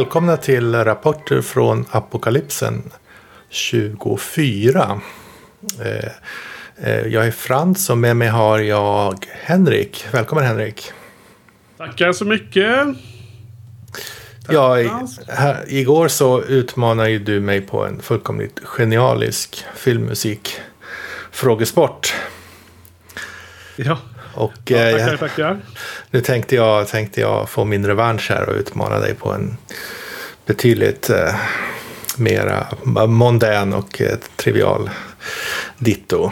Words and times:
Välkomna 0.01 0.37
till 0.37 0.75
Rapporter 0.75 1.43
från 1.43 1.85
Apokalypsen 1.91 2.83
24. 3.49 5.01
Eh, 5.81 5.87
eh, 6.77 7.07
jag 7.07 7.27
är 7.27 7.31
Frans 7.31 7.91
och 7.91 7.99
med 7.99 8.17
mig 8.17 8.29
har 8.29 8.59
jag 8.59 9.27
Henrik. 9.31 10.07
Välkommen 10.11 10.45
Henrik. 10.45 10.93
Tackar 11.79 12.13
så 12.13 12.25
mycket. 12.25 12.87
Ja, 14.49 14.77
här, 15.29 15.65
igår 15.69 16.09
så 16.09 16.43
utmanade 16.43 17.11
ju 17.11 17.19
du 17.19 17.41
mig 17.41 17.61
på 17.61 17.87
en 17.87 18.03
fullkomligt 18.03 18.61
genialisk 18.65 19.65
filmmusik 19.75 20.61
frågesport. 21.31 22.15
Ja. 23.77 23.99
Och, 24.35 24.53
ja, 24.65 24.91
tackar, 24.91 25.13
eh, 25.13 25.19
tackar. 25.19 25.59
Nu 26.11 26.21
tänkte 26.21 26.57
jag, 26.57 26.89
tänkte 26.89 27.21
jag 27.21 27.49
få 27.49 27.65
min 27.65 27.87
revansch 27.87 28.31
här 28.31 28.49
och 28.49 28.55
utmana 28.55 28.99
dig 28.99 29.15
på 29.15 29.33
en 29.33 29.57
betydligt 30.47 31.11
eh, 31.11 31.35
mera 32.19 32.67
mondän 33.07 33.73
och 33.73 34.01
eh, 34.01 34.19
trivial 34.37 34.91
ditto. 35.79 36.31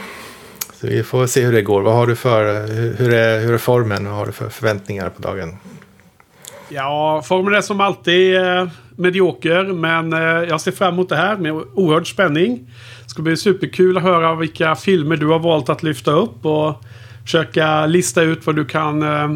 Så 0.80 0.86
vi 0.86 1.02
får 1.02 1.26
se 1.26 1.44
hur 1.44 1.52
det 1.52 1.62
går. 1.62 1.82
Vad 1.82 1.94
har 1.94 2.06
du 2.06 2.16
för, 2.16 2.66
hur 2.98 3.14
är, 3.14 3.40
hur 3.40 3.54
är 3.54 3.58
formen? 3.58 4.04
Vad 4.04 4.14
har 4.14 4.26
du 4.26 4.32
för 4.32 4.48
förväntningar 4.48 5.08
på 5.08 5.22
dagen? 5.22 5.56
Ja, 6.68 7.22
formen 7.24 7.54
är 7.54 7.60
som 7.60 7.80
alltid 7.80 8.36
eh, 8.36 8.68
medioker. 8.96 9.64
Men 9.64 10.12
eh, 10.12 10.48
jag 10.48 10.60
ser 10.60 10.72
fram 10.72 10.94
emot 10.94 11.08
det 11.08 11.16
här 11.16 11.36
med 11.36 11.52
oerhörd 11.52 12.10
spänning. 12.10 12.70
Det 13.04 13.10
ska 13.10 13.22
bli 13.22 13.36
superkul 13.36 13.96
att 13.96 14.02
höra 14.02 14.34
vilka 14.34 14.74
filmer 14.74 15.16
du 15.16 15.26
har 15.26 15.38
valt 15.38 15.68
att 15.68 15.82
lyfta 15.82 16.10
upp. 16.10 16.46
Och 16.46 16.84
försöka 17.28 17.86
lista 17.86 18.22
ut 18.22 18.46
vad 18.46 18.56
du 18.56 18.64
kan 18.64 19.02
eh, 19.02 19.30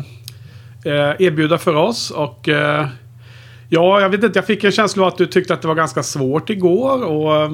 eh, 0.84 1.14
erbjuda 1.18 1.58
för 1.58 1.74
oss. 1.74 2.10
Och 2.10 2.48
eh, 2.48 2.86
ja, 3.68 4.00
jag 4.00 4.08
vet 4.08 4.24
inte, 4.24 4.38
jag 4.38 4.46
fick 4.46 4.64
en 4.64 4.72
känsla 4.72 5.02
av 5.02 5.08
att 5.08 5.18
du 5.18 5.26
tyckte 5.26 5.54
att 5.54 5.62
det 5.62 5.68
var 5.68 5.74
ganska 5.74 6.02
svårt 6.02 6.50
igår. 6.50 7.04
Och 7.04 7.42
eh, 7.42 7.50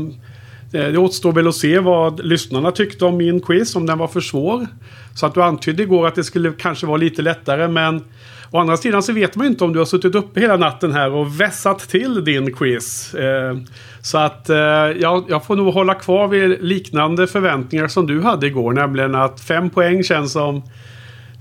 det 0.70 0.98
återstår 0.98 1.32
väl 1.32 1.48
att 1.48 1.54
se 1.54 1.78
vad 1.78 2.24
lyssnarna 2.24 2.70
tyckte 2.70 3.04
om 3.04 3.16
min 3.16 3.40
quiz, 3.40 3.76
om 3.76 3.86
den 3.86 3.98
var 3.98 4.08
för 4.08 4.20
svår. 4.20 4.66
Så 5.14 5.26
att 5.26 5.34
du 5.34 5.42
antydde 5.42 5.82
igår 5.82 6.06
att 6.06 6.14
det 6.14 6.24
skulle 6.24 6.52
kanske 6.58 6.86
vara 6.86 6.96
lite 6.96 7.22
lättare, 7.22 7.68
men 7.68 8.04
Å 8.50 8.58
andra 8.58 8.76
sidan 8.76 9.02
så 9.02 9.12
vet 9.12 9.36
man 9.36 9.46
ju 9.46 9.50
inte 9.50 9.64
om 9.64 9.72
du 9.72 9.78
har 9.78 9.86
suttit 9.86 10.14
uppe 10.14 10.40
hela 10.40 10.56
natten 10.56 10.92
här 10.92 11.12
och 11.12 11.40
vässat 11.40 11.78
till 11.78 12.24
din 12.24 12.54
quiz. 12.54 13.14
Eh, 13.14 13.56
så 14.00 14.18
att 14.18 14.50
eh, 14.50 14.56
jag, 14.56 15.24
jag, 15.28 15.44
får 15.44 15.56
nog 15.56 15.74
hålla 15.74 15.94
kvar 15.94 16.28
vid 16.28 16.62
liknande 16.62 17.26
förväntningar 17.26 17.88
som 17.88 18.06
du 18.06 18.22
hade 18.22 18.46
igår. 18.46 18.72
Nämligen 18.72 19.14
att 19.14 19.40
fem 19.40 19.70
poäng 19.70 20.02
känns 20.02 20.32
som 20.32 20.56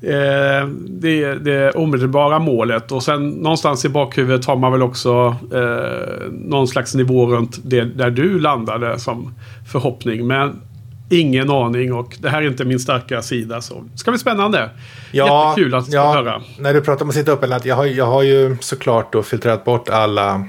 eh, 0.01 0.67
det, 0.87 1.35
det 1.35 1.71
omedelbara 1.71 2.39
målet. 2.39 2.91
Och 2.91 3.03
sen 3.03 3.29
någonstans 3.29 3.85
i 3.85 3.89
bakhuvudet 3.89 4.45
har 4.45 4.55
man 4.55 4.71
väl 4.71 4.83
också 4.83 5.35
eh, 5.53 6.31
någon 6.31 6.67
slags 6.67 6.95
nivå 6.95 7.25
runt 7.25 7.59
det 7.63 7.83
där 7.83 8.09
du 8.09 8.39
landade 8.39 8.99
som 8.99 9.33
förhoppning. 9.71 10.27
Men 10.27 10.61
ingen 11.09 11.49
aning 11.49 11.93
och 11.93 12.15
det 12.19 12.29
här 12.29 12.41
är 12.41 12.47
inte 12.47 12.65
min 12.65 12.79
starka 12.79 13.21
sida. 13.21 13.61
Så 13.61 13.83
det 13.93 13.97
ska 13.97 14.11
bli 14.11 14.19
spännande. 14.19 14.69
Ja, 15.11 15.49
Jättekul 15.49 15.75
att 15.75 15.93
ja, 15.93 16.13
höra. 16.13 16.41
När 16.59 16.73
du 16.73 16.81
pratar 16.81 17.03
om 17.05 17.09
att 17.09 17.15
sitta 17.15 17.31
upp, 17.31 17.45
jag 17.63 17.75
har, 17.75 17.85
jag 17.85 18.05
har 18.05 18.23
ju 18.23 18.57
såklart 18.61 19.13
då 19.13 19.23
filtrerat 19.23 19.65
bort 19.65 19.89
alla, 19.89 20.47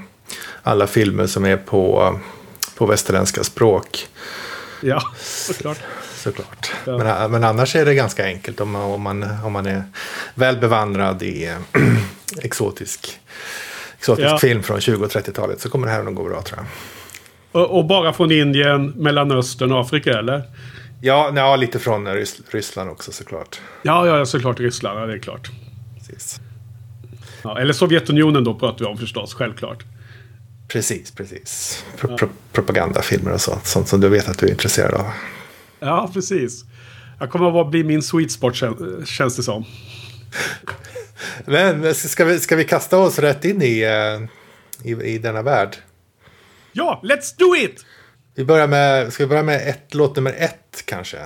alla 0.63 0.87
filmer 0.87 1.27
som 1.27 1.45
är 1.45 1.57
på, 1.57 2.15
på 2.75 2.85
västerländska 2.85 3.43
språk. 3.43 4.07
Ja, 4.81 5.01
såklart. 5.19 5.77
Såklart. 6.15 6.71
Ja. 6.85 6.97
Men, 6.97 7.31
men 7.31 7.43
annars 7.43 7.75
är 7.75 7.85
det 7.85 7.95
ganska 7.95 8.25
enkelt 8.25 8.59
om 8.59 8.71
man, 8.71 8.81
om 8.81 9.01
man, 9.01 9.25
om 9.43 9.53
man 9.53 9.65
är 9.65 9.83
väl 10.35 10.57
bevandrad 10.57 11.23
i 11.23 11.55
exotisk, 12.41 13.19
exotisk 13.97 14.27
ja. 14.27 14.37
film 14.37 14.63
från 14.63 14.81
20 14.81 15.05
och 15.05 15.11
30-talet 15.11 15.61
så 15.61 15.69
kommer 15.69 15.87
det 15.87 15.93
här 15.93 16.03
nog 16.03 16.15
gå 16.15 16.23
bra 16.23 16.41
tror 16.41 16.59
jag. 16.59 16.65
Och, 17.51 17.77
och, 17.77 17.85
bara 17.85 18.13
från 18.13 18.31
Indien, 18.31 18.93
Mellanöstern 18.95 19.71
och 19.71 19.81
Afrika 19.81 20.19
eller? 20.19 20.43
Ja, 21.01 21.31
ja 21.35 21.55
lite 21.55 21.79
från 21.79 22.07
Rys 22.07 22.41
Ryssland 22.49 22.89
också 22.89 23.11
såklart. 23.11 23.61
Ja, 23.81 24.07
ja, 24.07 24.25
såklart 24.25 24.59
Ryssland. 24.59 24.99
Ja, 24.99 25.05
det 25.05 25.13
är 25.13 25.19
klart. 25.19 25.51
Precis. 25.97 26.39
Ja, 27.43 27.59
eller 27.59 27.73
Sovjetunionen 27.73 28.43
då 28.43 28.53
pratar 28.53 28.79
vi 28.79 28.85
om 28.85 28.97
förstås, 28.97 29.33
självklart. 29.33 29.83
Precis, 30.67 31.11
precis. 31.11 31.83
Pro 31.97 32.17
ja. 32.19 32.27
propagandafilmer 32.51 33.33
och 33.33 33.41
sånt. 33.41 33.65
Sånt 33.65 33.87
som 33.87 34.01
du 34.01 34.09
vet 34.09 34.29
att 34.29 34.37
du 34.37 34.45
är 34.45 34.51
intresserad 34.51 34.93
av. 34.93 35.05
Ja, 35.79 36.09
precis. 36.13 36.65
Jag 37.19 37.29
kommer 37.29 37.61
att 37.61 37.71
bli 37.71 37.83
min 37.83 38.01
sweet 38.01 38.31
spot 38.31 38.55
känns 39.05 39.35
det 39.35 39.43
som. 39.43 39.65
Men 41.45 41.95
ska 41.95 42.25
vi, 42.25 42.39
ska 42.39 42.55
vi 42.55 42.65
kasta 42.65 42.97
oss 42.97 43.19
rätt 43.19 43.45
in 43.45 43.61
i, 43.61 43.81
eh, 43.81 44.89
i, 44.89 45.03
i 45.03 45.17
denna 45.17 45.41
värld? 45.41 45.77
Ja, 46.71 47.01
let's 47.03 47.37
do 47.37 47.55
it! 47.55 47.85
Vi 48.35 48.45
börjar 48.45 48.67
med, 48.67 49.13
ska 49.13 49.23
vi 49.23 49.27
börja 49.27 49.43
med 49.43 49.69
ett, 49.69 49.93
låt 49.93 50.15
nummer 50.15 50.33
ett 50.37 50.83
kanske? 50.85 51.17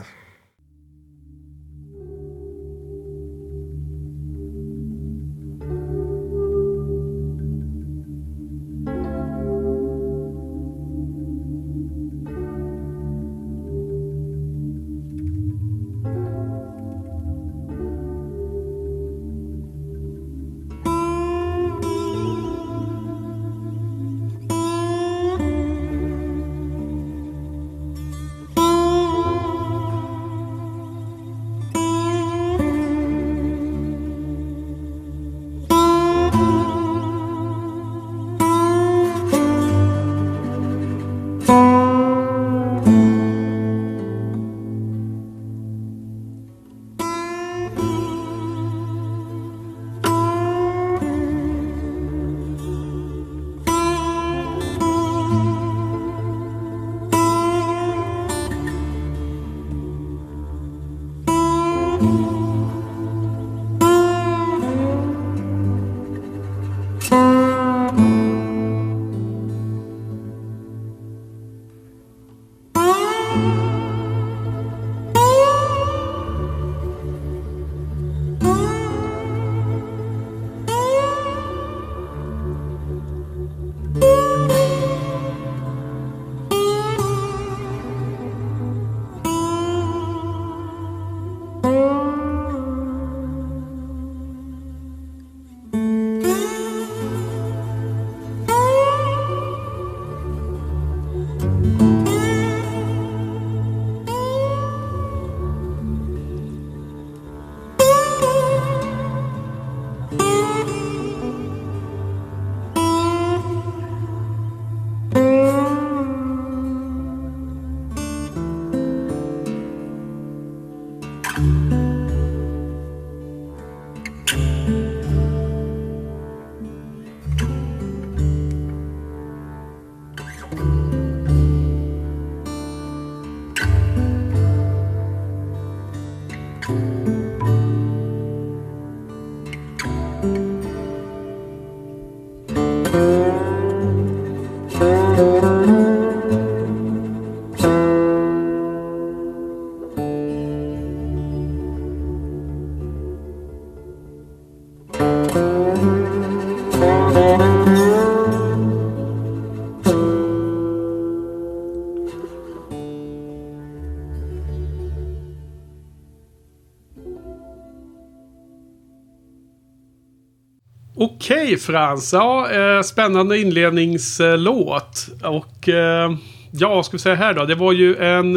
Okej 171.23 171.57
Frans, 171.57 172.13
ja, 172.13 172.51
eh, 172.51 172.81
spännande 172.81 173.37
inledningslåt. 173.37 175.07
Och 175.21 175.69
eh, 175.69 176.11
ja, 176.51 176.75
vad 176.75 176.85
ska 176.85 176.97
vi 176.97 177.01
säga 177.01 177.15
här 177.15 177.33
då? 177.33 177.45
Det 177.45 177.55
var 177.55 177.71
ju 177.71 177.95
en 177.95 178.35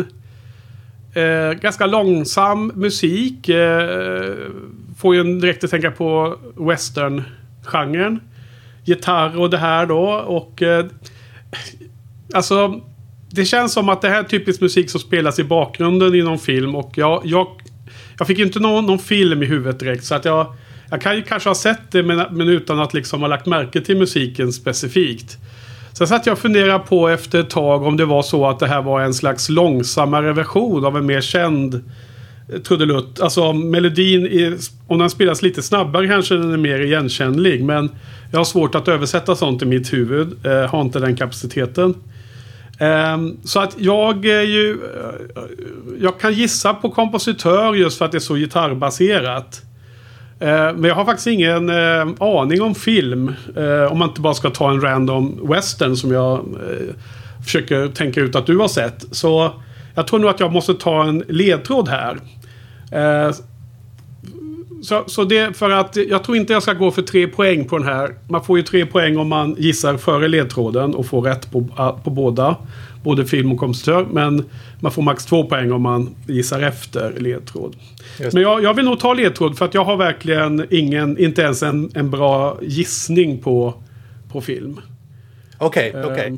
eh, 1.15 1.53
ganska 1.61 1.87
långsam 1.87 2.73
musik. 2.75 3.49
Eh, 3.49 4.35
får 4.99 5.15
ju 5.15 5.21
en 5.21 5.41
direkt 5.41 5.65
att 5.65 5.71
tänka 5.71 5.91
på 5.91 6.37
western-genren. 6.57 8.21
Gitarr 8.85 9.39
och 9.39 9.51
det 9.51 9.59
här 9.59 9.87
då. 9.87 10.09
Och 10.11 10.63
eh, 10.63 10.87
alltså, 12.35 12.81
det 13.31 13.45
känns 13.45 13.73
som 13.73 13.89
att 13.89 14.03
det 14.03 14.09
här 14.09 14.19
är 14.19 14.29
typisk 14.29 14.61
musik 14.61 14.91
som 14.91 15.01
spelas 15.01 15.39
i 15.39 15.45
bakgrunden 15.45 16.15
i 16.15 16.23
någon 16.23 16.39
film. 16.39 16.75
Och 16.75 16.93
jag, 16.95 17.23
jag, 17.25 17.47
jag 18.19 18.27
fick 18.27 18.39
ju 18.39 18.45
inte 18.45 18.61
någon, 18.61 18.87
någon 18.87 18.99
film 18.99 19.43
i 19.43 19.47
huvudet 19.47 19.81
direkt. 19.81 20.05
Så 20.05 20.15
att 20.15 20.25
jag, 20.25 20.55
jag 20.91 21.01
kan 21.01 21.17
ju 21.17 21.23
kanske 21.23 21.49
ha 21.49 21.55
sett 21.55 21.91
det 21.91 22.03
men, 22.03 22.25
men 22.31 22.49
utan 22.49 22.81
att 22.81 22.95
liksom 22.95 23.21
ha 23.21 23.29
lagt 23.29 23.47
märke 23.47 23.81
till 23.81 23.97
musiken 23.97 24.53
specifikt. 24.53 25.39
Sen 25.99 26.07
satt 26.07 26.27
jag 26.27 26.33
och 26.33 26.39
funderade 26.39 26.79
på 26.79 27.09
efter 27.09 27.41
ett 27.41 27.51
tag 27.51 27.83
om 27.83 27.97
det 27.97 28.05
var 28.05 28.23
så 28.23 28.47
att 28.47 28.59
det 28.59 28.67
här 28.67 28.83
var 28.83 29.01
en 29.01 29.15
slags 29.15 29.49
långsammare 29.49 30.33
version 30.33 30.85
av 30.85 30.97
en 30.97 31.07
mer 31.07 31.21
känd 31.21 31.75
eh, 32.53 32.61
trudelutt. 32.61 33.21
Alltså 33.21 33.53
melodin, 33.53 34.27
är, 34.27 34.57
om 34.87 34.99
den 34.99 35.11
spelas 35.11 35.43
lite 35.43 35.63
snabbare 35.63 36.09
kanske 36.09 36.35
den 36.35 36.53
är 36.53 36.57
mer 36.57 36.81
igenkännlig. 36.81 37.65
Men 37.65 37.91
jag 38.31 38.39
har 38.39 38.45
svårt 38.45 38.75
att 38.75 38.89
översätta 38.89 39.37
sånt 39.37 39.63
i 39.63 39.67
mitt 39.67 39.93
huvud. 39.93 40.47
Eh, 40.47 40.53
har 40.53 40.81
inte 40.81 40.99
den 40.99 41.17
kapaciteten. 41.17 41.95
Eh, 42.79 43.19
så 43.45 43.61
att 43.61 43.75
jag 43.79 44.27
är 44.27 44.43
ju... 44.43 44.71
Eh, 44.71 45.43
jag 46.01 46.21
kan 46.21 46.33
gissa 46.33 46.75
på 46.75 46.91
kompositör 46.91 47.75
just 47.75 47.99
för 47.99 48.05
att 48.05 48.13
det 48.13 48.19
är 48.19 48.21
så 48.21 48.35
gitarrbaserat. 48.35 49.66
Eh, 50.41 50.73
men 50.75 50.85
jag 50.85 50.95
har 50.95 51.05
faktiskt 51.05 51.27
ingen 51.27 51.71
eh, 51.71 52.09
aning 52.21 52.63
om 52.63 52.75
film. 52.75 53.33
Eh, 53.57 53.93
om 53.93 53.99
man 53.99 54.09
inte 54.09 54.21
bara 54.21 54.35
ska 54.35 54.51
ta 54.51 54.71
en 54.71 54.81
random 54.81 55.49
western 55.49 55.97
som 55.97 56.13
jag 56.13 56.45
försöker 57.45 57.89
tänka 57.89 58.21
ut 58.21 58.37
att 58.37 58.47
du 58.47 58.59
har 58.59 58.69
sett. 58.69 59.05
Så 59.11 59.53
jag 59.95 60.07
tror 60.07 60.19
nog 60.19 60.31
att 60.31 60.41
jag 60.41 60.53
måste 60.53 60.75
ta 60.75 61.05
en 61.05 61.25
ledtråd 61.29 61.89
här. 61.89 62.19
Så, 64.83 65.05
så 65.07 65.25
det 65.25 65.57
för 65.57 65.71
att 65.71 65.97
jag 65.97 66.25
tror 66.25 66.37
inte 66.37 66.53
jag 66.53 66.63
ska 66.63 66.73
gå 66.73 66.91
för 66.91 67.03
tre 67.03 67.27
poäng 67.27 67.65
på 67.65 67.79
den 67.79 67.87
här. 67.87 68.15
Man 68.29 68.45
får 68.45 68.59
ju 68.59 68.65
tre 68.65 68.87
poäng 68.87 69.17
om 69.17 69.29
man 69.29 69.57
gissar 69.59 69.97
före 69.97 70.29
ledtråden 70.29 70.95
och 70.95 71.07
får 71.07 71.23
rätt 71.23 71.51
på, 71.51 71.69
på 72.05 72.11
båda. 72.11 72.57
Både 73.07 73.27
film 73.27 73.53
och 73.53 73.59
kompositör. 73.59 74.07
Men 74.11 74.45
man 74.81 74.93
får 74.93 75.03
max 75.03 75.25
två 75.25 75.45
poäng 75.45 75.73
om 75.73 75.83
man 75.83 76.15
gissar 76.27 76.63
efter 76.63 77.13
ledtråd. 77.19 77.77
Men 78.33 78.43
jag, 78.43 78.63
jag, 78.63 78.75
vill 78.75 78.85
nog 78.85 79.01
ta 79.01 79.15
ledtråd 79.15 79.59
för 79.59 79.65
att 79.65 79.75
jag 79.75 79.85
har 79.85 79.97
verkligen 79.97 80.67
ingen, 80.71 81.19
inte 81.19 81.43
ens 81.43 81.63
en, 81.63 81.91
en 81.95 82.11
bra 82.11 82.59
gissning 82.63 83.39
på, 83.43 83.75
på 84.33 84.41
film. 84.41 84.81
Okej, 85.59 85.91
okay, 85.91 86.03
okej. 86.05 86.33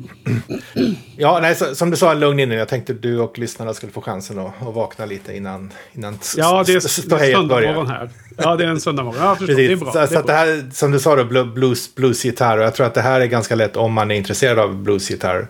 Okay. 0.75 0.95
Ja, 1.17 1.39
nej, 1.41 1.55
så, 1.55 1.75
som 1.75 1.89
du 1.89 1.97
sa, 1.97 2.13
lugn 2.13 2.39
inne. 2.39 2.55
Jag 2.55 2.67
tänkte 2.67 2.93
att 2.93 3.01
du 3.01 3.19
och 3.19 3.39
lyssnarna 3.39 3.73
skulle 3.73 3.91
få 3.91 4.01
chansen 4.01 4.39
att, 4.39 4.67
att 4.67 4.73
vakna 4.73 5.05
lite 5.05 5.35
innan, 5.35 5.71
innan 5.93 6.19
Ja, 6.37 6.63
det 6.65 6.71
är, 6.71 6.75
är 6.75 6.79
söndagmorgon 6.79 7.87
här. 7.87 8.09
Ja, 8.37 8.55
det 8.55 8.63
är 8.63 8.67
en 8.67 8.79
söndagmorgon. 8.79 9.23
Ja, 9.23 9.35
förstår, 9.35 9.55
det 9.55 9.71
är 9.71 9.75
bra. 9.75 9.91
Så, 9.91 9.99
det, 9.99 10.07
så 10.07 10.13
bra. 10.13 10.21
det 10.21 10.33
här, 10.33 10.69
som 10.71 10.91
du 10.91 10.99
sa 10.99 11.15
då, 11.15 11.43
blues, 11.45 11.95
bluesgitarr. 11.95 12.57
Och 12.57 12.63
jag 12.63 12.75
tror 12.75 12.85
att 12.87 12.93
det 12.93 13.01
här 13.01 13.21
är 13.21 13.25
ganska 13.25 13.55
lätt 13.55 13.77
om 13.77 13.93
man 13.93 14.11
är 14.11 14.15
intresserad 14.15 14.59
av 14.59 14.75
bluesgitarr. 14.75 15.47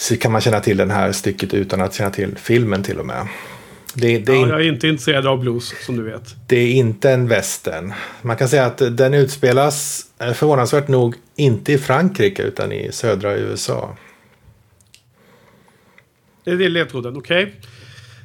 Så 0.00 0.16
kan 0.16 0.32
man 0.32 0.40
känna 0.40 0.60
till 0.60 0.76
det 0.76 0.92
här 0.92 1.12
stycket 1.12 1.54
utan 1.54 1.80
att 1.80 1.94
känna 1.94 2.10
till 2.10 2.36
filmen 2.36 2.82
till 2.82 2.98
och 2.98 3.06
med. 3.06 3.26
Det, 3.94 4.18
det 4.18 4.32
ja, 4.32 4.48
jag 4.48 4.60
är 4.60 4.68
inte 4.68 4.88
intresserad 4.88 5.26
av 5.26 5.40
blues 5.40 5.74
som 5.86 5.96
du 5.96 6.02
vet. 6.02 6.36
Det 6.46 6.56
är 6.56 6.72
inte 6.72 7.10
en 7.10 7.28
western. 7.28 7.92
Man 8.22 8.36
kan 8.36 8.48
säga 8.48 8.66
att 8.66 8.96
den 8.96 9.14
utspelas 9.14 10.06
eh, 10.18 10.32
förvånansvärt 10.32 10.88
nog 10.88 11.14
inte 11.36 11.72
i 11.72 11.78
Frankrike 11.78 12.42
utan 12.42 12.72
i 12.72 12.92
södra 12.92 13.36
USA. 13.36 13.96
Det 16.44 16.50
är 16.50 16.68
ledtråden, 16.68 17.16
okej. 17.16 17.54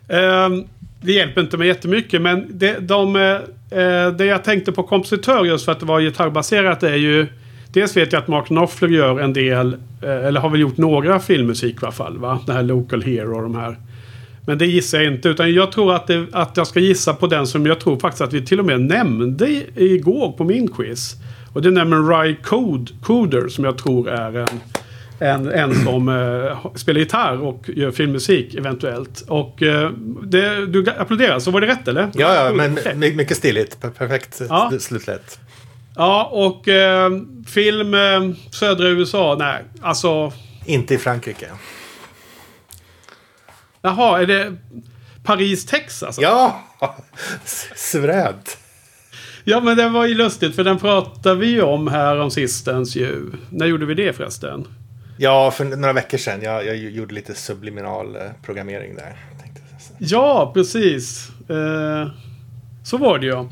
Okay. 0.08 0.20
Um, 0.20 0.68
det 1.02 1.12
hjälper 1.12 1.42
inte 1.42 1.58
mig 1.58 1.68
jättemycket 1.68 2.22
men 2.22 2.46
det, 2.50 2.80
de, 2.80 3.16
uh, 3.16 4.12
det 4.18 4.26
jag 4.26 4.44
tänkte 4.44 4.72
på 4.72 4.84
kompositör 4.84 5.46
just 5.46 5.66
för 5.66 5.72
att 5.72 5.80
det 5.80 5.86
var 5.86 6.02
gitarrbaserat 6.02 6.84
är 6.84 6.96
ju 6.96 7.28
Dels 7.76 7.98
vet 7.98 8.14
jag 8.14 8.22
att 8.22 8.28
Mark 8.28 8.48
Knopfler 8.48 8.90
gör 8.90 9.20
en 9.20 9.34
del, 9.34 9.74
uh, 10.04 10.10
eller 10.10 10.40
har 10.40 10.50
väl 10.50 10.60
gjort 10.60 10.78
några 10.78 11.20
filmmusik 11.20 11.76
i 11.76 11.78
alla 11.82 11.92
fall. 11.92 12.18
Va? 12.18 12.40
Det 12.46 12.54
här 12.54 12.64
Local 12.64 13.04
Hero 13.04 13.36
och 13.36 13.42
de 13.42 13.56
här. 13.56 13.78
Men 14.46 14.58
det 14.58 14.66
gissar 14.66 15.02
jag 15.02 15.14
inte. 15.14 15.30
Utan 15.30 15.54
jag 15.54 15.72
tror 15.72 15.96
att, 15.96 16.08
det, 16.08 16.26
att 16.32 16.58
jag 16.58 16.68
ska 16.68 16.80
gissa 16.80 17.14
på 17.14 17.28
den 17.28 17.48
som 17.48 17.66
jag 17.66 17.80
tror 17.80 18.00
faktiskt 18.00 18.22
att 18.22 18.34
vi 18.34 18.46
till 18.46 18.60
och 18.60 18.66
med 18.66 18.82
nämnde 18.82 19.62
igår 19.76 20.32
på 20.32 20.44
min 20.44 20.68
quiz. 20.68 21.16
Och 21.54 21.62
det 21.62 21.70
är 21.70 21.72
nämligen 21.72 22.10
Ry 22.10 22.36
Code, 22.36 22.92
Coder 23.02 23.48
som 23.48 23.64
jag 23.64 23.78
tror 23.78 24.10
är 24.10 24.36
en, 24.36 24.48
en, 25.20 25.52
en 25.52 25.76
som 25.76 26.10
uh, 26.10 26.76
spelar 26.76 27.00
gitarr 27.00 27.42
och 27.42 27.70
gör 27.76 27.92
filmmusik 27.92 28.56
eventuellt. 28.56 29.24
Och 29.28 29.62
uh, 29.62 29.90
det, 30.24 30.66
du 30.66 30.86
applåderar, 30.98 31.40
så 31.40 31.52
var 31.52 31.62
det 31.62 31.68
rätt 31.68 31.88
eller? 31.88 32.10
Ja, 32.14 32.36
ja 32.36 32.52
men 32.54 33.00
mycket 33.00 33.38
stiligt. 33.38 33.82
Perfekt 33.98 34.42
ja. 34.50 34.72
slutlätt. 34.80 35.40
Ja, 35.96 36.30
och 36.32 36.68
uh, 36.68 37.22
film 37.48 37.96
södra 38.52 38.88
USA, 38.88 39.36
nej, 39.40 39.64
alltså... 39.82 40.34
Inte 40.66 40.94
i 40.94 40.98
Frankrike. 40.98 41.48
Jaha, 43.82 44.22
är 44.22 44.26
det 44.26 44.56
Paris, 45.24 45.66
Texas? 45.66 46.18
Ja, 46.22 46.64
suveränt. 47.76 48.58
Ja, 49.44 49.60
men 49.60 49.78
det 49.78 49.90
var 49.90 50.06
ju 50.06 50.16
lustigt 50.16 50.56
för 50.56 50.64
den 50.64 50.80
pratade 50.80 51.36
vi 51.36 51.62
om 51.62 51.88
här 51.88 52.20
om 52.20 52.32
sistens 52.32 52.96
ju. 52.96 53.32
När 53.50 53.66
gjorde 53.66 53.86
vi 53.86 53.94
det 53.94 54.14
förresten? 54.14 54.68
Ja, 55.18 55.52
för 55.52 55.66
några 55.66 55.94
veckor 55.94 56.18
sedan. 56.18 56.42
Jag, 56.42 56.66
jag 56.66 56.78
gjorde 56.78 57.14
lite 57.14 57.36
subliminal 57.36 58.16
eh, 58.16 58.22
programmering 58.44 58.96
där. 58.96 59.16
Ja, 59.98 60.52
precis. 60.54 61.30
Eh, 61.50 62.08
så 62.84 62.98
var 62.98 63.20
det 63.20 63.26
ju. 63.26 63.50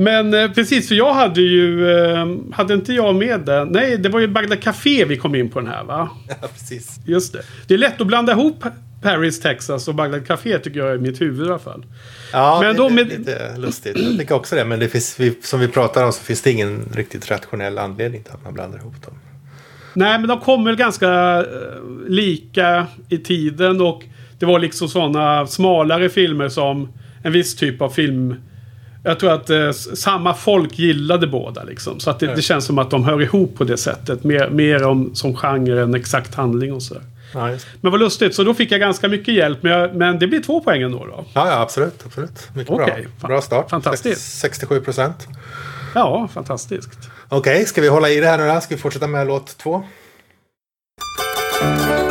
Men 0.00 0.34
eh, 0.34 0.50
precis, 0.50 0.88
för 0.88 0.94
jag 0.94 1.14
hade 1.14 1.40
ju... 1.40 1.90
Eh, 1.90 2.26
hade 2.52 2.74
inte 2.74 2.92
jag 2.92 3.14
med 3.14 3.40
den? 3.40 3.68
Nej, 3.68 3.98
det 3.98 4.08
var 4.08 4.20
ju 4.20 4.26
Bagdad 4.26 4.62
Café 4.62 5.04
vi 5.04 5.16
kom 5.16 5.34
in 5.34 5.50
på 5.50 5.60
den 5.60 5.68
här 5.68 5.84
va? 5.84 6.10
Ja, 6.28 6.48
precis. 6.54 7.00
Just 7.04 7.32
det. 7.32 7.42
Det 7.66 7.74
är 7.74 7.78
lätt 7.78 8.00
att 8.00 8.06
blanda 8.06 8.32
ihop 8.32 8.64
Paris, 9.02 9.40
Texas 9.40 9.88
och 9.88 9.94
Bagdad 9.94 10.26
Café 10.26 10.58
tycker 10.58 10.80
jag 10.80 10.92
är 10.92 10.98
mitt 10.98 11.20
huvud 11.20 11.46
i 11.46 11.50
alla 11.50 11.58
fall. 11.58 11.84
Ja, 12.32 12.58
men 12.62 12.76
då 12.76 12.88
med... 12.88 13.08
lite 13.08 13.56
lustigt. 13.56 13.98
Jag 13.98 14.18
tycker 14.18 14.34
också 14.34 14.56
det. 14.56 14.64
Men 14.64 14.80
det 14.80 14.88
finns, 14.88 15.18
som 15.42 15.60
vi 15.60 15.68
pratar 15.68 16.04
om 16.04 16.12
så 16.12 16.22
finns 16.22 16.42
det 16.42 16.50
ingen 16.50 16.88
riktigt 16.94 17.30
rationell 17.30 17.78
anledning 17.78 18.22
till 18.22 18.32
att 18.32 18.44
man 18.44 18.54
blandar 18.54 18.78
ihop 18.78 19.02
dem. 19.02 19.14
Nej, 19.94 20.18
men 20.18 20.28
de 20.28 20.40
kommer 20.40 20.74
ganska 20.74 21.40
uh, 21.40 21.46
lika 22.08 22.86
i 23.08 23.18
tiden 23.18 23.80
och 23.80 24.02
det 24.38 24.46
var 24.46 24.58
liksom 24.58 24.88
sådana 24.88 25.46
smalare 25.46 26.08
filmer 26.08 26.48
som 26.48 26.88
en 27.22 27.32
viss 27.32 27.56
typ 27.56 27.82
av 27.82 27.90
film. 27.90 28.34
Jag 29.02 29.20
tror 29.20 29.32
att 29.32 29.50
uh, 29.50 29.70
samma 29.72 30.34
folk 30.34 30.78
gillade 30.78 31.26
båda 31.26 31.64
liksom. 31.64 32.00
Så 32.00 32.10
att 32.10 32.18
det, 32.18 32.34
det, 32.34 32.42
känns 32.42 32.64
som 32.64 32.78
att 32.78 32.90
de 32.90 33.04
hör 33.04 33.22
ihop 33.22 33.54
på 33.54 33.64
det 33.64 33.76
sättet. 33.76 34.24
Mer, 34.24 34.50
mer 34.50 34.82
om, 34.82 35.14
som 35.14 35.36
genre 35.36 35.82
än 35.82 35.94
exakt 35.94 36.34
handling 36.34 36.72
och 36.72 36.82
sådär. 36.82 37.02
Ja, 37.34 37.56
men 37.80 37.92
vad 37.92 38.00
lustigt, 38.00 38.34
så 38.34 38.44
då 38.44 38.54
fick 38.54 38.72
jag 38.72 38.80
ganska 38.80 39.08
mycket 39.08 39.34
hjälp. 39.34 39.62
Men, 39.62 39.72
jag, 39.72 39.96
men 39.96 40.18
det 40.18 40.26
blir 40.26 40.42
två 40.42 40.60
poäng 40.60 40.82
ändå 40.82 41.06
då? 41.06 41.24
Ja, 41.32 41.48
ja 41.48 41.60
absolut. 41.60 42.02
absolut. 42.06 42.48
Mycket 42.54 42.72
okay. 42.72 43.06
bra. 43.20 43.28
Bra 43.28 43.40
start. 43.40 43.70
Fantastiskt. 43.70 44.40
67 44.40 44.80
procent. 44.80 45.28
Ja, 45.94 46.28
fantastiskt. 46.34 46.98
Okej, 47.28 47.52
okay, 47.52 47.64
ska 47.64 47.80
vi 47.80 47.88
hålla 47.88 48.10
i 48.10 48.20
det 48.20 48.26
här 48.26 48.38
nu 48.38 48.48
då? 48.54 48.60
Ska 48.60 48.74
vi 48.74 48.80
fortsätta 48.80 49.06
med 49.06 49.26
låt 49.26 49.58
två? 49.58 49.84
Uh, 51.62 52.09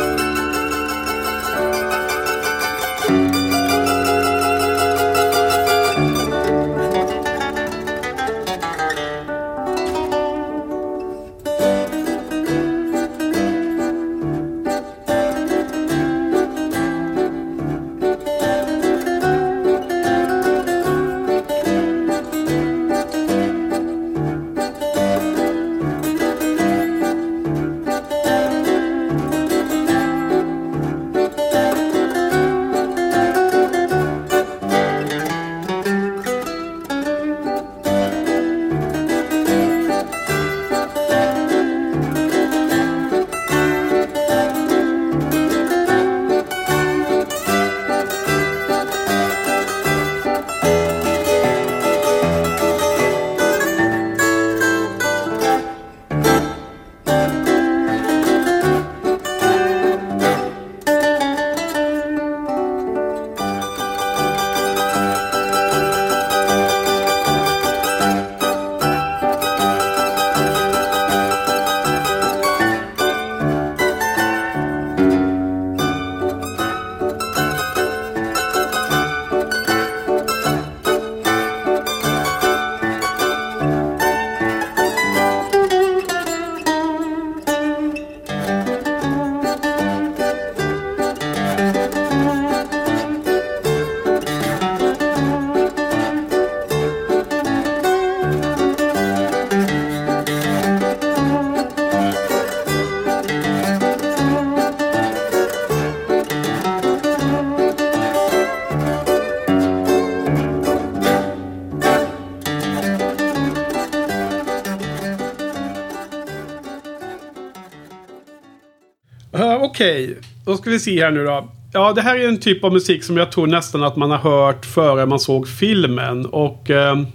Okej, 119.80 120.04
okay. 120.04 120.16
då 120.44 120.56
ska 120.56 120.70
vi 120.70 120.78
se 120.78 121.04
här 121.04 121.10
nu 121.10 121.24
då. 121.24 121.48
Ja, 121.72 121.92
det 121.92 122.00
här 122.00 122.16
är 122.16 122.28
en 122.28 122.40
typ 122.40 122.64
av 122.64 122.72
musik 122.72 123.04
som 123.04 123.16
jag 123.16 123.32
tror 123.32 123.46
nästan 123.46 123.82
att 123.82 123.96
man 123.96 124.10
har 124.10 124.18
hört 124.18 124.66
före 124.66 125.06
man 125.06 125.18
såg 125.18 125.48
filmen. 125.48 126.26
Och 126.26 126.70
uh, 126.70 127.06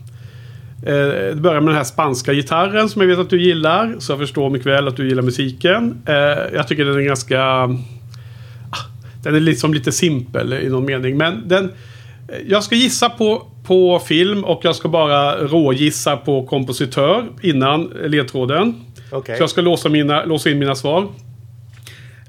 det 0.81 1.35
börjar 1.35 1.61
med 1.61 1.67
den 1.67 1.75
här 1.75 1.83
spanska 1.83 2.33
gitarren 2.33 2.89
som 2.89 3.01
jag 3.01 3.09
vet 3.09 3.19
att 3.19 3.29
du 3.29 3.41
gillar. 3.41 3.95
Så 3.99 4.11
jag 4.11 4.19
förstår 4.19 4.49
mycket 4.49 4.67
väl 4.67 4.87
att 4.87 4.97
du 4.97 5.07
gillar 5.07 5.21
musiken. 5.21 6.03
Uh, 6.09 6.15
jag 6.53 6.67
tycker 6.67 6.85
den 6.85 6.95
är 6.95 7.01
ganska... 7.01 7.41
Ah, 7.41 8.85
den 9.23 9.35
är 9.35 9.39
liksom 9.39 9.73
lite 9.73 9.91
simpel 9.91 10.53
i 10.53 10.69
någon 10.69 10.85
mening. 10.85 11.17
Men 11.17 11.47
den... 11.47 11.71
Jag 12.47 12.63
ska 12.63 12.75
gissa 12.75 13.09
på, 13.09 13.47
på 13.67 13.99
film 13.99 14.43
och 14.43 14.61
jag 14.63 14.75
ska 14.75 14.89
bara 14.89 15.37
rågissa 15.37 16.17
på 16.17 16.45
kompositör 16.45 17.25
innan 17.41 17.83
ledtråden. 18.05 18.75
Okay. 19.11 19.37
Så 19.37 19.43
jag 19.43 19.49
ska 19.49 19.61
låsa, 19.61 19.89
mina, 19.89 20.25
låsa 20.25 20.49
in 20.49 20.59
mina 20.59 20.75
svar. 20.75 21.07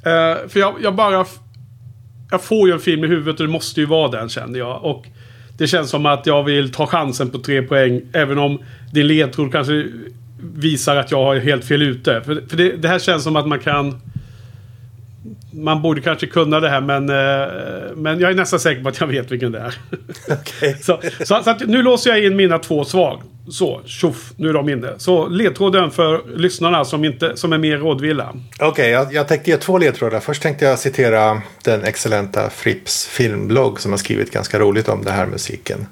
Eh, 0.07 0.49
för 0.49 0.61
jag, 0.61 0.75
jag, 0.83 0.95
bara... 0.95 1.27
Jag 2.31 2.43
får 2.43 2.69
ju 2.69 2.75
en 2.75 2.81
film 2.81 3.05
i 3.05 3.07
huvudet 3.07 3.41
och 3.41 3.47
det 3.47 3.53
måste 3.53 3.81
ju 3.81 3.87
vara 3.87 4.11
den 4.11 4.29
känner 4.29 4.59
jag. 4.59 4.85
Och 4.85 5.07
det 5.59 5.67
känns 5.67 5.91
som 5.91 6.07
att 6.07 6.27
jag 6.27 6.45
vill 6.45 6.73
ta 6.73 6.87
chansen 6.87 7.31
på 7.31 7.39
tre 7.39 7.63
poäng. 7.63 8.03
Även 8.13 8.39
om 8.39 8.59
din 8.93 9.07
ledtråd 9.07 9.53
kanske 9.53 9.87
visar 10.55 10.97
att 10.97 11.11
jag 11.11 11.25
har 11.25 11.37
helt 11.37 11.65
fel 11.65 11.83
ute. 11.83 12.21
För, 12.21 12.49
för 12.49 12.57
det, 12.57 12.73
det, 12.73 12.89
här 12.89 12.99
känns 12.99 13.25
som 13.25 13.37
att 13.37 13.49
man 13.49 13.59
kan 13.59 14.01
man 15.57 15.83
borde 15.83 16.01
kanske 16.01 16.27
kunna 16.27 16.61
det 16.61 16.69
här 16.69 16.81
men, 16.81 17.09
eh, 17.09 17.97
men 17.97 18.21
jag 18.21 18.31
är 18.31 18.35
nästan 18.35 18.61
säker 18.61 18.83
på 18.83 18.89
att 18.89 19.01
jag 19.01 19.07
vet 19.07 19.31
vilken 19.31 19.53
det 19.53 19.59
är. 19.59 19.75
Okay. 20.27 20.75
så, 20.83 21.01
så, 21.25 21.43
så 21.45 21.55
nu 21.67 21.83
låser 21.83 22.11
jag 22.11 22.25
in 22.25 22.37
mina 22.37 22.59
två 22.59 22.85
svar. 22.85 23.23
Så, 23.49 23.81
tjoff, 23.85 24.33
nu 24.37 24.49
är 24.49 24.53
de 24.53 24.69
inne. 24.69 24.93
Så 24.99 25.29
ledtråden 25.29 25.91
för 25.91 26.23
lyssnarna 26.37 26.85
som, 26.85 27.05
inte, 27.05 27.37
som 27.37 27.53
är 27.53 27.59
mer 27.59 27.77
rådvilla. 27.79 28.35
Okej, 28.55 28.69
okay, 28.69 28.89
jag, 28.89 29.13
jag 29.13 29.29
tänkte 29.29 29.51
ge 29.51 29.57
två 29.57 29.79
ledtrådar. 29.79 30.21
Först 30.21 30.43
tänkte 30.43 30.65
jag 30.65 30.79
citera 30.79 31.43
den 31.65 31.85
excellenta 31.85 32.51
Fripps 32.51 33.07
filmblogg 33.07 33.81
som 33.81 33.93
har 33.93 33.99
skrivit 33.99 34.33
ganska 34.33 34.59
roligt 34.59 34.89
om 34.89 35.05
det 35.05 35.11
här 35.11 35.27
musiken. 35.27 35.87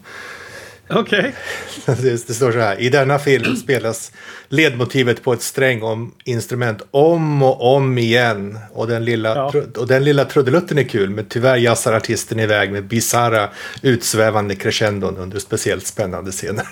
Okej. 0.89 1.19
Okay. 1.19 1.33
Det, 2.03 2.27
det, 2.27 2.35
står 2.35 2.53
så 2.53 2.59
här. 2.59 2.81
I 2.81 2.89
denna 2.89 3.19
film 3.19 3.57
spelas 3.57 4.13
ledmotivet 4.49 5.23
på 5.23 5.33
ett 5.33 5.43
sträng 5.43 5.83
om 5.83 6.15
instrument 6.25 6.83
om 6.91 7.43
och 7.43 7.77
om 7.77 7.99
igen. 7.99 8.59
Och 8.73 8.87
den 8.87 9.05
lilla, 9.05 9.37
ja. 9.37 9.53
och 9.77 9.87
den 9.87 10.05
lilla 10.05 10.25
trudelutten 10.25 10.79
är 10.79 10.83
kul. 10.83 11.11
Men 11.11 11.25
tyvärr 11.29 11.57
jassar 11.57 11.93
artisten 11.93 12.41
iväg 12.41 12.73
med 12.73 12.85
bisarra 12.85 13.49
utsvävande 13.83 14.55
crescendon 14.55 15.17
under 15.17 15.39
speciellt 15.39 15.87
spännande 15.87 16.33
scener. 16.33 16.67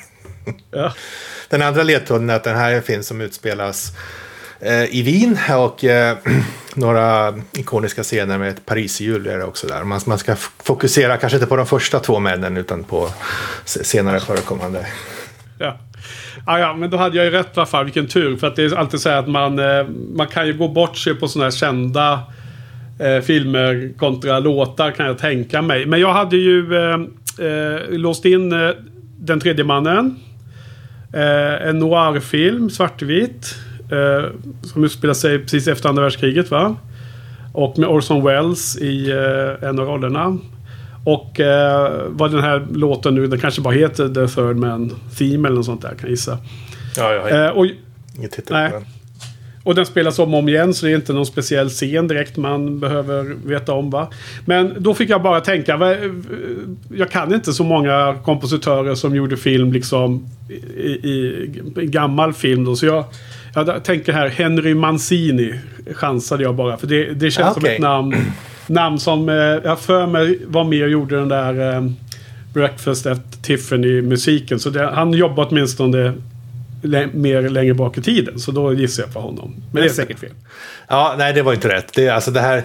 Ja. 0.70 0.94
Den 1.48 1.62
andra 1.62 1.82
ledtråden 1.82 2.30
är 2.30 2.34
att 2.34 2.44
den 2.44 2.56
här 2.56 2.72
är 2.72 2.76
en 2.76 2.82
film 2.82 3.02
som 3.02 3.20
utspelas 3.20 3.92
Eh, 4.64 4.94
i 4.94 5.02
Wien 5.02 5.38
och 5.58 5.84
eh, 5.84 6.16
några 6.74 7.34
ikoniska 7.52 8.02
scener 8.02 8.38
med 8.38 8.48
ett 8.48 8.66
Pariserhjul 8.66 9.26
är 9.26 9.38
det 9.38 9.44
också 9.44 9.66
där. 9.66 9.84
Man, 9.84 10.00
man 10.06 10.18
ska 10.18 10.36
fokusera 10.62 11.16
kanske 11.16 11.36
inte 11.36 11.46
på 11.46 11.56
de 11.56 11.66
första 11.66 11.98
två 11.98 12.18
männen 12.18 12.56
utan 12.56 12.84
på 12.84 13.08
senare 13.64 14.20
förekommande. 14.20 14.86
Ja. 15.58 15.78
Ah, 16.46 16.58
ja, 16.58 16.74
men 16.74 16.90
då 16.90 16.96
hade 16.96 17.16
jag 17.16 17.24
ju 17.24 17.30
rätt 17.30 17.46
i 17.46 17.50
alla 17.54 17.66
fall. 17.66 17.84
Vilken 17.84 18.06
tur. 18.06 18.36
För 18.36 18.46
att 18.46 18.56
det 18.56 18.64
är 18.64 18.74
alltid 18.74 19.00
så 19.00 19.08
här 19.08 19.16
att 19.16 19.28
man, 19.28 19.58
eh, 19.58 19.86
man 20.14 20.26
kan 20.26 20.46
ju 20.46 20.52
gå 20.52 20.68
bort 20.68 20.96
sig 20.96 21.14
på 21.14 21.28
sådana 21.28 21.44
här 21.44 21.50
kända 21.50 22.20
eh, 22.98 23.20
filmer 23.20 23.92
kontra 23.98 24.38
låtar 24.38 24.90
kan 24.90 25.06
jag 25.06 25.18
tänka 25.18 25.62
mig. 25.62 25.86
Men 25.86 26.00
jag 26.00 26.12
hade 26.12 26.36
ju 26.36 26.76
eh, 26.76 26.94
eh 27.46 27.90
låst 27.90 28.24
in 28.24 28.52
eh, 28.52 28.70
Den 29.18 29.40
tredje 29.40 29.64
mannen. 29.64 30.20
Eh, 31.14 31.68
en 31.68 31.78
noirfilm, 31.78 32.70
svartvit. 32.70 33.54
Eh, 33.92 34.24
som 34.62 34.84
utspelar 34.84 35.14
sig 35.14 35.38
precis 35.38 35.68
efter 35.68 35.88
andra 35.88 36.02
världskriget 36.02 36.50
va? 36.50 36.76
Och 37.52 37.78
med 37.78 37.88
Orson 37.88 38.24
Welles 38.24 38.76
i 38.76 39.10
eh, 39.10 39.68
en 39.68 39.78
av 39.78 39.86
rollerna. 39.86 40.38
Och 41.04 41.40
eh, 41.40 42.02
vad 42.08 42.30
den 42.30 42.40
här 42.40 42.66
låten 42.72 43.14
nu, 43.14 43.26
den 43.26 43.38
kanske 43.38 43.60
bara 43.60 43.74
heter 43.74 44.08
The 44.08 44.34
Third 44.34 44.56
Man 44.56 44.94
Theme 45.18 45.48
eller 45.48 45.56
något 45.56 45.66
sånt 45.66 45.82
där 45.82 45.88
kan 45.88 45.98
jag 46.00 46.10
gissa. 46.10 46.38
Ja, 46.96 47.12
jag 47.12 47.22
har 47.22 47.44
eh, 47.44 47.50
och, 47.50 47.66
inget 48.18 48.32
titel 48.32 48.70
på 48.70 48.76
den. 48.76 48.84
Och 49.64 49.74
den 49.74 49.86
spelas 49.86 50.18
om 50.18 50.34
och 50.34 50.40
om 50.40 50.48
igen 50.48 50.74
så 50.74 50.86
det 50.86 50.92
är 50.92 50.96
inte 50.96 51.12
någon 51.12 51.26
speciell 51.26 51.68
scen 51.68 52.08
direkt 52.08 52.36
man 52.36 52.80
behöver 52.80 53.36
veta 53.44 53.72
om. 53.72 53.90
va. 53.90 54.08
Men 54.44 54.74
då 54.78 54.94
fick 54.94 55.10
jag 55.10 55.22
bara 55.22 55.40
tänka. 55.40 55.96
Jag 56.88 57.10
kan 57.10 57.34
inte 57.34 57.52
så 57.52 57.64
många 57.64 58.18
kompositörer 58.24 58.94
som 58.94 59.16
gjorde 59.16 59.36
film 59.36 59.72
liksom 59.72 60.28
i, 60.76 60.90
i, 60.90 61.46
i 61.76 61.86
gammal 61.86 62.32
film. 62.32 62.64
Då, 62.64 62.76
så 62.76 62.86
jag, 62.86 63.04
jag 63.54 63.84
tänker 63.84 64.12
här 64.12 64.28
Henry 64.28 64.74
Mancini 64.74 65.54
chansade 65.94 66.42
jag 66.42 66.54
bara. 66.54 66.76
För 66.76 66.86
det, 66.86 67.14
det 67.14 67.30
känns 67.30 67.56
okay. 67.56 67.60
som 67.60 67.74
ett 67.74 67.80
namn, 67.80 68.32
namn 68.66 68.98
som 68.98 69.28
eh, 69.28 69.34
jag 69.34 69.80
för 69.80 70.06
mig 70.06 70.38
var 70.46 70.64
med 70.64 70.82
och 70.82 70.90
gjorde 70.90 71.16
den 71.16 71.28
där 71.28 71.74
eh, 71.74 71.90
Breakfast 72.54 73.06
at 73.06 73.42
Tiffany-musiken. 73.42 74.60
Så 74.60 74.70
det, 74.70 74.86
han 74.86 75.12
jobbar 75.12 75.46
åtminstone 75.50 76.12
mer 77.12 77.48
längre 77.48 77.74
bak 77.74 77.98
i 77.98 78.02
tiden. 78.02 78.38
Så 78.38 78.50
då 78.50 78.74
gissar 78.74 79.02
jag 79.02 79.12
på 79.12 79.20
honom. 79.20 79.54
Men 79.72 79.82
det 79.82 79.88
är 79.88 79.92
säkert 79.92 80.18
fel. 80.18 80.30
Ja, 80.88 81.14
nej 81.18 81.32
det 81.32 81.42
var 81.42 81.54
inte 81.54 81.68
rätt. 81.68 81.92
Det, 81.94 82.08
alltså 82.08 82.30
det, 82.30 82.40
här, 82.40 82.56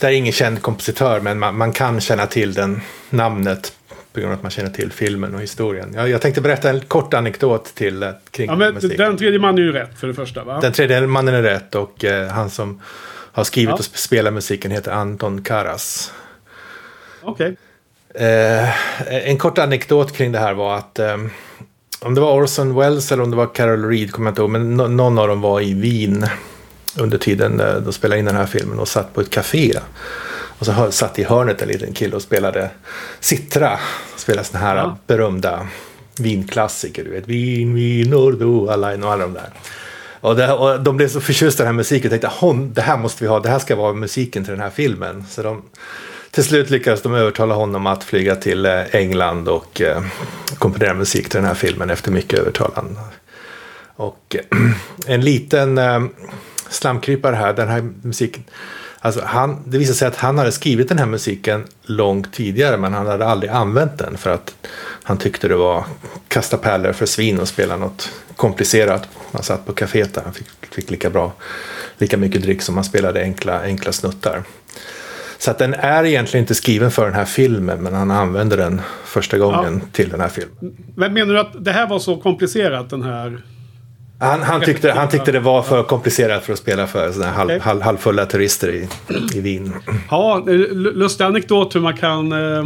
det 0.00 0.06
här 0.06 0.12
är 0.12 0.16
ingen 0.16 0.32
känd 0.32 0.62
kompositör 0.62 1.20
men 1.20 1.38
man, 1.38 1.56
man 1.56 1.72
kan 1.72 2.00
känna 2.00 2.26
till 2.26 2.52
den 2.52 2.80
namnet 3.10 3.72
på 4.12 4.20
grund 4.20 4.32
av 4.32 4.38
att 4.38 4.42
man 4.42 4.50
känner 4.50 4.70
till 4.70 4.92
filmen 4.92 5.34
och 5.34 5.40
historien. 5.40 5.92
Jag, 5.94 6.08
jag 6.08 6.20
tänkte 6.20 6.40
berätta 6.40 6.70
en 6.70 6.80
kort 6.80 7.14
anekdot 7.14 7.74
till 7.74 8.02
eh, 8.02 8.10
kring 8.30 8.46
ja, 8.46 8.56
men 8.56 8.74
Den 8.74 9.16
tredje 9.16 9.38
mannen 9.38 9.58
är 9.58 9.62
ju 9.62 9.72
rätt 9.72 9.98
för 9.98 10.06
det 10.06 10.14
första 10.14 10.44
va? 10.44 10.60
Den 10.60 10.72
tredje 10.72 11.06
mannen 11.06 11.34
är 11.34 11.42
rätt 11.42 11.74
och 11.74 12.04
eh, 12.04 12.28
han 12.28 12.50
som 12.50 12.80
har 13.32 13.44
skrivit 13.44 13.68
ja. 13.68 13.74
och 13.74 13.84
spelat 13.84 14.32
musiken 14.32 14.70
heter 14.70 14.90
Anton 14.90 15.42
Karas. 15.42 16.12
Okej. 17.22 17.56
Okay. 18.14 18.26
Eh, 18.26 19.28
en 19.28 19.38
kort 19.38 19.58
anekdot 19.58 20.12
kring 20.12 20.32
det 20.32 20.38
här 20.38 20.54
var 20.54 20.76
att 20.76 20.98
eh, 20.98 21.16
om 22.00 22.14
det 22.14 22.20
var 22.20 22.42
Orson 22.42 22.74
Welles 22.74 23.12
eller 23.12 23.22
om 23.22 23.30
det 23.30 23.36
var 23.36 23.54
Carol 23.54 23.88
Reed, 23.88 24.12
kommer 24.12 24.26
jag 24.26 24.32
inte 24.32 24.42
ihåg, 24.42 24.50
men 24.50 24.76
no 24.76 24.88
någon 24.88 25.18
av 25.18 25.28
dem 25.28 25.40
var 25.40 25.60
i 25.60 25.74
Wien 25.74 26.26
under 26.98 27.18
tiden 27.18 27.60
eh, 27.60 27.74
de 27.74 27.92
spelade 27.92 28.18
in 28.18 28.24
den 28.24 28.36
här 28.36 28.46
filmen 28.46 28.78
och 28.78 28.88
satt 28.88 29.14
på 29.14 29.20
ett 29.20 29.30
café. 29.30 29.78
Och 30.62 30.66
så 30.66 30.92
satt 30.92 31.18
i 31.18 31.24
hörnet 31.24 31.62
en 31.62 31.68
liten 31.68 31.92
kille 31.92 32.16
och 32.16 32.22
spelade 32.22 32.70
Citra. 33.20 33.78
Spelade 34.16 34.44
sådana 34.44 34.66
här 34.66 34.76
ja. 34.76 34.98
berömda 35.06 35.68
vinklassiker. 36.18 37.04
Du 37.04 37.10
vet, 37.10 37.28
Vin, 37.28 37.74
vinor, 37.74 38.32
du, 38.32 38.72
alla, 38.72 39.06
och 39.06 39.12
alla 39.12 39.16
de 39.16 39.32
där. 39.34 39.50
Och, 40.20 40.36
det, 40.36 40.52
och 40.52 40.80
de 40.80 40.96
blev 40.96 41.08
så 41.08 41.20
förtjusta 41.20 41.62
i 41.62 41.64
den 41.64 41.74
här 41.74 41.76
musiken 41.76 42.12
och 42.12 42.20
tänkte 42.20 42.70
det 42.74 42.80
här 42.80 42.96
måste 42.96 43.24
vi 43.24 43.28
ha, 43.28 43.40
det 43.40 43.48
här 43.48 43.58
ska 43.58 43.76
vara 43.76 43.92
musiken 43.92 44.44
till 44.44 44.52
den 44.52 44.60
här 44.60 44.70
filmen. 44.70 45.24
Så 45.30 45.42
de, 45.42 45.62
till 46.30 46.44
slut 46.44 46.70
lyckades 46.70 47.02
de 47.02 47.14
övertala 47.14 47.54
honom 47.54 47.86
att 47.86 48.04
flyga 48.04 48.36
till 48.36 48.66
eh, 48.66 48.94
England 48.94 49.48
och 49.48 49.80
eh, 49.80 50.02
komponera 50.58 50.94
musik 50.94 51.28
till 51.28 51.38
den 51.38 51.46
här 51.46 51.54
filmen 51.54 51.90
efter 51.90 52.10
mycket 52.10 52.38
övertalande. 52.38 53.00
Och 53.96 54.36
eh, 54.38 54.58
en 55.06 55.20
liten 55.20 55.78
eh, 55.78 56.02
slamkrypare 56.68 57.36
här, 57.36 57.52
den 57.52 57.68
här 57.68 57.92
musiken 58.02 58.44
Alltså 59.04 59.20
han, 59.24 59.62
det 59.66 59.78
visade 59.78 59.96
sig 59.96 60.08
att 60.08 60.16
han 60.16 60.38
hade 60.38 60.52
skrivit 60.52 60.88
den 60.88 60.98
här 60.98 61.06
musiken 61.06 61.64
långt 61.82 62.32
tidigare 62.32 62.76
men 62.76 62.94
han 62.94 63.06
hade 63.06 63.26
aldrig 63.26 63.50
använt 63.50 63.98
den 63.98 64.16
för 64.16 64.30
att 64.30 64.54
han 65.02 65.18
tyckte 65.18 65.48
det 65.48 65.56
var 65.56 65.84
kasta 66.28 66.56
pärlor 66.56 66.92
för 66.92 67.06
svin 67.06 67.40
och 67.40 67.48
spela 67.48 67.76
något 67.76 68.10
komplicerat. 68.36 69.08
Han 69.32 69.42
satt 69.42 69.66
på 69.66 69.72
kaféet 69.72 70.14
där, 70.14 70.22
han 70.22 70.32
fick, 70.32 70.46
fick 70.70 70.90
lika 70.90 71.10
bra, 71.10 71.32
lika 71.98 72.16
mycket 72.16 72.42
dryck 72.42 72.62
som 72.62 72.74
han 72.74 72.84
spelade 72.84 73.22
enkla, 73.22 73.62
enkla 73.62 73.92
snuttar. 73.92 74.42
Så 75.38 75.50
att 75.50 75.58
den 75.58 75.74
är 75.74 76.04
egentligen 76.04 76.42
inte 76.42 76.54
skriven 76.54 76.90
för 76.90 77.04
den 77.04 77.14
här 77.14 77.24
filmen 77.24 77.82
men 77.82 77.94
han 77.94 78.10
använder 78.10 78.56
den 78.56 78.80
första 79.04 79.38
gången 79.38 79.80
ja. 79.82 79.88
till 79.92 80.08
den 80.08 80.20
här 80.20 80.28
filmen. 80.28 80.76
Men 80.96 81.12
menar 81.12 81.34
du 81.34 81.40
att 81.40 81.64
det 81.64 81.72
här 81.72 81.88
var 81.88 81.98
så 81.98 82.16
komplicerat 82.16 82.90
den 82.90 83.02
här 83.02 83.42
han, 84.22 84.42
han, 84.42 84.60
tyckte, 84.60 84.92
han 84.92 85.08
tyckte 85.08 85.32
det 85.32 85.40
var 85.40 85.62
för 85.62 85.82
komplicerat 85.82 86.44
för 86.44 86.52
att 86.52 86.58
spela 86.58 86.86
för 86.86 87.12
sådana 87.12 87.32
halv, 87.32 87.60
halv, 87.60 87.82
halvfulla 87.82 88.26
turister 88.26 88.68
i, 88.68 88.88
i 89.34 89.40
Wien. 89.40 89.72
Ja, 90.10 90.42
lustig 90.72 91.24
anekdot 91.24 91.74
hur 91.74 91.80
man 91.80 91.96
kan 91.96 92.32
eh, 92.32 92.64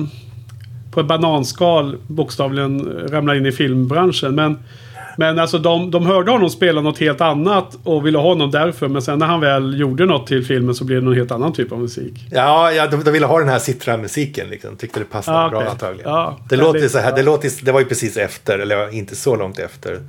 på 0.90 1.00
ett 1.00 1.06
bananskal 1.06 1.96
bokstavligen 2.06 2.80
ramla 3.08 3.36
in 3.36 3.46
i 3.46 3.52
filmbranschen. 3.52 4.34
Men, 4.34 4.58
men 5.16 5.38
alltså 5.38 5.58
de, 5.58 5.90
de 5.90 6.06
hörde 6.06 6.30
honom 6.30 6.50
spela 6.50 6.80
något 6.80 6.98
helt 6.98 7.20
annat 7.20 7.78
och 7.84 8.06
ville 8.06 8.18
ha 8.18 8.28
honom 8.28 8.50
därför. 8.50 8.88
Men 8.88 9.02
sen 9.02 9.18
när 9.18 9.26
han 9.26 9.40
väl 9.40 9.80
gjorde 9.80 10.06
något 10.06 10.26
till 10.26 10.44
filmen 10.44 10.74
så 10.74 10.84
blev 10.84 11.00
det 11.00 11.04
någon 11.04 11.14
helt 11.14 11.30
annan 11.30 11.52
typ 11.52 11.72
av 11.72 11.78
musik. 11.78 12.26
Ja, 12.30 12.72
ja 12.72 12.86
de, 12.86 13.04
de 13.04 13.10
ville 13.10 13.26
ha 13.26 13.38
den 13.38 13.48
här 13.48 13.58
Citra-musiken. 13.58 14.48
Liksom. 14.48 14.76
Tyckte 14.76 15.00
det 15.00 15.04
passade 15.04 15.38
ah, 15.38 15.46
okay. 15.46 15.58
bra 15.58 15.70
antagligen. 15.70 16.10
Ja, 16.10 16.38
det, 16.48 16.56
låter 16.56 16.88
så 16.88 16.98
här, 16.98 17.16
det, 17.16 17.22
låter, 17.22 17.64
det 17.64 17.72
var 17.72 17.80
ju 17.80 17.86
precis 17.86 18.16
efter, 18.16 18.58
eller 18.58 18.94
inte 18.94 19.16
så 19.16 19.36
långt 19.36 19.58
efter 19.58 20.00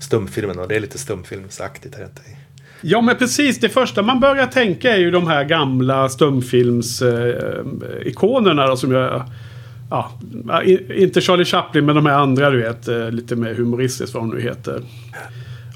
stumfilmen 0.00 0.58
och 0.58 0.68
det 0.68 0.76
är 0.76 0.80
lite 0.80 0.98
stumfilmsaktigt. 0.98 1.94
Är 1.94 1.98
det 1.98 2.04
inte? 2.04 2.22
Ja 2.80 3.00
men 3.00 3.16
precis, 3.16 3.60
det 3.60 3.68
första 3.68 4.02
man 4.02 4.20
börjar 4.20 4.46
tänka 4.46 4.92
är 4.92 4.98
ju 4.98 5.10
de 5.10 5.26
här 5.26 5.44
gamla 5.44 6.08
stumfilmsikonerna 6.08 8.64
eh, 8.64 8.74
som 8.74 8.92
jag... 8.92 9.22
Ja, 9.90 10.10
inte 10.96 11.20
Charlie 11.20 11.44
Chaplin 11.44 11.86
men 11.86 11.94
de 11.94 12.06
här 12.06 12.18
andra 12.18 12.50
du 12.50 12.62
vet. 12.62 12.88
Eh, 12.88 13.10
lite 13.10 13.36
mer 13.36 13.54
humoristiskt 13.54 14.14
vad 14.14 14.22
de 14.22 14.30
nu 14.30 14.40
heter. 14.40 14.82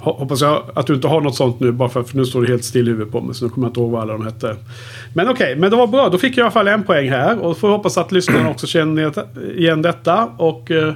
Hoppas 0.01 0.41
jag 0.41 0.63
att 0.75 0.87
du 0.87 0.95
inte 0.95 1.09
har 1.09 1.21
något 1.21 1.35
sånt 1.35 1.61
nu 1.61 1.73
bara 1.73 1.89
för 1.89 2.01
att 2.01 2.15
nu 2.15 2.25
står 2.25 2.43
det 2.43 2.49
helt 2.49 2.65
still 2.65 2.89
i 2.89 2.91
huvudet 2.91 3.13
på 3.13 3.21
mig. 3.21 3.35
Så 3.35 3.45
nu 3.45 3.51
kommer 3.51 3.67
jag 3.67 3.71
inte 3.71 3.81
ihåg 3.81 3.91
vad 3.91 4.03
alla 4.03 4.13
de 4.13 4.25
hette. 4.25 4.57
Men 5.15 5.29
okej, 5.29 5.45
okay, 5.45 5.57
men 5.57 5.71
det 5.71 5.77
var 5.77 5.87
bra. 5.87 6.09
Då 6.09 6.19
fick 6.19 6.33
jag 6.33 6.39
i 6.39 6.41
alla 6.43 6.51
fall 6.51 6.69
en 6.69 6.83
poäng 6.83 7.11
här. 7.11 7.39
Och 7.39 7.59
får 7.59 7.69
hoppas 7.69 7.99
att 7.99 8.13
lyssnarna 8.13 8.51
också 8.51 8.67
känner 8.67 9.13
igen 9.57 9.83
detta. 9.83 10.25
Och 10.37 10.71
eh, 10.71 10.93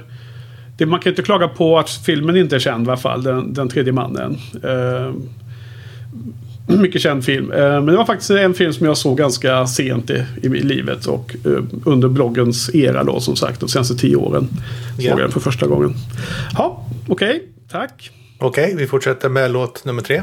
det, 0.77 0.85
man 0.85 0.99
kan 0.99 1.11
inte 1.11 1.21
klaga 1.21 1.47
på 1.47 1.79
att 1.79 1.89
filmen 1.89 2.37
inte 2.37 2.55
är 2.55 2.59
känd 2.59 2.87
i 2.87 2.89
alla 2.89 2.97
fall. 2.97 3.23
Den, 3.23 3.53
den 3.53 3.69
tredje 3.69 3.93
mannen. 3.93 4.37
Eh, 4.63 5.13
Mycket 6.81 7.01
känd 7.01 7.25
film. 7.25 7.51
Eh, 7.51 7.59
men 7.59 7.85
det 7.85 7.97
var 7.97 8.05
faktiskt 8.05 8.31
en 8.31 8.53
film 8.53 8.73
som 8.73 8.85
jag 8.85 8.97
såg 8.97 9.17
ganska 9.17 9.67
sent 9.67 10.09
i, 10.09 10.25
i 10.41 10.49
livet. 10.49 11.05
Och 11.05 11.35
eh, 11.45 11.63
under 11.85 12.07
bloggens 12.07 12.75
era 12.75 13.03
då 13.03 13.19
som 13.19 13.35
sagt. 13.35 13.59
De 13.59 13.69
senaste 13.69 13.95
tio 13.95 14.15
åren. 14.15 14.47
Såg 14.95 15.05
jag 15.05 15.17
den 15.17 15.31
för 15.31 15.39
första 15.39 15.67
gången. 15.67 15.93
Ja, 16.57 16.85
okej. 17.07 17.35
Okay, 17.35 17.41
tack. 17.71 18.11
Okej, 18.37 18.63
okay, 18.63 18.75
vi 18.75 18.87
fortsätter 18.87 19.29
med 19.29 19.51
låt 19.51 19.85
nummer 19.85 20.01
tre. 20.01 20.21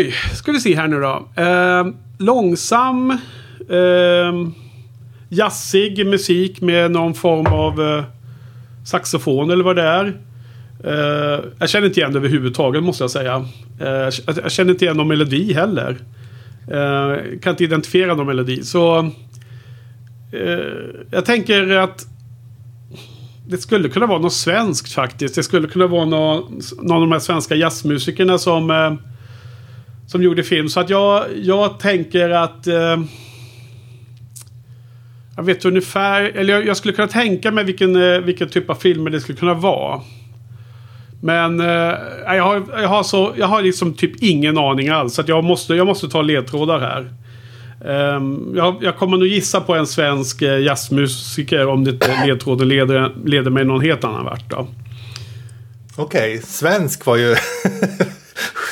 Oj, 0.00 0.14
ska 0.34 0.52
vi 0.52 0.60
se 0.60 0.76
här 0.76 0.88
nu 0.88 1.00
då. 1.00 1.42
Eh, 1.42 1.86
långsam, 2.18 3.10
eh, 3.68 4.48
jazzig 5.28 6.06
musik 6.06 6.60
med 6.60 6.90
någon 6.90 7.14
form 7.14 7.46
av 7.46 7.80
eh, 7.80 8.04
saxofon 8.86 9.50
eller 9.50 9.64
vad 9.64 9.76
det 9.76 9.82
är. 9.82 10.20
Eh, 10.84 11.44
jag 11.58 11.70
känner 11.70 11.86
inte 11.86 12.00
igen 12.00 12.12
det 12.12 12.18
överhuvudtaget 12.18 12.82
måste 12.82 13.04
jag 13.04 13.10
säga. 13.10 13.44
Eh, 13.80 14.08
jag 14.26 14.52
känner 14.52 14.70
inte 14.72 14.84
igen 14.84 14.96
någon 14.96 15.08
melodi 15.08 15.52
heller. 15.52 15.98
Eh, 16.70 17.38
kan 17.42 17.50
inte 17.50 17.64
identifiera 17.64 18.14
någon 18.14 18.26
melodi. 18.26 18.62
Så 18.62 18.98
eh, 20.32 20.58
jag 21.10 21.24
tänker 21.24 21.76
att 21.76 22.06
det 23.48 23.58
skulle 23.58 23.88
kunna 23.88 24.06
vara 24.06 24.18
något 24.18 24.32
svenskt 24.32 24.92
faktiskt. 24.92 25.34
Det 25.34 25.42
skulle 25.42 25.68
kunna 25.68 25.86
vara 25.86 26.04
någon, 26.04 26.60
någon 26.82 26.96
av 26.96 27.00
de 27.00 27.12
här 27.12 27.18
svenska 27.18 27.54
jazzmusikerna 27.54 28.38
som 28.38 28.70
eh, 28.70 28.92
som 30.10 30.22
gjorde 30.22 30.42
film. 30.42 30.68
Så 30.68 30.80
att 30.80 30.90
jag, 30.90 31.24
jag 31.42 31.78
tänker 31.78 32.30
att... 32.30 32.66
Eh, 32.66 33.00
jag 35.36 35.42
vet 35.42 35.64
ungefär, 35.64 36.22
eller 36.22 36.54
jag, 36.54 36.66
jag, 36.66 36.76
skulle 36.76 36.94
kunna 36.94 37.08
tänka 37.08 37.50
mig 37.50 37.64
vilken, 37.64 38.12
eh, 38.12 38.18
vilken 38.18 38.48
typ 38.48 38.70
av 38.70 38.74
filmer 38.74 39.10
det 39.10 39.20
skulle 39.20 39.38
kunna 39.38 39.54
vara. 39.54 40.00
Men 41.22 41.60
eh, 41.60 41.66
jag, 42.26 42.44
har, 42.44 42.62
jag, 42.72 42.88
har 42.88 43.02
så, 43.02 43.34
jag 43.36 43.46
har 43.46 43.62
liksom 43.62 43.94
typ 43.94 44.22
ingen 44.22 44.58
aning 44.58 44.88
alls. 44.88 45.14
Så 45.14 45.20
att 45.20 45.28
jag, 45.28 45.44
måste, 45.44 45.74
jag 45.74 45.86
måste 45.86 46.08
ta 46.08 46.22
ledtrådar 46.22 46.80
här. 46.80 47.12
Um, 48.14 48.52
jag, 48.56 48.76
jag, 48.80 48.96
kommer 48.96 49.16
nog 49.16 49.26
gissa 49.26 49.60
på 49.60 49.74
en 49.74 49.86
svensk 49.86 50.42
eh, 50.42 50.58
jazzmusiker 50.58 51.66
om 51.66 51.84
det 51.84 51.90
inte 51.90 52.26
ledtråden 52.26 52.68
leder, 52.68 53.12
leder 53.24 53.50
mig 53.50 53.64
någon 53.64 53.80
helt 53.80 54.04
annan 54.04 54.24
vart. 54.24 54.52
Okej, 54.52 54.66
okay, 55.96 56.38
svensk 56.38 57.06
var 57.06 57.16
ju 57.16 57.36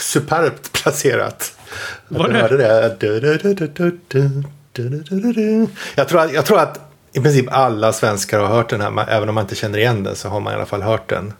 superbt 0.00 0.72
placerat. 0.72 1.59
Var 2.09 2.28
det? 2.28 2.57
det? 2.57 2.96
Jag 5.94 6.09
tror, 6.09 6.20
att, 6.20 6.33
jag 6.33 6.46
tror 6.46 6.59
att 6.59 6.81
i 7.12 7.20
princip 7.20 7.46
alla 7.50 7.92
svenskar 7.92 8.40
har 8.40 8.46
hört 8.46 8.68
den 8.68 8.81
här. 8.81 9.09
Även 9.09 9.28
om 9.28 9.35
man 9.35 9.44
inte 9.44 9.54
känner 9.54 9.78
igen 9.78 10.02
den 10.02 10.16
så 10.16 10.28
har 10.28 10.40
man 10.40 10.52
i 10.52 10.57
alla 10.57 10.66
fall 10.66 10.83
hört 10.83 11.09
den. 11.09 11.33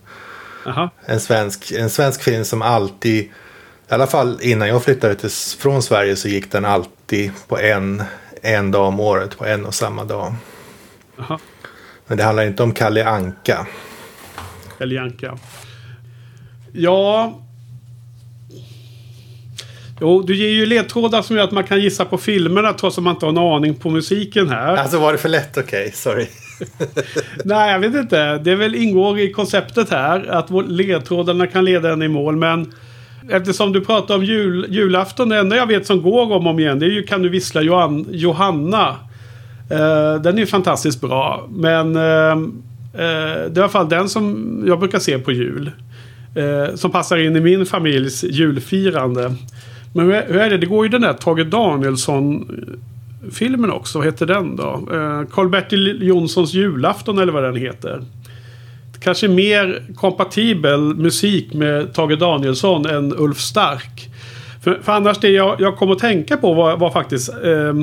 Aha. 0.67 0.91
En, 1.07 1.21
svensk, 1.21 1.73
en 1.73 1.91
svensk 1.91 2.23
film 2.23 2.45
som 2.45 2.62
alltid, 2.62 3.25
i 3.25 3.31
alla 3.88 4.07
fall 4.07 4.38
innan 4.43 4.69
jag 4.69 4.83
flyttade 4.83 5.14
till, 5.14 5.31
från 5.59 5.83
Sverige 5.83 6.17
så 6.17 6.29
gick 6.29 6.53
den 6.53 6.64
alltid 6.64 7.33
på 7.49 7.59
en, 7.59 8.03
en 8.43 8.71
dag 8.71 8.88
om 8.88 9.01
året. 9.01 9.38
På 9.38 9.47
en 9.47 9.67
och 9.67 9.75
samma 9.75 10.05
dag. 10.05 10.35
Aha. 11.19 11.38
Men 12.07 12.19
det 12.19 12.25
handlar 12.25 12.45
inte 12.45 12.62
om 12.62 12.75
Kalle 12.75 13.05
Anka. 13.05 13.67
Kalle 14.79 15.01
Anka. 15.01 15.38
Ja, 16.73 17.41
Jo, 20.01 20.23
du 20.23 20.37
ger 20.37 20.49
ju 20.49 20.67
ledtrådar 20.67 21.23
som 21.23 21.37
gör 21.37 21.45
att 21.45 21.53
man 21.53 21.65
kan 21.65 21.81
gissa 21.81 22.05
på 22.05 22.19
filmerna 22.19 22.73
trots 22.73 22.99
att 22.99 23.05
man 23.05 23.15
inte 23.15 23.27
har 23.27 23.31
en 23.31 23.39
aning 23.39 23.75
på 23.75 23.91
musiken 23.91 24.49
här. 24.49 24.77
Alltså 24.77 24.99
var 24.99 25.13
det 25.13 25.19
för 25.19 25.29
lätt? 25.29 25.57
Okej, 25.57 25.81
okay, 25.81 25.93
sorry. 25.93 26.27
Nej, 27.45 27.73
jag 27.73 27.79
vet 27.79 27.95
inte. 27.95 28.39
Det 28.39 28.55
väl 28.55 28.75
ingår 28.75 29.19
i 29.19 29.33
konceptet 29.33 29.91
här 29.91 30.27
att 30.31 30.51
ledtrådarna 30.69 31.47
kan 31.47 31.65
leda 31.65 31.93
en 31.93 32.03
i 32.03 32.09
mål. 32.09 32.37
Men 32.37 32.73
eftersom 33.31 33.73
du 33.73 33.81
pratar 33.81 34.15
om 34.15 34.25
jul, 34.25 34.67
julafton, 34.69 35.29
det 35.29 35.39
enda 35.39 35.57
jag 35.57 35.67
vet 35.67 35.87
som 35.87 36.03
går 36.03 36.23
om 36.23 36.33
och 36.33 36.47
om 36.47 36.59
igen 36.59 36.79
det 36.79 36.87
är 36.87 36.91
ju 36.91 37.03
Kan 37.03 37.23
du 37.23 37.29
vissla 37.29 37.63
Johan, 37.63 38.07
Johanna. 38.11 38.97
Uh, 39.73 40.23
den 40.23 40.35
är 40.35 40.39
ju 40.39 40.47
fantastiskt 40.47 41.01
bra. 41.01 41.49
Men 41.51 41.97
uh, 41.97 42.37
uh, 42.37 42.49
det 42.95 43.03
är 43.03 43.57
i 43.57 43.61
alla 43.61 43.69
fall 43.69 43.89
den 43.89 44.09
som 44.09 44.63
jag 44.67 44.79
brukar 44.79 44.99
se 44.99 45.19
på 45.19 45.33
jul. 45.33 45.71
som 46.75 46.91
passar 46.91 47.17
in 47.17 47.37
i 47.37 47.41
min 47.41 47.67
familjs 47.67 48.25
julfirande. 48.25 49.35
Men 49.92 50.07
hur 50.07 50.14
är 50.14 50.51
det? 50.51 50.59
Det 50.59 50.66
går 50.66 50.85
ju 50.85 50.90
den 50.90 51.01
där 51.01 51.12
Tage 51.12 51.46
Danielsson-filmen 51.46 53.70
också. 53.70 53.98
Vad 53.98 54.07
heter 54.07 54.27
den 54.27 54.57
då? 54.57 54.88
Eh, 54.92 55.22
Karl-Bertil 55.31 56.03
eh, 56.03 56.09
Jonssons 56.09 56.55
julafton 56.55 57.18
eller 57.18 57.33
vad 57.33 57.42
den 57.42 57.57
heter. 57.57 58.03
Kanske 59.01 59.29
mer 59.29 59.83
kompatibel 59.96 60.81
musik 60.81 61.55
med 61.55 61.94
Tage 61.94 62.18
Danielsson 62.18 62.87
än 62.87 63.14
Ulf 63.16 63.38
Stark. 63.38 64.11
För, 64.62 64.79
för 64.83 64.92
annars 64.92 65.18
det 65.18 65.29
jag, 65.29 65.61
jag 65.61 65.77
kom 65.77 65.90
att 65.90 65.98
tänka 65.98 66.37
på 66.37 66.55
var, 66.55 66.77
var 66.77 66.90
faktiskt 66.90 67.29
eh, 67.29 67.74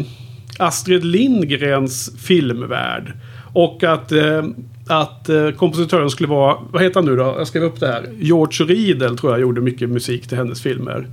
Astrid 0.59 1.05
Lindgrens 1.05 2.11
filmvärld. 2.17 3.13
Och 3.53 3.83
att, 3.83 4.11
eh, 4.11 4.43
att 4.87 5.29
eh, 5.29 5.49
kompositören 5.49 6.09
skulle 6.09 6.29
vara, 6.29 6.57
vad 6.71 6.83
heter 6.83 6.95
han 6.95 7.05
nu 7.05 7.15
då? 7.15 7.35
Jag 7.37 7.47
skrev 7.47 7.63
upp 7.63 7.79
det 7.79 7.87
här. 7.87 8.05
George 8.19 8.65
Riedel 8.65 9.17
tror 9.17 9.31
jag 9.31 9.41
gjorde 9.41 9.61
mycket 9.61 9.89
musik 9.89 10.27
till 10.27 10.37
hennes 10.37 10.61
filmer. 10.61 11.07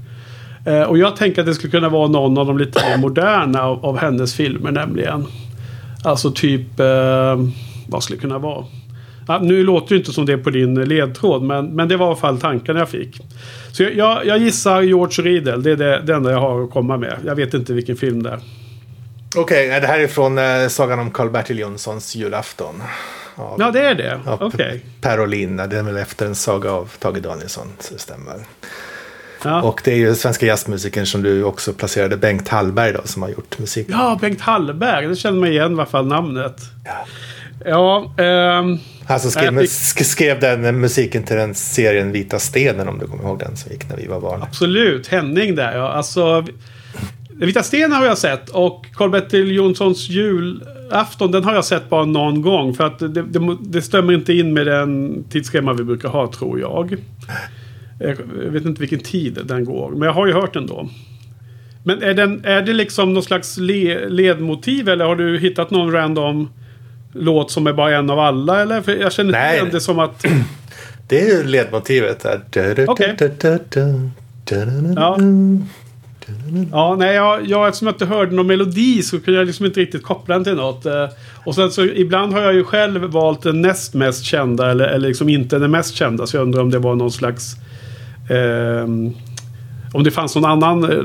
Eh, 0.66 0.82
och 0.82 0.98
jag 0.98 1.16
tänker 1.16 1.40
att 1.40 1.46
det 1.46 1.54
skulle 1.54 1.70
kunna 1.70 1.88
vara 1.88 2.08
någon 2.08 2.38
av 2.38 2.46
de 2.46 2.58
lite 2.58 2.88
mer 2.88 2.96
moderna 2.96 3.62
av, 3.62 3.86
av 3.86 3.98
hennes 3.98 4.34
filmer 4.34 4.70
nämligen. 4.70 5.26
Alltså 6.04 6.30
typ, 6.30 6.80
eh, 6.80 7.40
vad 7.88 8.02
skulle 8.02 8.16
det 8.16 8.20
kunna 8.20 8.38
vara? 8.38 8.64
Ja, 9.28 9.38
nu 9.38 9.62
låter 9.64 9.88
det 9.88 9.98
inte 9.98 10.12
som 10.12 10.26
det 10.26 10.38
på 10.38 10.50
din 10.50 10.74
ledtråd, 10.74 11.42
men, 11.42 11.66
men 11.66 11.88
det 11.88 11.96
var 11.96 12.06
i 12.06 12.08
alla 12.08 12.16
fall 12.16 12.40
tanken 12.40 12.76
jag 12.76 12.88
fick. 12.88 13.20
Så 13.72 13.82
jag, 13.82 13.96
jag, 13.96 14.26
jag 14.26 14.38
gissar 14.38 14.82
George 14.82 15.24
Riedel. 15.24 15.62
Det 15.62 15.70
är 15.70 15.76
det, 15.76 16.00
det 16.00 16.14
enda 16.14 16.30
jag 16.30 16.40
har 16.40 16.64
att 16.64 16.70
komma 16.70 16.96
med. 16.96 17.16
Jag 17.26 17.34
vet 17.34 17.54
inte 17.54 17.72
vilken 17.72 17.96
film 17.96 18.22
det 18.22 18.30
är. 18.30 18.40
Okej, 19.36 19.68
okay, 19.68 19.80
det 19.80 19.86
här 19.86 19.98
är 19.98 20.06
från 20.06 20.38
eh, 20.38 20.68
Sagan 20.68 20.98
om 20.98 21.10
Karl-Bertil 21.10 21.58
Jonssons 21.58 22.16
julafton. 22.16 22.82
Av, 23.34 23.56
ja, 23.58 23.70
det 23.70 23.80
är 23.80 23.94
det. 23.94 24.20
Okej. 24.26 24.46
Okay. 24.46 24.80
Per 25.00 25.20
Olin. 25.20 25.56
Det 25.56 25.78
är 25.78 25.82
väl 25.82 25.96
efter 25.96 26.26
en 26.26 26.34
saga 26.34 26.72
av 26.72 26.90
Tage 26.98 27.22
Danielsson. 27.22 27.66
Så 27.78 27.94
det 27.94 28.00
stämmer. 28.00 28.34
Ja. 29.44 29.62
Och 29.62 29.80
det 29.84 29.92
är 29.92 29.96
ju 29.96 30.14
svenska 30.14 30.46
jazzmusikern 30.46 31.06
som 31.06 31.22
du 31.22 31.44
också 31.44 31.72
placerade, 31.72 32.16
Bengt 32.16 32.48
Hallberg 32.48 32.92
då, 32.92 33.00
som 33.04 33.22
har 33.22 33.28
gjort 33.28 33.58
musik. 33.58 33.86
Ja, 33.90 34.18
Bengt 34.20 34.40
Hallberg. 34.40 35.08
Det 35.08 35.16
känner 35.16 35.40
man 35.40 35.48
igen 35.48 35.72
i 35.72 35.74
alla 35.74 35.86
fall 35.86 36.06
namnet. 36.06 36.56
Ja. 36.84 37.06
Ja, 37.64 38.14
ehm, 38.18 38.78
Han 39.06 39.20
som 39.20 39.30
skrev, 39.30 39.66
skrev 40.04 40.40
den 40.40 40.80
musiken 40.80 41.22
till 41.22 41.36
den 41.36 41.54
serien 41.54 42.12
Vita 42.12 42.38
stenen 42.38 42.88
om 42.88 42.98
du 42.98 43.06
kommer 43.06 43.24
ihåg 43.24 43.38
den 43.38 43.56
som 43.56 43.72
gick 43.72 43.88
när 43.88 43.96
vi 43.96 44.06
var 44.06 44.20
barn. 44.20 44.42
Absolut, 44.42 45.08
Henning 45.08 45.54
där 45.54 45.76
ja. 45.76 45.88
Alltså, 45.88 46.44
Vita 47.30 47.62
stenen 47.62 47.92
har 47.92 48.04
jag 48.04 48.18
sett 48.18 48.48
och 48.48 48.86
Karl-Bertil 48.94 49.52
Jonssons 49.52 50.08
julafton 50.08 51.30
den 51.30 51.44
har 51.44 51.54
jag 51.54 51.64
sett 51.64 51.88
bara 51.88 52.04
någon 52.04 52.42
gång. 52.42 52.74
För 52.74 52.86
att 52.86 52.98
det, 52.98 53.08
det, 53.08 53.56
det 53.60 53.82
stämmer 53.82 54.12
inte 54.12 54.32
in 54.32 54.54
med 54.54 54.66
den 54.66 55.24
tidsschema 55.30 55.72
vi 55.72 55.84
brukar 55.84 56.08
ha 56.08 56.32
tror 56.32 56.60
jag. 56.60 56.96
Jag 58.02 58.50
vet 58.50 58.64
inte 58.64 58.80
vilken 58.80 59.00
tid 59.00 59.38
den 59.44 59.64
går. 59.64 59.90
Men 59.90 60.02
jag 60.02 60.12
har 60.12 60.26
ju 60.26 60.32
hört 60.32 60.54
den 60.54 60.66
då. 60.66 60.88
Men 61.84 62.02
är, 62.02 62.14
den, 62.14 62.44
är 62.44 62.62
det 62.62 62.72
liksom 62.72 63.14
någon 63.14 63.22
slags 63.22 63.56
le, 63.56 64.08
ledmotiv 64.08 64.88
eller 64.88 65.04
har 65.04 65.16
du 65.16 65.38
hittat 65.38 65.70
någon 65.70 65.92
random 65.92 66.48
låt 67.12 67.50
som 67.50 67.66
är 67.66 67.72
bara 67.72 67.96
en 67.96 68.10
av 68.10 68.18
alla? 68.18 68.62
Eller? 68.62 68.80
För 68.80 68.96
jag 68.96 69.12
känner 69.12 69.28
inte 69.28 69.56
igen 69.56 69.68
det 69.72 69.80
som 69.80 69.98
att... 69.98 70.24
Det 71.08 71.20
är 71.20 71.36
ju 71.36 71.44
ledmotivet. 71.44 72.24
Okej. 72.24 72.88
Okay. 72.88 73.28
Ja. 74.96 75.18
Ja, 76.72 76.96
nej, 76.98 77.14
jag, 77.14 77.46
jag, 77.46 77.68
eftersom 77.68 77.86
jag 77.86 77.94
inte 77.94 78.06
hörde 78.06 78.34
någon 78.34 78.46
melodi 78.46 79.02
så 79.02 79.20
kunde 79.20 79.40
jag 79.40 79.46
liksom 79.46 79.66
inte 79.66 79.80
riktigt 79.80 80.02
koppla 80.02 80.34
den 80.34 80.44
till 80.44 80.54
något. 80.54 80.86
Eh, 80.86 81.08
och 81.44 81.54
sen 81.54 81.70
så 81.70 81.84
ibland 81.84 82.32
har 82.32 82.40
jag 82.40 82.54
ju 82.54 82.64
själv 82.64 83.02
valt 83.02 83.42
den 83.42 83.62
näst 83.62 83.94
mest 83.94 84.24
kända 84.24 84.70
eller, 84.70 84.84
eller 84.84 85.08
liksom 85.08 85.28
inte 85.28 85.58
den 85.58 85.70
mest 85.70 85.94
kända. 85.94 86.26
Så 86.26 86.36
jag 86.36 86.42
undrar 86.42 86.62
om 86.62 86.70
det 86.70 86.78
var 86.78 86.94
någon 86.94 87.12
slags... 87.12 87.56
Eh, 88.32 88.84
om 89.92 90.04
det 90.04 90.10
fanns 90.10 90.34
någon 90.34 90.44
annan 90.44 90.84
eh, 90.84 90.98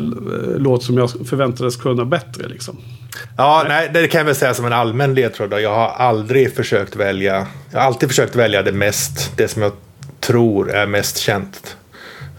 låt 0.57 0.83
som 0.83 0.97
jag 0.97 1.09
förväntades 1.09 1.75
kunna 1.75 2.05
bättre 2.05 2.47
liksom. 2.47 2.77
Ja, 3.37 3.65
nej, 3.67 3.89
det 3.93 4.07
kan 4.07 4.19
jag 4.19 4.25
väl 4.25 4.35
säga 4.35 4.53
som 4.53 4.65
en 4.65 4.73
allmän 4.73 5.13
ledtråd. 5.13 5.61
Jag 5.61 5.75
har 5.75 5.89
aldrig 5.89 6.55
försökt 6.55 6.95
välja. 6.95 7.47
Jag 7.71 7.79
har 7.79 7.85
alltid 7.85 8.09
försökt 8.09 8.35
välja 8.35 8.63
det 8.63 8.71
mest, 8.71 9.31
det 9.37 9.47
som 9.47 9.61
jag 9.61 9.71
tror 10.19 10.71
är 10.71 10.87
mest 10.87 11.17
känt. 11.17 11.77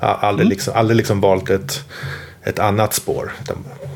Jag 0.01 0.07
har 0.07 0.29
aldrig, 0.29 0.44
mm. 0.44 0.51
liksom, 0.51 0.74
aldrig 0.77 0.96
liksom 0.96 1.20
valt 1.20 1.51
ett, 1.51 1.85
ett 2.42 2.59
annat 2.59 2.94
spår. 2.94 3.33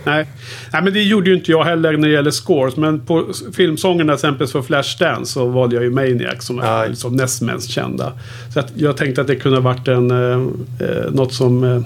Nej. 0.04 0.26
nej, 0.72 0.82
men 0.82 0.92
det 0.92 1.02
gjorde 1.02 1.30
ju 1.30 1.36
inte 1.36 1.50
jag 1.50 1.64
heller 1.64 1.96
när 1.96 2.08
det 2.08 2.14
gäller 2.14 2.30
scores. 2.30 2.76
Men 2.76 3.00
på 3.00 3.26
filmsångerna 3.52 4.12
exempelvis 4.14 4.52
för 4.52 4.62
Flashdance 4.62 5.32
så 5.32 5.46
valde 5.46 5.74
jag 5.74 5.84
ju 5.84 5.90
Maniac 5.90 6.44
som 6.44 6.58
är 6.58 6.88
liksom 6.88 7.16
näst 7.16 7.42
mest 7.42 7.70
kända. 7.70 8.12
Så 8.54 8.60
att 8.60 8.72
jag 8.74 8.96
tänkte 8.96 9.20
att 9.20 9.26
det 9.26 9.36
kunde 9.36 9.58
ha 9.58 9.62
varit 9.62 9.88
en, 9.88 10.10
eh, 10.10 10.86
eh 10.86 11.10
något 11.12 11.34
som 11.34 11.64
eh, 11.64 11.82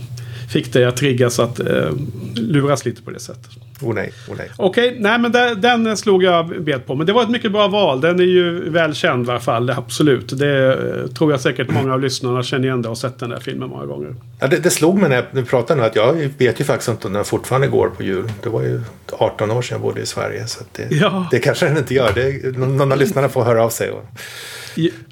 fick 0.49 0.73
dig 0.73 0.85
att 0.85 0.97
triggas 0.97 1.39
att 1.39 1.61
eh, 1.61 1.91
luras 2.35 2.85
lite 2.85 3.03
på 3.03 3.11
det 3.11 3.21
sättet. 3.21 3.66
Oh 3.83 3.95
nej, 3.95 4.13
oh 4.29 4.35
nej. 4.37 4.51
Okej, 4.57 4.89
okay, 4.89 5.01
nej 5.01 5.19
men 5.19 5.33
den, 5.33 5.61
den 5.61 5.97
slog 5.97 6.23
jag 6.23 6.63
bet 6.63 6.87
på. 6.87 6.95
Men 6.95 7.07
det 7.07 7.13
var 7.13 7.23
ett 7.23 7.31
mycket 7.31 7.53
bra 7.53 7.69
val. 7.69 8.01
Den 8.01 8.21
är 8.21 8.25
ju 8.25 8.71
välkänd 8.71 9.27
i 9.27 9.31
alla 9.31 9.41
fall, 9.41 9.71
absolut. 9.71 10.39
Det 10.39 10.73
eh, 10.73 11.11
tror 11.11 11.31
jag 11.31 11.41
säkert 11.41 11.71
många 11.71 11.93
av 11.93 12.01
lyssnarna 12.01 12.43
känner 12.43 12.65
igen 12.65 12.83
det 12.83 12.89
och 12.89 12.99
sett 12.99 13.19
den 13.19 13.31
där 13.31 13.41
filmen 13.41 13.69
många 13.69 13.87
gånger. 13.87 14.15
Ja, 14.41 14.47
det, 14.47 14.59
det 14.59 14.71
slog 14.71 14.99
mig 14.99 15.09
när 15.09 15.25
jag 15.33 15.49
pratade 15.49 15.81
nu 15.81 15.87
att 15.87 15.97
jag 15.97 16.13
vet 16.39 16.61
ju 16.61 16.65
faktiskt 16.65 16.89
inte 16.89 17.07
om 17.07 17.13
den 17.13 17.25
fortfarande 17.25 17.67
går 17.67 17.89
på 17.89 18.03
jul. 18.03 18.33
Det 18.43 18.49
var 18.49 18.63
ju 18.63 18.81
18 19.13 19.51
år 19.51 19.63
sedan 19.63 19.75
jag 19.75 19.83
bodde 19.83 20.01
i 20.01 20.07
Sverige. 20.07 20.47
Så 20.47 20.65
det, 20.73 20.95
ja. 20.95 21.29
det 21.31 21.39
kanske 21.39 21.67
den 21.67 21.77
inte 21.77 21.95
gör. 21.95 22.13
Det, 22.15 22.59
någon 22.59 22.93
av 22.93 22.99
lyssnarna 22.99 23.29
får 23.29 23.45
höra 23.45 23.65
av 23.65 23.71
sig. 23.71 23.91
Och... 23.91 24.05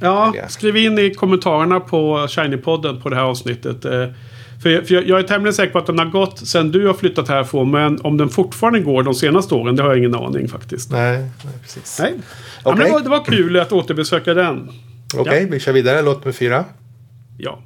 Ja, 0.00 0.34
skriv 0.48 0.76
in 0.76 0.98
i 0.98 1.14
kommentarerna 1.14 1.80
på 1.80 2.26
Shiny-podden 2.26 3.02
på 3.02 3.08
det 3.08 3.16
här 3.16 3.22
avsnittet. 3.22 3.84
För, 4.64 4.70
jag, 4.70 4.88
för 4.88 4.94
jag 4.94 5.18
är 5.18 5.22
tämligen 5.22 5.54
säker 5.54 5.72
på 5.72 5.78
att 5.78 5.86
den 5.86 5.98
har 5.98 6.06
gått 6.06 6.38
sen 6.38 6.70
du 6.70 6.86
har 6.86 6.94
flyttat 6.94 7.28
härifrån. 7.28 7.70
Men 7.70 8.00
om 8.00 8.16
den 8.16 8.28
fortfarande 8.28 8.80
går 8.80 9.02
de 9.02 9.14
senaste 9.14 9.54
åren, 9.54 9.76
det 9.76 9.82
har 9.82 9.90
jag 9.90 9.98
ingen 9.98 10.14
aning 10.14 10.48
faktiskt. 10.48 10.90
Nej, 10.90 11.18
nej 11.18 11.54
precis. 11.62 11.98
Nej. 12.00 12.12
Okay. 12.64 12.78
Ja, 12.78 12.84
det, 12.84 12.92
var, 12.92 13.00
det 13.00 13.08
var 13.08 13.24
kul 13.24 13.60
att 13.60 13.72
återbesöka 13.72 14.34
den. 14.34 14.68
Okej, 15.14 15.20
okay, 15.20 15.42
ja. 15.42 15.48
vi 15.50 15.60
kör 15.60 15.72
vidare. 15.72 16.02
Låt 16.02 16.24
med 16.24 16.34
fyra. 16.34 16.64
Ja. 17.38 17.58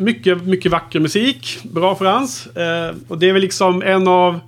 Mycket, 0.00 0.42
mycket 0.42 0.72
vacker 0.72 1.00
musik. 1.00 1.58
Bra 1.62 1.94
Frans. 1.94 2.46
Eh, 2.46 2.94
och 3.08 3.18
det 3.18 3.28
är 3.28 3.32
väl 3.32 3.42
liksom 3.42 3.82
en 3.82 4.08
av 4.08 4.40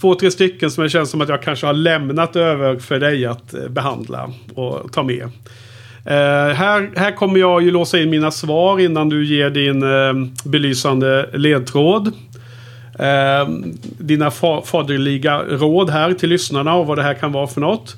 två, 0.00 0.14
tre 0.14 0.30
stycken 0.30 0.70
som 0.70 0.82
jag 0.82 0.90
känner 0.90 1.04
som 1.04 1.20
att 1.20 1.28
jag 1.28 1.42
kanske 1.42 1.66
har 1.66 1.72
lämnat 1.72 2.36
över 2.36 2.78
för 2.78 3.00
dig 3.00 3.26
att 3.26 3.54
eh, 3.54 3.68
behandla 3.68 4.30
och 4.54 4.92
ta 4.92 5.02
med. 5.02 5.22
Eh, 6.04 6.54
här, 6.54 6.90
här 6.96 7.16
kommer 7.16 7.40
jag 7.40 7.62
ju 7.62 7.70
låsa 7.70 7.98
in 7.98 8.10
mina 8.10 8.30
svar 8.30 8.80
innan 8.80 9.08
du 9.08 9.26
ger 9.26 9.50
din 9.50 9.82
eh, 9.82 10.30
belysande 10.44 11.30
ledtråd. 11.32 12.12
Eh, 12.98 13.48
dina 13.98 14.30
fa 14.30 14.62
faderliga 14.62 15.42
råd 15.42 15.90
här 15.90 16.12
till 16.12 16.28
lyssnarna 16.28 16.74
och 16.74 16.86
vad 16.86 16.98
det 16.98 17.02
här 17.02 17.14
kan 17.14 17.32
vara 17.32 17.46
för 17.46 17.60
något. 17.60 17.96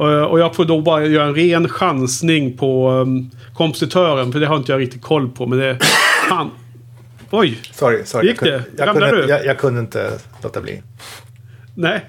Eh, 0.00 0.22
och 0.22 0.40
jag 0.40 0.54
får 0.54 0.64
då 0.64 0.80
bara 0.80 1.06
göra 1.06 1.24
en 1.24 1.34
ren 1.34 1.68
chansning 1.68 2.56
på 2.56 2.90
um, 2.90 3.30
kompositören. 3.54 4.32
För 4.32 4.40
det 4.40 4.46
har 4.46 4.56
inte 4.56 4.72
jag 4.72 4.80
riktigt 4.80 5.02
koll 5.02 5.28
på. 5.28 5.46
Men 5.46 5.58
det... 5.58 5.78
Fan. 6.28 6.50
Oj! 7.30 7.58
Sorry, 7.72 8.04
sorry. 8.04 8.28
Gick 8.28 8.40
det? 8.40 8.64
Jag, 8.76 8.88
jag, 8.88 8.92
kunde, 8.94 9.26
jag, 9.28 9.46
jag 9.46 9.58
kunde 9.58 9.80
inte 9.80 10.12
låta 10.42 10.60
bli. 10.60 10.82
Nej. 11.74 12.04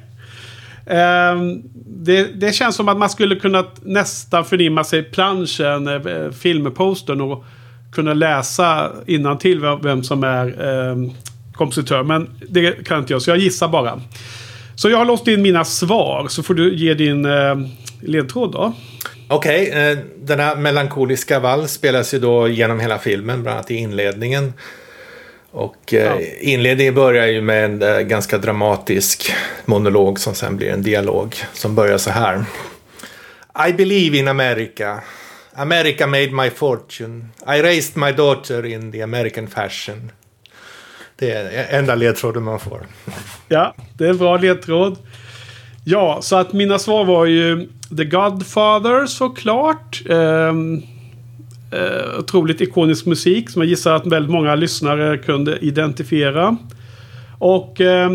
Um, 0.86 1.62
det, 1.86 2.24
det, 2.24 2.52
känns 2.52 2.76
som 2.76 2.90
att 2.90 2.98
man 2.98 3.10
skulle 3.10 3.36
kunna 3.36 3.66
nästan 3.82 4.46
förnimma 4.46 4.84
sig 4.84 5.04
planschen, 5.04 5.88
eh, 5.88 6.32
filmpostern 6.32 7.22
och 7.22 7.46
kunna 7.92 8.14
läsa 8.14 8.92
innan 9.06 9.38
till 9.38 9.60
vem, 9.60 9.82
vem 9.82 10.04
som 10.04 10.24
är 10.24 10.48
eh, 10.48 11.12
kompositör. 11.54 12.04
Men 12.04 12.30
det 12.50 12.86
kan 12.86 13.00
inte 13.00 13.14
jag, 13.14 13.22
så 13.22 13.30
jag 13.30 13.38
gissar 13.38 13.68
bara. 13.68 14.02
Så 14.76 14.90
jag 14.90 14.98
har 14.98 15.06
låst 15.06 15.28
in 15.28 15.42
mina 15.42 15.66
svar, 15.66 16.28
så 16.28 16.44
får 16.44 16.54
du 16.54 16.76
ge 16.76 16.94
din 16.94 17.26
eh, 17.26 17.56
ledtråd 18.02 18.52
då. 18.52 18.74
Okej, 19.32 19.68
okay, 19.68 19.92
eh, 19.92 19.98
den 20.16 20.40
här 20.40 20.56
melankoliska 20.56 21.40
vals 21.40 21.72
spelas 21.72 22.14
ju 22.14 22.20
då 22.20 22.48
genom 22.48 22.80
hela 22.80 23.00
filmen, 23.00 23.44
bland 23.44 23.58
annat 23.58 23.72
i 23.72 23.76
inledningen. 23.76 24.54
Och 25.52 25.94
eh, 25.94 26.04
ja. 26.04 26.20
inledningen 26.40 26.96
börjar 26.96 27.28
ju 27.28 27.42
med 27.42 27.66
en 27.66 27.82
eh, 27.82 28.00
ganska 28.00 28.38
dramatisk 28.38 29.34
monolog 29.66 30.20
som 30.20 30.36
sen 30.36 30.58
blir 30.58 30.70
en 30.70 30.82
dialog 30.82 31.36
som 31.54 31.76
börjar 31.76 31.98
så 31.98 32.12
här. 32.12 32.46
I 33.70 33.74
believe 33.74 34.18
in 34.18 34.28
America. 34.28 35.02
America 35.54 36.08
made 36.08 36.32
my 36.32 36.50
fortune. 36.50 37.26
I 37.48 37.62
raised 37.62 37.98
my 37.98 38.12
daughter 38.12 38.66
in 38.66 38.92
the 38.92 39.02
American 39.02 39.48
fashion. 39.48 40.12
Det 41.16 41.32
är 41.32 41.80
enda 41.80 41.96
ledtråden 41.96 42.44
man 42.44 42.60
får. 42.60 42.88
Ja, 43.48 43.76
det 43.98 44.06
är 44.06 44.10
en 44.10 44.18
bra 44.18 44.38
ledtråd. 44.38 44.98
Ja, 45.84 46.20
så 46.22 46.36
att 46.36 46.54
mina 46.54 46.80
svar 46.80 47.06
var 47.06 47.26
ju 47.26 47.70
The 47.98 48.06
Godfather 48.06 49.06
såklart. 49.06 50.02
Um, 50.10 50.84
eh, 51.72 52.20
otroligt 52.20 52.62
ikonisk 52.62 53.06
musik 53.06 53.50
som 53.50 53.62
jag 53.62 53.70
gissar 53.70 53.94
att 53.94 54.08
väldigt 54.08 54.32
många 54.32 54.56
lyssnare 54.56 55.18
kunde 55.18 55.58
identifiera. 55.58 56.58
Och 57.38 57.82
eh, 57.82 58.12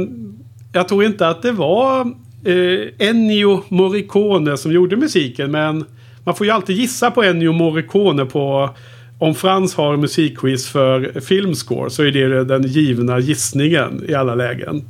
jag 0.72 0.88
tror 0.88 1.04
inte 1.04 1.28
att 1.28 1.42
det 1.42 1.52
var 1.52 2.00
eh, 2.44 3.08
Ennio 3.08 3.62
Morricone 3.68 4.56
som 4.56 4.72
gjorde 4.72 4.96
musiken. 4.96 5.50
Men 5.50 5.84
man 6.24 6.34
får 6.34 6.46
ju 6.46 6.52
alltid 6.52 6.76
gissa 6.76 7.10
på 7.10 7.22
Ennio 7.22 7.52
Morricone 7.52 8.24
på 8.24 8.70
om 9.18 9.34
Frans 9.34 9.74
har 9.74 9.96
musikquiz 9.96 10.68
för 10.68 11.20
filmscore 11.20 11.90
så 11.90 12.02
är 12.02 12.10
det 12.10 12.44
den 12.44 12.62
givna 12.62 13.18
gissningen 13.18 14.04
i 14.08 14.14
alla 14.14 14.34
lägen. 14.34 14.84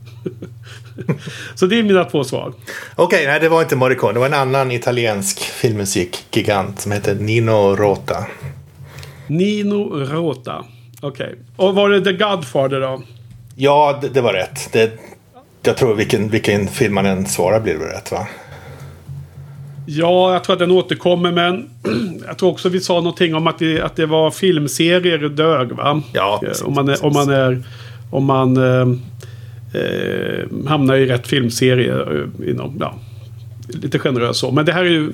så 1.54 1.66
det 1.66 1.78
är 1.78 1.82
mina 1.82 2.04
två 2.04 2.24
svar. 2.24 2.52
Okej, 2.96 3.04
okay, 3.04 3.26
nej 3.26 3.40
det 3.40 3.48
var 3.48 3.62
inte 3.62 3.76
Morricone. 3.76 4.12
Det 4.12 4.18
var 4.18 4.26
en 4.26 4.34
annan 4.34 4.70
italiensk 4.70 5.40
filmmusikgigant 5.40 6.80
som 6.80 6.92
heter 6.92 7.14
Nino 7.14 7.76
Rota. 7.76 8.26
Nino 9.26 10.04
Rota. 10.04 10.64
Okej. 11.00 11.26
Okay. 11.26 11.38
Och 11.56 11.74
var 11.74 11.90
det 11.90 12.04
The 12.04 12.12
Godfather 12.12 12.80
då? 12.80 13.02
Ja, 13.54 13.98
det, 14.02 14.08
det 14.08 14.20
var 14.20 14.32
rätt. 14.32 14.72
Det, 14.72 14.92
jag 15.62 15.76
tror 15.76 15.94
vilken, 15.94 16.28
vilken 16.28 16.68
film 16.68 16.94
man 16.94 17.06
än 17.06 17.26
svarar 17.26 17.60
blir 17.60 17.74
det 17.74 17.84
rätt 17.84 18.12
va? 18.12 18.26
Ja, 19.86 20.32
jag 20.32 20.44
tror 20.44 20.52
att 20.52 20.58
den 20.58 20.70
återkommer 20.70 21.32
men 21.32 21.70
jag 22.26 22.38
tror 22.38 22.50
också 22.50 22.68
vi 22.68 22.80
sa 22.80 22.94
någonting 22.94 23.34
om 23.34 23.46
att 23.46 23.58
det, 23.58 23.80
att 23.80 23.96
det 23.96 24.06
var 24.06 24.30
filmserier 24.30 25.18
dög 25.18 25.72
va? 25.72 26.02
Ja, 26.12 26.38
precis, 26.42 26.62
om 26.62 26.74
man 26.74 26.88
är, 26.88 27.04
om 27.04 27.12
man 27.12 27.30
är 27.30 27.62
om 28.10 28.24
man 28.24 28.56
eh, 28.56 28.88
eh, 29.80 30.66
hamnar 30.66 30.96
i 30.96 31.06
rätt 31.06 31.26
filmserie 31.26 31.92
eh, 31.92 32.50
inom, 32.50 32.76
ja, 32.80 32.94
lite 33.68 33.98
generöst 33.98 34.40
så. 34.40 34.50
Men 34.50 34.64
det 34.64 34.72
här 34.72 34.84
är 34.84 34.90
ju 34.90 35.12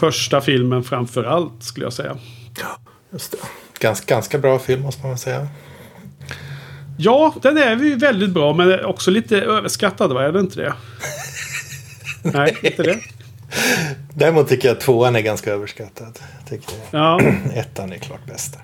första 0.00 0.40
filmen 0.40 0.84
framför 0.84 1.24
allt 1.24 1.52
skulle 1.60 1.86
jag 1.86 1.92
säga. 1.92 2.16
Ja. 2.60 2.78
Just 3.12 3.32
det. 3.32 3.38
Ganska, 3.78 4.14
ganska 4.14 4.38
bra 4.38 4.58
film 4.58 4.82
måste 4.82 5.06
man 5.06 5.18
säga. 5.18 5.48
Ja, 6.98 7.34
den 7.42 7.58
är 7.58 7.76
ju 7.76 7.96
väldigt 7.96 8.30
bra 8.30 8.54
men 8.54 8.84
också 8.84 9.10
lite 9.10 9.40
överskattad, 9.40 10.12
va? 10.12 10.24
Är 10.24 10.32
det 10.32 10.40
inte 10.40 10.60
det? 10.60 10.72
Nej, 12.22 12.58
inte 12.62 12.82
det. 12.82 12.98
Däremot 14.14 14.48
tycker 14.48 14.68
jag 14.68 14.76
att 14.76 14.80
tvåan 14.80 15.16
är 15.16 15.20
ganska 15.20 15.52
överskattad. 15.52 16.18
Tycker 16.48 16.74
ja. 16.90 17.20
Ettan 17.54 17.92
är 17.92 17.98
klart 17.98 18.26
bäst. 18.26 18.58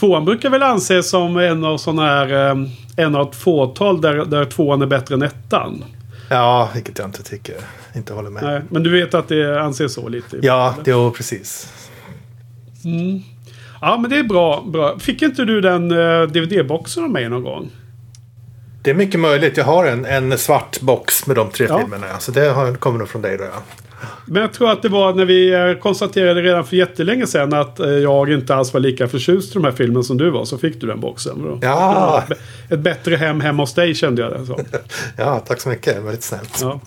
Tvåan 0.00 0.24
brukar 0.24 0.50
väl 0.50 0.62
anses 0.62 1.10
som 1.10 1.36
en 1.36 1.64
av 1.64 1.78
sådana 1.78 2.02
här... 2.02 2.50
Eh, 2.50 2.56
en 2.96 3.14
av 3.14 3.28
ett 3.28 3.36
fåtal 3.36 4.00
där, 4.00 4.24
där 4.24 4.44
tvåan 4.44 4.82
är 4.82 4.86
bättre 4.86 5.14
än 5.14 5.22
ettan. 5.22 5.84
Ja, 6.30 6.70
vilket 6.74 6.98
jag 6.98 7.08
inte 7.08 7.22
tycker. 7.22 7.56
Inte 7.94 8.12
håller 8.12 8.30
med. 8.30 8.42
Nej, 8.42 8.60
men 8.68 8.82
du 8.82 8.90
vet 8.90 9.14
att 9.14 9.28
det 9.28 9.62
anses 9.62 9.94
så 9.94 10.08
lite? 10.08 10.38
Ja, 10.42 10.74
det, 10.84 10.90
jo, 10.90 11.10
precis. 11.10 11.72
Mm. 12.84 13.22
Ja, 13.80 13.98
men 14.00 14.10
det 14.10 14.18
är 14.18 14.22
bra. 14.22 14.64
bra. 14.66 14.98
Fick 14.98 15.22
inte 15.22 15.44
du 15.44 15.60
den 15.60 15.92
uh, 15.92 16.28
DVD-boxen 16.28 17.04
av 17.04 17.10
mig 17.10 17.28
någon 17.28 17.42
gång? 17.42 17.70
Det 18.88 18.92
är 18.92 18.94
mycket 18.94 19.20
möjligt. 19.20 19.56
Jag 19.56 19.64
har 19.64 19.84
en, 19.84 20.04
en 20.04 20.38
svart 20.38 20.80
box 20.80 21.26
med 21.26 21.36
de 21.36 21.50
tre 21.50 21.66
ja. 21.68 21.78
filmerna. 21.78 22.18
Så 22.18 22.32
det 22.32 22.48
har, 22.48 22.74
kommer 22.74 22.98
nog 22.98 23.08
från 23.08 23.22
dig 23.22 23.38
då 23.38 23.44
ja. 23.44 23.62
Men 24.26 24.42
jag 24.42 24.52
tror 24.52 24.70
att 24.70 24.82
det 24.82 24.88
var 24.88 25.12
när 25.14 25.24
vi 25.24 25.54
eh, 25.54 25.72
konstaterade 25.72 26.42
redan 26.42 26.64
för 26.64 26.76
jättelänge 26.76 27.26
sedan 27.26 27.52
att 27.52 27.80
eh, 27.80 27.88
jag 27.88 28.32
inte 28.32 28.54
alls 28.54 28.72
var 28.72 28.80
lika 28.80 29.08
förtjust 29.08 29.50
i 29.50 29.54
de 29.54 29.64
här 29.64 29.72
filmerna 29.72 30.02
som 30.02 30.16
du 30.18 30.30
var. 30.30 30.44
Så 30.44 30.58
fick 30.58 30.80
du 30.80 30.86
den 30.86 31.00
boxen. 31.00 31.58
Ja. 31.62 32.24
Ett 32.70 32.80
bättre 32.80 33.16
hem 33.16 33.40
hemma 33.40 33.62
hos 33.62 33.74
dig 33.74 33.94
kände 33.94 34.22
jag 34.22 34.32
det 34.32 34.46
som. 34.46 34.56
Ja, 35.16 35.40
tack 35.40 35.60
så 35.60 35.68
mycket. 35.68 35.96
Väldigt 35.96 36.22
snällt. 36.22 36.58
Ja, 36.62 36.80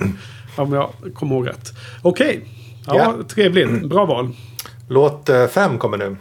ja 0.58 0.66
men 0.66 0.74
jag 0.74 1.14
kommer 1.14 1.36
ihåg 1.36 1.48
rätt. 1.48 1.74
Okej. 2.02 2.28
Okay. 2.28 2.42
Ja, 2.86 2.96
ja, 2.98 3.24
trevligt. 3.28 3.90
Bra 3.90 4.06
val. 4.06 4.30
Låt 4.90 5.30
fem 5.52 5.78
kommer 5.78 5.98
nu. 5.98 6.18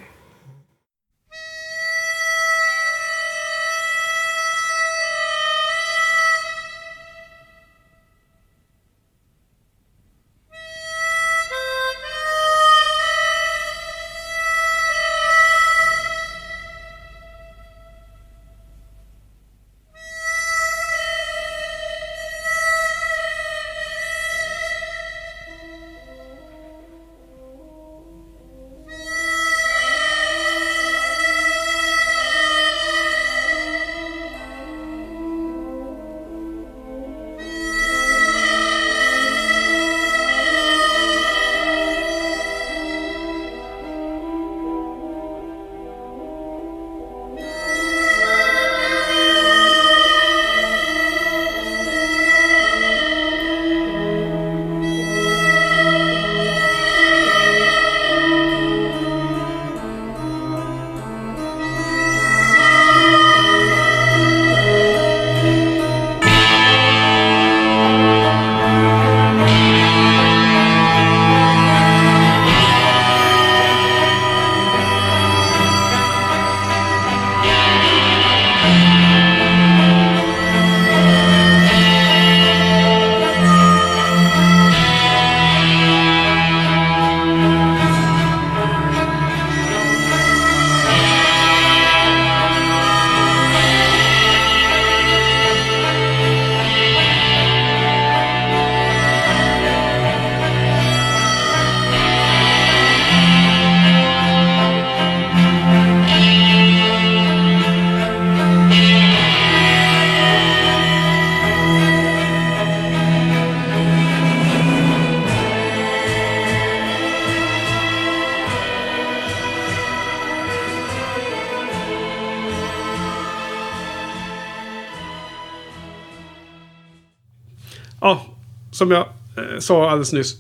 Som 128.81 128.91
jag 128.91 129.07
eh, 129.37 129.59
sa 129.59 129.91
alldeles 129.91 130.13
nyss. 130.13 130.37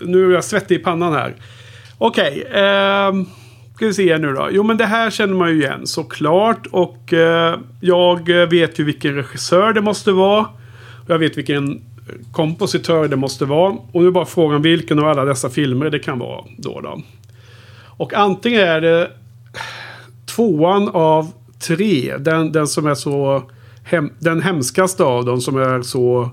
Nu 0.00 0.30
är 0.30 0.34
jag 0.34 0.44
svettig 0.44 0.74
i 0.74 0.78
pannan 0.78 1.12
här. 1.12 1.34
Okej. 1.98 2.44
Okay, 2.48 2.62
eh, 2.62 3.12
ska 3.76 3.86
vi 3.86 3.94
se 3.94 4.18
nu 4.18 4.32
då. 4.32 4.48
Jo 4.52 4.62
men 4.62 4.76
det 4.76 4.86
här 4.86 5.10
känner 5.10 5.34
man 5.34 5.50
ju 5.50 5.62
igen 5.62 5.86
såklart. 5.86 6.66
Och 6.70 7.12
eh, 7.12 7.58
jag 7.80 8.28
vet 8.28 8.78
ju 8.78 8.84
vilken 8.84 9.14
regissör 9.14 9.72
det 9.72 9.80
måste 9.80 10.12
vara. 10.12 10.46
Jag 11.06 11.18
vet 11.18 11.38
vilken 11.38 11.80
kompositör 12.32 13.08
det 13.08 13.16
måste 13.16 13.44
vara. 13.44 13.76
Och 13.92 14.02
nu 14.02 14.06
är 14.06 14.10
bara 14.10 14.24
frågan 14.24 14.62
vilken 14.62 14.98
av 14.98 15.08
alla 15.08 15.24
dessa 15.24 15.50
filmer 15.50 15.90
det 15.90 15.98
kan 15.98 16.18
vara 16.18 16.44
då. 16.58 16.80
då. 16.80 17.02
Och 17.96 18.14
antingen 18.14 18.60
är 18.60 18.80
det 18.80 19.10
tvåan 20.26 20.88
av 20.88 21.32
tre. 21.58 22.16
Den, 22.18 22.52
den 22.52 22.66
som 22.66 22.86
är 22.86 22.94
så... 22.94 23.42
Hem, 23.84 24.10
den 24.18 24.42
hemskaste 24.42 25.04
av 25.04 25.24
dem 25.24 25.40
som 25.40 25.56
är 25.56 25.82
så 25.82 26.30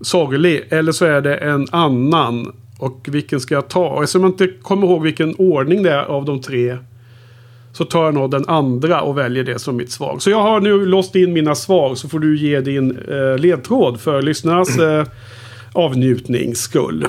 sorglig. 0.00 0.64
Eller 0.70 0.92
så 0.92 1.04
är 1.04 1.20
det 1.20 1.36
en 1.36 1.66
annan. 1.70 2.52
Och 2.78 3.08
vilken 3.10 3.40
ska 3.40 3.54
jag 3.54 3.68
ta? 3.68 3.88
Och 3.88 4.02
eftersom 4.02 4.22
jag 4.22 4.30
inte 4.30 4.48
kommer 4.62 4.86
ihåg 4.86 5.02
vilken 5.02 5.34
ordning 5.34 5.82
det 5.82 5.92
är 5.92 6.04
av 6.04 6.24
de 6.24 6.42
tre. 6.42 6.76
Så 7.72 7.84
tar 7.84 8.04
jag 8.04 8.14
nog 8.14 8.30
den 8.30 8.48
andra 8.48 9.00
och 9.00 9.18
väljer 9.18 9.44
det 9.44 9.58
som 9.58 9.76
mitt 9.76 9.92
svar. 9.92 10.18
Så 10.18 10.30
jag 10.30 10.42
har 10.42 10.60
nu 10.60 10.86
låst 10.86 11.14
in 11.14 11.32
mina 11.32 11.54
svar. 11.54 11.94
Så 11.94 12.08
får 12.08 12.18
du 12.18 12.38
ge 12.38 12.60
din 12.60 12.98
eh, 13.08 13.38
ledtråd 13.38 14.00
för 14.00 14.22
lyssnarnas 14.22 14.78
eh, 14.78 15.06
avnjutnings 15.72 16.58
skull. 16.58 17.08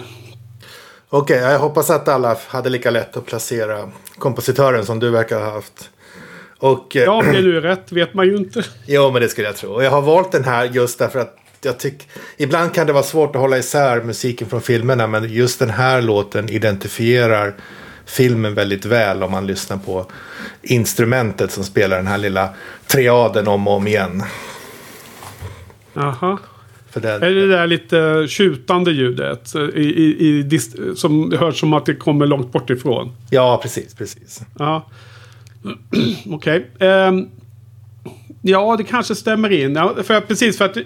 Okej, 1.09 1.37
okay, 1.37 1.51
jag 1.51 1.59
hoppas 1.59 1.89
att 1.89 2.07
alla 2.07 2.37
hade 2.47 2.69
lika 2.69 2.91
lätt 2.91 3.17
att 3.17 3.25
placera 3.25 3.89
kompositören 4.17 4.85
som 4.85 4.99
du 4.99 5.09
verkar 5.09 5.39
ha 5.39 5.51
haft. 5.51 5.89
Och, 6.57 6.95
eh, 6.95 7.03
ja, 7.03 7.21
nu 7.21 7.57
är 7.57 7.61
rätt 7.61 7.91
vet 7.91 8.13
man 8.13 8.25
ju 8.25 8.37
inte. 8.37 8.63
Jo, 8.85 9.11
men 9.11 9.21
det 9.21 9.29
skulle 9.29 9.47
jag 9.47 9.55
tro. 9.55 9.69
Och 9.71 9.83
jag 9.83 9.91
har 9.91 10.01
valt 10.01 10.31
den 10.31 10.43
här 10.43 10.65
just 10.65 10.99
därför 10.99 11.19
att 11.19 11.40
jag 11.61 11.79
tycker... 11.79 12.07
Ibland 12.37 12.73
kan 12.73 12.87
det 12.87 12.93
vara 12.93 13.03
svårt 13.03 13.35
att 13.35 13.41
hålla 13.41 13.57
isär 13.57 14.03
musiken 14.03 14.49
från 14.49 14.61
filmerna. 14.61 15.07
Men 15.07 15.33
just 15.33 15.59
den 15.59 15.69
här 15.69 16.01
låten 16.01 16.49
identifierar 16.49 17.53
filmen 18.05 18.53
väldigt 18.53 18.85
väl 18.85 19.23
om 19.23 19.31
man 19.31 19.47
lyssnar 19.47 19.77
på 19.77 20.05
instrumentet 20.61 21.51
som 21.51 21.63
spelar 21.63 21.97
den 21.97 22.07
här 22.07 22.17
lilla 22.17 22.49
triaden 22.87 23.47
om 23.47 23.67
och 23.67 23.73
om 23.73 23.87
igen. 23.87 24.23
Jaha. 25.93 26.37
Det, 26.93 27.09
är 27.09 27.19
det 27.19 27.47
där 27.47 27.67
lite 27.67 28.25
tjutande 28.29 28.91
ljudet? 28.91 29.55
I, 29.55 29.81
i, 29.81 30.39
i, 30.39 30.59
som 30.95 31.31
hörs 31.31 31.59
som 31.59 31.73
att 31.73 31.85
det 31.85 31.95
kommer 31.95 32.25
långt 32.25 32.51
bort 32.51 32.69
ifrån? 32.69 33.15
Ja, 33.29 33.59
precis. 33.63 33.95
precis. 33.95 34.41
Ja. 34.59 34.87
Okej. 36.25 36.69
Okay. 36.75 36.87
Um, 36.87 37.17
ehm, 37.17 37.29
ja, 38.41 38.75
det 38.77 38.83
kanske 38.83 39.15
stämmer 39.15 39.51
in. 39.51 39.75
Ja, 39.75 39.95
för, 40.03 40.21
precis, 40.21 40.57
för 40.57 40.65
att 40.65 40.77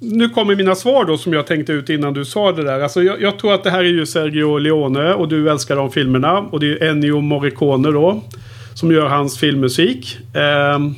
nu 0.00 0.28
kommer 0.28 0.56
mina 0.56 0.74
svar 0.74 1.04
då 1.04 1.16
som 1.16 1.32
jag 1.32 1.46
tänkte 1.46 1.72
ut 1.72 1.88
innan 1.88 2.14
du 2.14 2.24
sa 2.24 2.52
det 2.52 2.64
där. 2.64 2.80
Alltså 2.80 3.02
jag, 3.02 3.22
jag, 3.22 3.38
tror 3.38 3.54
att 3.54 3.64
det 3.64 3.70
här 3.70 3.78
är 3.78 3.88
ju 3.88 4.06
Sergio 4.06 4.58
Leone 4.58 5.14
och 5.14 5.28
du 5.28 5.50
älskar 5.50 5.76
de 5.76 5.90
filmerna. 5.90 6.38
Och 6.38 6.60
det 6.60 6.66
är 6.66 6.90
Ennio 6.90 7.20
Morricone 7.20 7.90
då. 7.90 8.22
Som 8.74 8.92
gör 8.92 9.06
hans 9.06 9.38
filmmusik. 9.38 10.18
Um, 10.74 10.94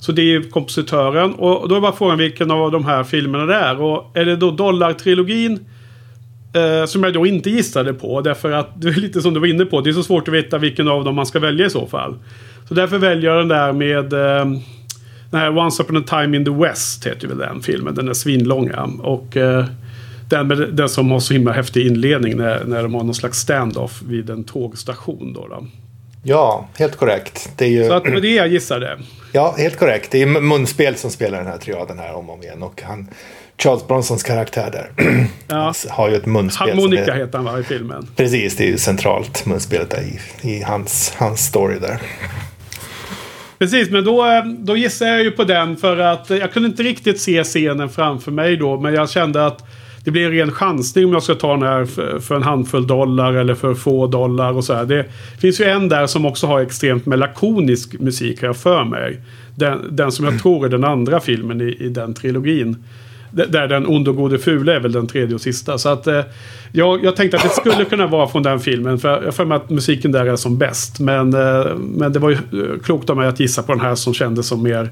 så 0.00 0.12
det 0.12 0.34
är 0.34 0.50
kompositören. 0.50 1.34
Och 1.34 1.68
då 1.68 1.76
är 1.76 1.80
bara 1.80 1.92
frågan 1.92 2.18
vilken 2.18 2.50
av 2.50 2.70
de 2.70 2.84
här 2.84 3.04
filmerna 3.04 3.46
det 3.46 3.54
är. 3.54 3.80
Och 3.80 4.10
är 4.14 4.24
det 4.24 4.36
då 4.36 4.50
Dollartrilogin 4.50 5.60
Eh, 6.54 6.86
som 6.86 7.04
jag 7.04 7.12
då 7.12 7.26
inte 7.26 7.50
gissade 7.50 7.94
på. 7.94 8.20
Därför 8.20 8.52
att 8.52 8.68
det 8.82 8.88
är 8.88 9.00
lite 9.00 9.20
som 9.20 9.34
du 9.34 9.40
var 9.40 9.46
inne 9.46 9.64
på. 9.64 9.80
Det 9.80 9.90
är 9.90 9.94
så 9.94 10.02
svårt 10.02 10.28
att 10.28 10.34
veta 10.34 10.58
vilken 10.58 10.88
av 10.88 11.04
dem 11.04 11.14
man 11.14 11.26
ska 11.26 11.38
välja 11.38 11.66
i 11.66 11.70
så 11.70 11.86
fall. 11.86 12.14
Så 12.68 12.74
därför 12.74 12.98
väljer 12.98 13.30
jag 13.30 13.40
den 13.40 13.48
där 13.48 13.72
med 13.72 14.12
eh, 14.12 14.60
här 15.38 15.58
Once 15.58 15.82
upon 15.82 15.96
a 15.96 16.04
time 16.08 16.36
in 16.36 16.44
the 16.44 16.50
West 16.50 17.06
heter 17.06 17.28
väl 17.28 17.38
den 17.38 17.62
filmen. 17.62 17.94
Den 17.94 18.08
är 18.08 18.14
svinlånga. 18.14 18.90
Och 19.02 19.36
eh, 19.36 19.64
den, 20.28 20.48
med, 20.48 20.58
den 20.58 20.88
som 20.88 21.10
har 21.10 21.20
så 21.20 21.34
himla 21.34 21.52
häftig 21.52 21.86
inledning 21.86 22.36
när, 22.36 22.64
när 22.64 22.82
de 22.82 22.94
har 22.94 23.04
någon 23.04 23.14
slags 23.14 23.38
stand-off 23.38 24.02
vid 24.02 24.30
en 24.30 24.44
tågstation. 24.44 25.32
Då, 25.32 25.48
då. 25.48 25.66
Ja, 26.22 26.68
helt 26.78 26.96
korrekt. 26.96 27.50
Det 27.56 27.64
är 27.64 27.68
ju... 27.68 27.88
Så 27.88 27.92
att 27.92 28.04
det 28.04 28.10
var 28.10 28.20
det 28.20 28.34
jag 28.34 28.48
gissade. 28.48 28.98
Ja, 29.32 29.54
helt 29.58 29.78
korrekt. 29.78 30.10
Det 30.10 30.22
är 30.22 30.26
munspel 30.26 30.96
som 30.96 31.10
spelar 31.10 31.38
den 31.38 31.46
här 31.46 31.58
triaden 31.58 31.98
här 31.98 32.14
om 32.14 32.30
och 32.30 32.34
om 32.34 32.42
igen. 32.42 32.62
Och 32.62 32.82
han, 32.82 33.08
Charles 33.58 33.86
Bronsons 33.86 34.22
karaktär 34.22 34.70
där 34.72 34.90
ja. 35.48 35.74
har 35.88 36.08
ju 36.08 36.16
ett 36.16 36.26
munspel. 36.26 36.68
Harmonika 36.68 37.14
är... 37.14 37.18
heter 37.18 37.38
han 37.38 37.44
va, 37.44 37.60
i 37.60 37.62
filmen? 37.62 38.08
Precis, 38.16 38.56
det 38.56 38.64
är 38.64 38.68
ju 38.68 38.78
centralt 38.78 39.46
munspelet 39.46 39.90
där 39.90 40.02
i, 40.02 40.48
i 40.50 40.62
hans, 40.62 41.14
hans 41.16 41.46
story 41.46 41.78
där. 41.78 41.98
Precis, 43.62 43.90
men 43.90 44.04
då, 44.04 44.26
eh, 44.26 44.44
då 44.44 44.76
gissar 44.76 45.06
jag 45.06 45.22
ju 45.22 45.30
på 45.30 45.44
den 45.44 45.76
för 45.76 45.98
att 45.98 46.30
eh, 46.30 46.36
jag 46.36 46.52
kunde 46.52 46.68
inte 46.68 46.82
riktigt 46.82 47.20
se 47.20 47.44
scenen 47.44 47.88
framför 47.88 48.30
mig 48.30 48.56
då. 48.56 48.80
Men 48.80 48.94
jag 48.94 49.10
kände 49.10 49.46
att 49.46 49.64
det 50.04 50.10
blir 50.10 50.24
en 50.24 50.30
ren 50.30 50.50
chansning 50.50 51.04
om 51.04 51.12
jag 51.12 51.22
ska 51.22 51.34
ta 51.34 51.52
den 51.52 51.62
här 51.62 51.84
för, 51.84 52.18
för 52.20 52.34
en 52.34 52.42
handfull 52.42 52.86
dollar 52.86 53.32
eller 53.32 53.54
för 53.54 53.74
få 53.74 54.06
dollar 54.06 54.52
och 54.52 54.64
så 54.64 54.74
här. 54.74 54.84
Det 54.84 55.06
finns 55.40 55.60
ju 55.60 55.64
en 55.64 55.88
där 55.88 56.06
som 56.06 56.26
också 56.26 56.46
har 56.46 56.60
extremt 56.60 57.06
melakonisk 57.06 58.00
musik 58.00 58.40
har 58.40 58.48
jag 58.48 58.56
för 58.56 58.84
mig. 58.84 59.20
Den, 59.56 59.78
den 59.90 60.12
som 60.12 60.24
jag 60.24 60.42
tror 60.42 60.66
är 60.66 60.68
den 60.68 60.84
andra 60.84 61.20
filmen 61.20 61.60
i, 61.60 61.76
i 61.80 61.88
den 61.88 62.14
trilogin. 62.14 62.76
Där 63.32 63.68
den 63.68 63.86
ond 63.86 64.08
och 64.08 64.16
gode 64.16 64.38
fule 64.38 64.74
är 64.74 64.80
väl 64.80 64.92
den 64.92 65.06
tredje 65.06 65.34
och 65.34 65.40
sista. 65.40 65.78
Så 65.78 65.88
att 65.88 66.06
eh, 66.06 66.20
jag, 66.72 67.04
jag 67.04 67.16
tänkte 67.16 67.36
att 67.36 67.42
det 67.42 67.48
skulle 67.48 67.84
kunna 67.84 68.06
vara 68.06 68.28
från 68.28 68.42
den 68.42 68.60
filmen. 68.60 68.98
För 68.98 69.22
jag 69.24 69.34
för 69.34 69.44
mig 69.44 69.56
att 69.56 69.70
musiken 69.70 70.12
där 70.12 70.26
är 70.26 70.36
som 70.36 70.58
bäst. 70.58 71.00
Men, 71.00 71.34
eh, 71.34 71.76
men 71.76 72.12
det 72.12 72.18
var 72.18 72.30
ju 72.30 72.36
eh, 72.36 72.80
klokt 72.84 73.10
av 73.10 73.16
mig 73.16 73.28
att 73.28 73.40
gissa 73.40 73.62
på 73.62 73.72
den 73.72 73.80
här 73.80 73.94
som 73.94 74.14
kändes 74.14 74.46
som 74.46 74.62
mer, 74.62 74.90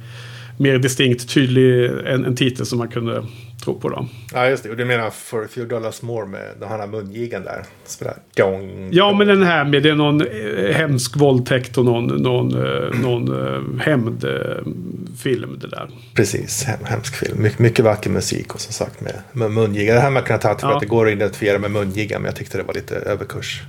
mer 0.61 0.78
distinkt 0.78 1.28
tydlig. 1.28 1.90
En, 2.06 2.24
en 2.24 2.36
titel 2.36 2.66
som 2.66 2.78
man 2.78 2.88
kunde 2.88 3.24
tro 3.64 3.80
på 3.80 3.88
dem. 3.88 4.08
Ja, 4.32 4.48
just 4.48 4.62
det. 4.62 4.70
Och 4.70 4.76
du 4.76 4.84
menar 4.84 5.11
For 5.11 5.44
a 5.44 5.48
few 5.50 5.74
dollars 5.74 6.02
more 6.02 6.26
med 6.26 6.54
den 6.61 6.68
här 6.68 6.86
mungigan 6.86 7.44
där? 7.44 7.64
Spelar 7.84 8.14
dong, 8.36 8.88
ja, 8.92 9.04
dong. 9.04 9.18
men 9.18 9.26
den 9.26 9.42
här 9.42 9.64
med 9.64 9.82
det 9.82 9.90
är 9.90 9.94
någon 9.94 10.20
eh, 10.20 10.74
hemsk 10.74 11.16
våldtäkt 11.16 11.78
och 11.78 11.84
någon, 11.84 12.06
någon, 12.06 12.66
eh, 12.66 13.00
någon 13.00 13.28
eh, 13.28 13.82
hämndfilm 13.82 15.58
det 15.61 15.68
där. 15.68 15.88
Precis, 16.14 16.64
hem, 16.64 16.84
hemsk 16.84 17.16
film. 17.16 17.42
My, 17.42 17.50
mycket 17.56 17.84
vacker 17.84 18.11
musik 18.11 18.54
och 18.54 18.61
som 18.61 18.72
sagt 18.72 19.00
med, 19.00 19.14
med 19.32 19.50
mungiga. 19.50 19.94
Det 19.94 20.00
här 20.00 20.11
man 20.11 20.22
kan 20.22 20.38
ta 20.38 20.58
för 20.58 20.68
ja. 20.68 20.74
att 20.74 20.80
det 20.80 20.86
går 20.86 21.06
att 21.06 21.12
identifiera 21.12 21.58
med 21.58 21.70
mungiga 21.70 22.18
men 22.18 22.26
jag 22.26 22.36
tyckte 22.36 22.58
det 22.58 22.64
var 22.64 22.74
lite 22.74 22.96
överkurs. 22.96 23.62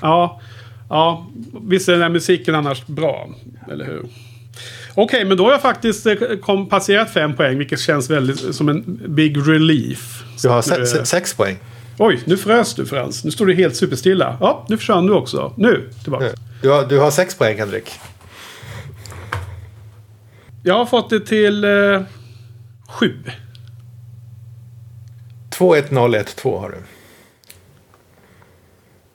Ja, 0.00 0.40
ja 0.88 1.26
visst 1.62 1.88
är 1.88 1.92
den 1.92 2.02
här 2.02 2.08
musiken 2.08 2.54
annars 2.54 2.86
bra, 2.86 3.28
eller 3.70 3.84
hur? 3.84 4.06
Okej, 5.00 5.24
men 5.24 5.36
då 5.36 5.44
har 5.44 5.52
jag 5.52 5.62
faktiskt 5.62 6.06
eh, 6.06 6.14
kom, 6.42 6.68
passerat 6.68 7.10
fem 7.10 7.36
poäng. 7.36 7.58
Vilket 7.58 7.80
känns 7.80 8.10
väldigt 8.10 8.54
som 8.54 8.68
en 8.68 9.00
big 9.08 9.48
relief. 9.48 10.24
Du 10.42 10.48
har 10.48 10.62
se, 10.62 10.86
se, 10.86 11.06
sex 11.06 11.34
poäng. 11.34 11.56
Oj, 11.98 12.20
nu 12.24 12.36
frös 12.36 12.74
du 12.74 12.86
Frans. 12.86 13.24
Nu 13.24 13.30
står 13.30 13.46
du 13.46 13.54
helt 13.54 13.76
superstilla. 13.76 14.36
Ja, 14.40 14.66
nu 14.68 14.76
försvann 14.76 15.06
du 15.06 15.12
också. 15.12 15.52
Nu, 15.56 15.90
tillbaka. 16.02 16.28
Du 16.62 16.70
har, 16.70 16.86
du 16.86 16.98
har 16.98 17.10
sex 17.10 17.34
poäng 17.34 17.58
Henrik. 17.58 17.90
Jag 20.62 20.74
har 20.74 20.86
fått 20.86 21.10
det 21.10 21.20
till 21.20 21.64
eh, 21.64 22.02
sju. 22.88 23.16
2-1-0-1-2 25.50 26.60
har 26.60 26.70
du. 26.70 26.78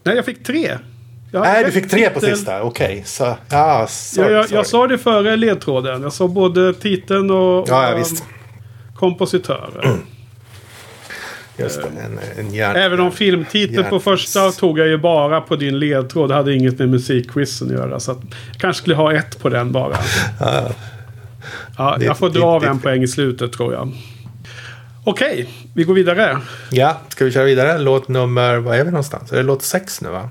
Nej, 0.03 0.15
jag 0.15 0.25
fick 0.25 0.43
tre. 0.43 0.77
Nej, 1.41 1.63
du 1.63 1.71
fick 1.71 1.89
tre 1.89 2.09
på 2.09 2.19
sista. 2.19 2.61
Okej. 2.61 3.05
Okay. 3.19 3.35
ja, 3.49 3.87
sorry, 3.87 4.33
jag, 4.33 4.43
jag, 4.43 4.51
jag, 4.51 4.67
sa 4.67 4.87
det 4.87 4.97
före 4.97 5.35
ledtråden. 5.35 6.01
Jag 6.01 6.13
sa 6.13 6.27
både 6.27 6.73
titeln 6.73 7.31
och, 7.31 7.69
ja, 7.69 7.89
ja, 7.89 7.95
visst. 7.95 8.23
kompositören. 8.95 9.83
Mm. 9.83 9.97
Just 11.57 11.81
det, 11.81 11.87
en, 11.87 12.19
en 12.37 12.53
hjärn, 12.53 12.75
Även 12.75 12.99
om 12.99 13.11
filmtiteln 13.11 13.89
på 13.89 13.99
första 13.99 14.51
tog 14.51 14.79
jag 14.79 14.87
ju 14.87 14.97
bara 14.97 15.41
på 15.41 15.55
din 15.55 15.79
ledtråd. 15.79 16.29
Det 16.29 16.35
hade 16.35 16.53
inget 16.53 16.79
med 16.79 16.89
musikquizen 16.89 17.67
att 17.67 17.73
göra. 17.73 17.99
Så 17.99 18.11
att 18.11 18.19
jag 18.51 18.61
kanske 18.61 18.81
skulle 18.81 18.95
ha 18.95 19.13
ett 19.13 19.39
på 19.39 19.49
den 19.49 19.71
bara. 19.71 19.97
Ja, 20.39 20.69
ja 21.77 21.97
jag 21.99 22.17
får 22.17 22.29
dra 22.29 22.45
av 22.45 22.63
en 22.63 22.79
poäng 22.79 23.03
i 23.03 23.07
slutet 23.07 23.53
tror 23.53 23.73
jag. 23.73 23.91
Okej, 25.05 25.49
vi 25.73 25.83
går 25.83 25.93
vidare. 25.93 26.37
Ja, 26.71 27.01
ska 27.09 27.25
vi 27.25 27.31
köra 27.31 27.43
vidare? 27.43 27.77
Låt 27.77 28.07
nummer, 28.07 28.57
vad 28.57 28.77
är 28.77 28.83
vi 28.83 28.91
någonstans? 28.91 29.31
Är 29.31 29.37
det 29.37 29.43
låt 29.43 29.63
sex 29.63 30.01
nu 30.01 30.09
va? 30.09 30.29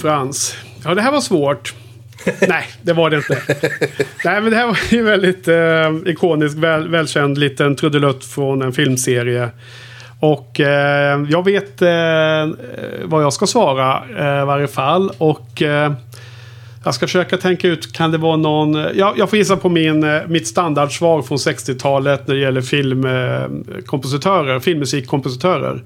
Frans. 0.00 0.56
Ja, 0.84 0.94
det 0.94 1.02
här 1.02 1.12
var 1.12 1.20
svårt. 1.20 1.74
Nej, 2.48 2.64
det 2.82 2.92
var 2.92 3.10
det 3.10 3.16
inte. 3.16 3.42
Nej, 4.24 4.40
men 4.40 4.50
det 4.50 4.56
här 4.56 4.66
var 4.66 4.78
ju 4.90 5.02
väldigt 5.02 5.48
eh, 5.48 6.12
ikonisk, 6.12 6.56
väl, 6.56 6.88
välkänd 6.88 7.38
liten 7.38 7.76
trudelutt 7.76 8.24
från 8.24 8.62
en 8.62 8.72
filmserie. 8.72 9.50
Och 10.20 10.60
eh, 10.60 11.24
jag 11.28 11.44
vet 11.44 11.82
eh, 11.82 11.88
vad 13.04 13.22
jag 13.22 13.32
ska 13.32 13.46
svara 13.46 14.02
eh, 14.18 14.42
i 14.42 14.46
varje 14.46 14.68
fall. 14.68 15.10
Och 15.18 15.62
eh, 15.62 15.92
jag 16.86 16.94
ska 16.94 17.06
försöka 17.06 17.36
tänka 17.36 17.68
ut, 17.68 17.92
kan 17.92 18.10
det 18.10 18.18
vara 18.18 18.36
någon... 18.36 18.74
Eh, 18.74 18.86
ja, 18.94 19.14
jag 19.16 19.30
får 19.30 19.38
gissa 19.38 19.56
på 19.56 19.68
min, 19.68 20.04
eh, 20.04 20.20
mitt 20.28 20.46
standardsvar 20.46 21.22
från 21.22 21.38
60-talet 21.38 22.26
när 22.26 22.34
det 22.34 22.40
gäller 22.40 22.60
filmkompositörer, 22.60 24.54
eh, 24.54 24.60
filmmusikkompositörer. 24.60 25.82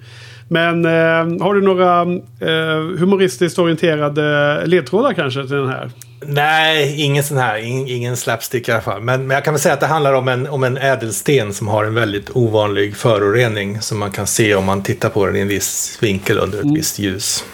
Men 0.53 0.85
eh, 0.85 1.45
har 1.45 1.55
du 1.55 1.63
några 1.63 2.03
eh, 2.41 2.99
humoristiskt 2.99 3.59
orienterade 3.59 4.67
ledtrådar 4.67 5.13
kanske 5.13 5.47
till 5.47 5.57
den 5.57 5.69
här? 5.69 5.91
Nej, 6.27 7.01
ingen 7.01 7.25
sån 7.25 7.37
här. 7.37 7.59
Ingen, 7.59 7.89
ingen 7.89 8.17
slapstick 8.17 8.69
i 8.69 8.73
alla 8.73 8.81
fall. 8.81 9.03
Men, 9.03 9.27
men 9.27 9.35
jag 9.35 9.45
kan 9.45 9.55
väl 9.55 9.61
säga 9.61 9.75
att 9.75 9.81
det 9.81 9.87
handlar 9.87 10.13
om 10.13 10.29
en, 10.29 10.47
om 10.47 10.65
en 10.65 10.77
ädelsten 10.77 11.55
som 11.55 11.69
har 11.69 11.85
en 11.85 11.95
väldigt 11.95 12.31
ovanlig 12.37 12.97
förorening. 12.97 13.81
Som 13.81 13.99
man 13.99 14.11
kan 14.11 14.27
se 14.27 14.55
om 14.55 14.65
man 14.65 14.83
tittar 14.83 15.09
på 15.09 15.27
den 15.27 15.37
i 15.37 15.41
en 15.41 15.49
viss 15.49 15.99
vinkel 16.01 16.39
under 16.39 16.59
ett 16.59 16.65
mm. 16.65 16.75
visst 16.75 16.99
ljus. 16.99 17.45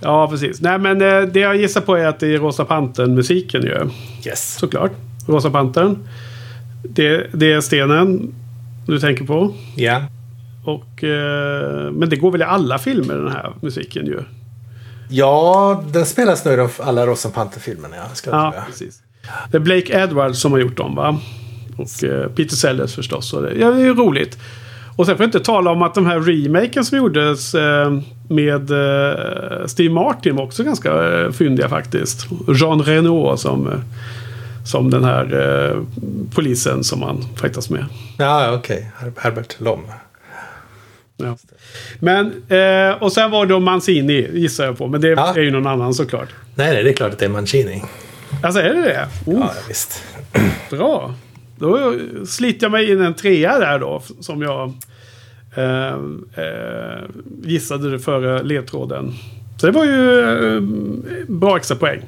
Ja, 0.00 0.28
precis. 0.28 0.60
Nej, 0.60 0.78
men 0.78 1.02
eh, 1.02 1.20
det 1.20 1.40
jag 1.40 1.56
gissar 1.56 1.80
på 1.80 1.96
är 1.96 2.06
att 2.06 2.20
det 2.20 2.34
är 2.34 2.38
Rosa 2.38 2.64
Pantern-musiken 2.64 3.62
ju. 3.62 3.90
Yes. 4.26 4.56
Såklart. 4.58 4.92
Rosa 5.26 5.50
Pantern. 5.50 6.08
Det, 6.82 7.26
det 7.32 7.52
är 7.52 7.60
stenen 7.60 8.34
du 8.86 9.00
tänker 9.00 9.24
på. 9.24 9.54
Ja. 9.76 10.02
Och, 10.68 11.04
eh, 11.04 11.90
men 11.92 12.08
det 12.08 12.16
går 12.16 12.30
väl 12.30 12.40
i 12.40 12.44
alla 12.44 12.78
filmer 12.78 13.14
den 13.14 13.32
här 13.32 13.52
musiken 13.60 14.06
ju. 14.06 14.20
Ja, 15.08 15.84
den 15.92 16.06
spelas 16.06 16.44
nu 16.44 16.52
i 16.52 16.68
alla 16.82 17.06
Rosa 17.06 17.30
Panther-filmerna. 17.30 17.96
Ja, 17.96 18.08
ja 18.24 18.64
precis. 18.66 19.02
Det 19.50 19.56
är 19.56 19.60
Blake 19.60 20.02
Edwards 20.02 20.40
som 20.40 20.52
har 20.52 20.58
gjort 20.58 20.76
dem 20.76 20.94
va? 20.94 21.18
Och 21.76 22.04
eh, 22.04 22.28
Peter 22.28 22.56
Sellers 22.56 22.94
förstås. 22.94 23.32
Och 23.32 23.42
det, 23.42 23.54
ja, 23.54 23.70
det 23.70 23.82
är 23.82 23.94
roligt. 23.94 24.38
Och 24.96 25.06
sen 25.06 25.16
får 25.16 25.24
jag 25.24 25.28
inte 25.28 25.40
tala 25.40 25.70
om 25.70 25.82
att 25.82 25.94
de 25.94 26.06
här 26.06 26.20
remaken 26.20 26.84
som 26.84 26.98
gjordes 26.98 27.54
eh, 27.54 27.98
med 28.28 28.70
eh, 28.70 29.66
Steve 29.66 29.94
Martin 29.94 30.36
var 30.36 30.44
också 30.44 30.64
ganska 30.64 31.20
eh, 31.20 31.30
fyndiga 31.30 31.68
faktiskt. 31.68 32.26
Jean 32.60 32.82
Reno 32.82 33.36
som, 33.36 33.66
eh, 33.66 33.78
som 34.64 34.90
den 34.90 35.04
här 35.04 35.24
eh, 35.70 35.82
polisen 36.34 36.84
som 36.84 37.00
man 37.00 37.24
fightas 37.40 37.70
med. 37.70 37.84
Ja, 38.18 38.54
okej. 38.54 38.90
Okay. 39.00 39.10
Herbert 39.16 39.60
Lom. 39.60 39.80
Ja. 41.18 41.36
Men, 41.98 42.26
eh, 42.48 43.02
och 43.02 43.12
sen 43.12 43.30
var 43.30 43.46
det 43.46 43.60
Mancini 43.60 44.28
gissar 44.32 44.64
jag 44.64 44.78
på. 44.78 44.88
Men 44.88 45.00
det 45.00 45.08
ja. 45.08 45.34
är 45.34 45.40
ju 45.40 45.50
någon 45.50 45.66
annan 45.66 45.94
såklart. 45.94 46.28
Nej, 46.54 46.72
nej, 46.74 46.82
det 46.84 46.90
är 46.90 46.94
klart 46.94 47.12
att 47.12 47.18
det 47.18 47.24
är 47.24 47.30
Mancini. 47.30 47.82
Alltså 48.42 48.60
är 48.60 48.74
det 48.74 48.82
det? 48.82 49.08
Oh. 49.26 49.38
Ja, 49.40 49.52
visst. 49.68 50.04
Bra. 50.70 51.14
Då 51.58 51.94
sliter 52.26 52.64
jag 52.64 52.72
mig 52.72 52.90
in 52.90 53.00
en 53.00 53.14
trea 53.14 53.58
där 53.58 53.78
då. 53.78 54.02
Som 54.20 54.42
jag 54.42 54.72
eh, 55.56 55.94
eh, 56.44 57.04
gissade 57.42 57.98
före 57.98 58.42
ledtråden. 58.42 59.14
Så 59.60 59.66
det 59.66 59.72
var 59.72 59.84
ju 59.84 60.20
eh, 60.20 60.62
bra 61.28 61.56
extra 61.56 61.76
poäng. 61.76 62.00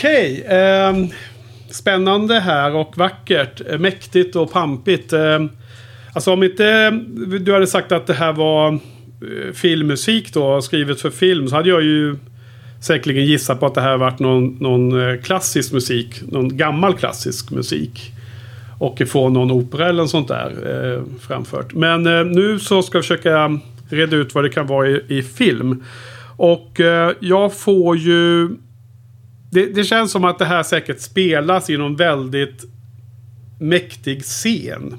Okej. 0.00 0.42
Eh, 0.42 0.94
spännande 1.70 2.40
här 2.40 2.74
och 2.74 2.98
vackert. 2.98 3.80
Mäktigt 3.80 4.36
och 4.36 4.52
pampigt. 4.52 5.12
Eh, 5.12 5.38
alltså 6.14 6.32
om 6.32 6.42
inte 6.42 6.90
du 7.40 7.52
hade 7.52 7.66
sagt 7.66 7.92
att 7.92 8.06
det 8.06 8.14
här 8.14 8.32
var 8.32 8.72
eh, 8.72 9.52
filmmusik 9.54 10.34
då, 10.34 10.62
skrivet 10.62 11.00
för 11.00 11.10
film, 11.10 11.48
så 11.48 11.56
hade 11.56 11.68
jag 11.68 11.82
ju 11.82 12.16
säkerligen 12.82 13.24
gissat 13.24 13.60
på 13.60 13.66
att 13.66 13.74
det 13.74 13.80
här 13.80 13.96
varit 13.96 14.18
någon, 14.18 14.56
någon 14.60 15.08
eh, 15.08 15.20
klassisk 15.20 15.72
musik. 15.72 16.22
Någon 16.22 16.56
gammal 16.56 16.94
klassisk 16.94 17.50
musik. 17.50 18.12
Och 18.78 19.02
få 19.08 19.28
någon 19.28 19.50
opera 19.50 19.88
eller 19.88 20.02
något 20.02 20.10
sånt 20.10 20.28
där 20.28 20.52
eh, 20.66 21.02
framfört. 21.20 21.74
Men 21.74 22.06
eh, 22.06 22.24
nu 22.24 22.58
så 22.58 22.82
ska 22.82 22.98
jag 22.98 23.04
försöka 23.04 23.60
reda 23.90 24.16
ut 24.16 24.34
vad 24.34 24.44
det 24.44 24.50
kan 24.50 24.66
vara 24.66 24.88
i, 24.88 25.02
i 25.08 25.22
film. 25.22 25.84
Och 26.36 26.80
eh, 26.80 27.12
jag 27.20 27.54
får 27.54 27.96
ju... 27.96 28.48
Det, 29.50 29.66
det, 29.66 29.84
känns 29.84 30.12
som 30.12 30.24
att 30.24 30.38
det 30.38 30.44
här 30.44 30.62
säkert 30.62 31.00
spelas 31.00 31.70
i 31.70 31.76
någon 31.76 31.96
väldigt 31.96 32.64
mäktig 33.58 34.22
scen. 34.22 34.94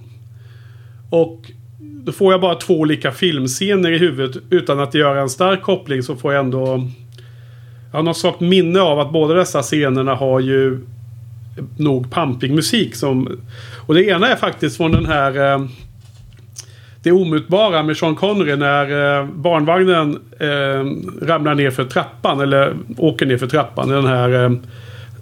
Och 1.09 1.51
då 1.79 2.11
får 2.11 2.33
jag 2.33 2.41
bara 2.41 2.55
två 2.55 2.79
olika 2.79 3.11
filmscener 3.11 3.91
i 3.91 3.97
huvudet 3.97 4.43
utan 4.49 4.79
att 4.79 4.93
göra 4.93 5.21
en 5.21 5.29
stark 5.29 5.61
koppling 5.61 6.03
så 6.03 6.15
får 6.15 6.33
jag 6.33 6.45
ändå... 6.45 6.87
Jag 7.91 7.97
har 7.97 8.03
något 8.03 8.17
slags 8.17 8.39
minne 8.39 8.79
av 8.79 8.99
att 8.99 9.13
båda 9.13 9.33
dessa 9.33 9.61
scenerna 9.61 10.15
har 10.15 10.39
ju 10.39 10.79
nog 11.77 12.11
pampig 12.11 12.53
musik. 12.53 12.95
Som, 12.95 13.39
och 13.85 13.93
det 13.93 14.05
ena 14.05 14.27
är 14.27 14.35
faktiskt 14.35 14.77
från 14.77 14.91
den 14.91 15.05
här... 15.05 15.53
Eh, 15.53 15.67
det 17.03 17.11
omutbara 17.11 17.83
med 17.83 17.97
Sean 17.97 18.15
Connery 18.15 18.55
när 18.55 19.17
eh, 19.19 19.25
barnvagnen 19.25 20.19
eh, 20.39 21.27
ramlar 21.27 21.55
ner 21.55 21.69
för 21.69 21.83
trappan. 21.83 22.39
Eller 22.39 22.73
åker 22.97 23.25
ner 23.25 23.37
för 23.37 23.47
trappan. 23.47 23.89
Den 23.89 24.05
här 24.05 24.43
eh, 24.43 24.51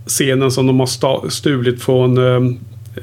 scenen 0.05 0.51
som 0.51 0.67
de 0.67 0.79
har 0.79 1.29
stulit 1.29 1.83
från 1.83 2.17
eh, 2.17 2.53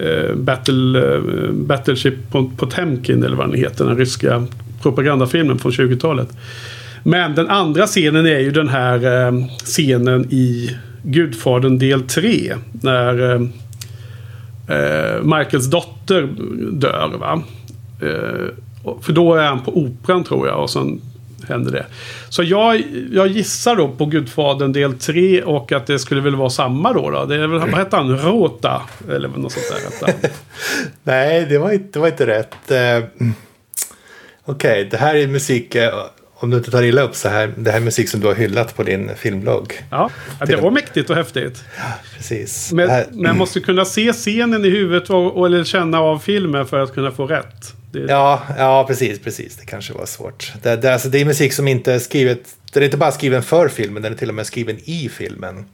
eh, 0.06 0.34
Battle, 0.34 1.14
eh, 1.14 1.20
Battleship 1.52 2.14
Potemkin. 2.56 3.24
Eller 3.24 3.36
vad 3.36 3.48
den 3.50 3.58
heter. 3.58 3.84
Den 3.84 3.96
ryska 3.96 4.46
propagandafilmen 4.82 5.58
från 5.58 5.72
20-talet. 5.72 6.28
Men 7.02 7.34
den 7.34 7.48
andra 7.48 7.86
scenen 7.86 8.26
är 8.26 8.38
ju 8.38 8.50
den 8.50 8.68
här 8.68 9.26
eh, 9.26 9.46
scenen 9.64 10.26
i 10.30 10.76
Gudfadern 11.02 11.78
del 11.78 12.02
3. 12.02 12.54
När 12.72 13.34
eh, 13.34 13.40
eh, 14.76 15.22
Michaels 15.22 15.70
dotter 15.70 16.28
dör. 16.72 17.12
Va? 17.18 17.42
Eh, 18.00 18.48
för 19.02 19.12
då 19.12 19.34
är 19.34 19.46
han 19.46 19.64
på 19.64 19.76
operan 19.76 20.24
tror 20.24 20.48
jag. 20.48 20.62
Och 20.62 20.70
sen 20.70 21.00
händer 21.48 21.72
det. 21.72 21.86
Så 22.28 22.42
jag, 22.42 22.82
jag 23.12 23.26
gissar 23.26 23.76
då 23.76 23.88
på 23.88 24.06
Gudfadern 24.06 24.72
del 24.72 24.94
3 24.94 25.42
och 25.42 25.72
att 25.72 25.86
det 25.86 25.98
skulle 25.98 26.20
väl 26.20 26.36
vara 26.36 26.50
samma 26.50 26.92
då. 26.92 27.10
då. 27.10 27.24
Det 27.24 27.34
är 27.34 27.46
väl, 27.46 27.58
vad 27.58 27.74
hette 27.74 27.96
han? 27.96 28.18
Rota? 28.18 28.82
Eller 29.10 29.28
något 29.28 29.52
sånt 29.52 30.00
där. 30.00 30.14
Nej, 31.02 31.46
det 31.48 31.58
var 31.58 31.72
inte, 31.72 31.88
det 31.92 31.98
var 31.98 32.08
inte 32.08 32.26
rätt. 32.26 32.54
Uh, 32.70 33.08
Okej, 34.44 34.70
okay, 34.70 34.84
det 34.84 34.96
här 34.96 35.14
är 35.14 35.26
musik. 35.26 35.76
Uh, 35.76 35.82
om 36.38 36.50
du 36.50 36.56
inte 36.56 36.70
tar 36.70 36.82
illa 36.82 37.02
upp 37.02 37.14
så 37.14 37.28
här. 37.28 37.52
Det 37.56 37.70
här 37.70 37.78
är 37.78 37.84
musik 37.84 38.08
som 38.08 38.20
du 38.20 38.26
har 38.26 38.34
hyllat 38.34 38.76
på 38.76 38.82
din 38.82 39.10
filmblogg. 39.16 39.82
Ja, 39.90 40.10
det 40.46 40.56
var 40.56 40.70
mäktigt 40.70 41.10
och 41.10 41.16
häftigt. 41.16 41.64
Ja, 41.78 41.84
precis. 42.16 42.72
Men, 42.72 42.90
här... 42.90 43.06
men 43.10 43.24
jag 43.24 43.36
måste 43.36 43.60
kunna 43.60 43.84
se 43.84 44.12
scenen 44.12 44.64
i 44.64 44.70
huvudet 44.70 45.10
och, 45.10 45.36
och, 45.36 45.46
eller 45.46 45.64
känna 45.64 46.00
av 46.00 46.18
filmen 46.18 46.66
för 46.66 46.78
att 46.78 46.94
kunna 46.94 47.10
få 47.10 47.26
rätt. 47.26 47.74
Det... 48.00 48.12
Ja, 48.12 48.42
ja, 48.58 48.84
precis, 48.88 49.18
precis. 49.18 49.56
Det 49.56 49.66
kanske 49.66 49.92
var 49.92 50.06
svårt. 50.06 50.52
Det, 50.62 50.76
det, 50.76 50.92
alltså, 50.92 51.08
det 51.08 51.20
är 51.20 51.24
musik 51.24 51.52
som 51.52 51.68
inte 51.68 51.92
är 51.92 51.98
skrivet. 51.98 52.40
Den 52.72 52.82
är 52.82 52.84
inte 52.84 52.96
bara 52.96 53.12
skriven 53.12 53.42
för 53.42 53.68
filmen, 53.68 54.02
den 54.02 54.12
är 54.12 54.16
till 54.16 54.28
och 54.28 54.34
med 54.34 54.46
skriven 54.46 54.78
i 54.84 55.10
filmen. 55.12 55.64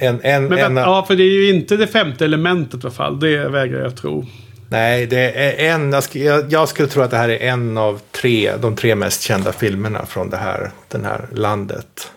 En, 0.00 0.20
en, 0.22 0.48
men, 0.48 0.58
en, 0.58 0.76
ja, 0.76 1.04
för 1.06 1.16
det 1.16 1.22
är 1.22 1.30
ju 1.30 1.54
inte 1.54 1.76
det 1.76 1.86
femte 1.86 2.24
elementet 2.24 2.74
i 2.74 2.86
alla 2.86 2.94
fall. 2.94 3.20
Det 3.20 3.48
vägrar 3.48 3.80
jag 3.80 3.96
tro. 3.96 4.26
Nej, 4.68 5.06
det 5.06 5.30
är 5.30 5.74
en, 5.74 5.94
jag, 6.12 6.52
jag 6.52 6.68
skulle 6.68 6.88
tro 6.88 7.02
att 7.02 7.10
det 7.10 7.16
här 7.16 7.28
är 7.28 7.48
en 7.48 7.78
av 7.78 8.00
tre, 8.12 8.52
de 8.60 8.76
tre 8.76 8.94
mest 8.94 9.22
kända 9.22 9.52
filmerna 9.52 10.06
från 10.06 10.30
det 10.30 10.36
här, 10.36 10.70
den 10.88 11.04
här 11.04 11.26
landet. 11.32 12.12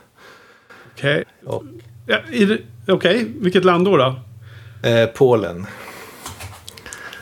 Okej. 0.93 1.23
Okay. 1.45 1.63
Ja, 2.05 2.19
Okej, 2.87 3.15
okay. 3.15 3.25
vilket 3.39 3.65
land 3.65 3.85
då? 3.85 3.97
då? 3.97 4.19
Eh, 4.89 5.05
Polen. 5.05 5.65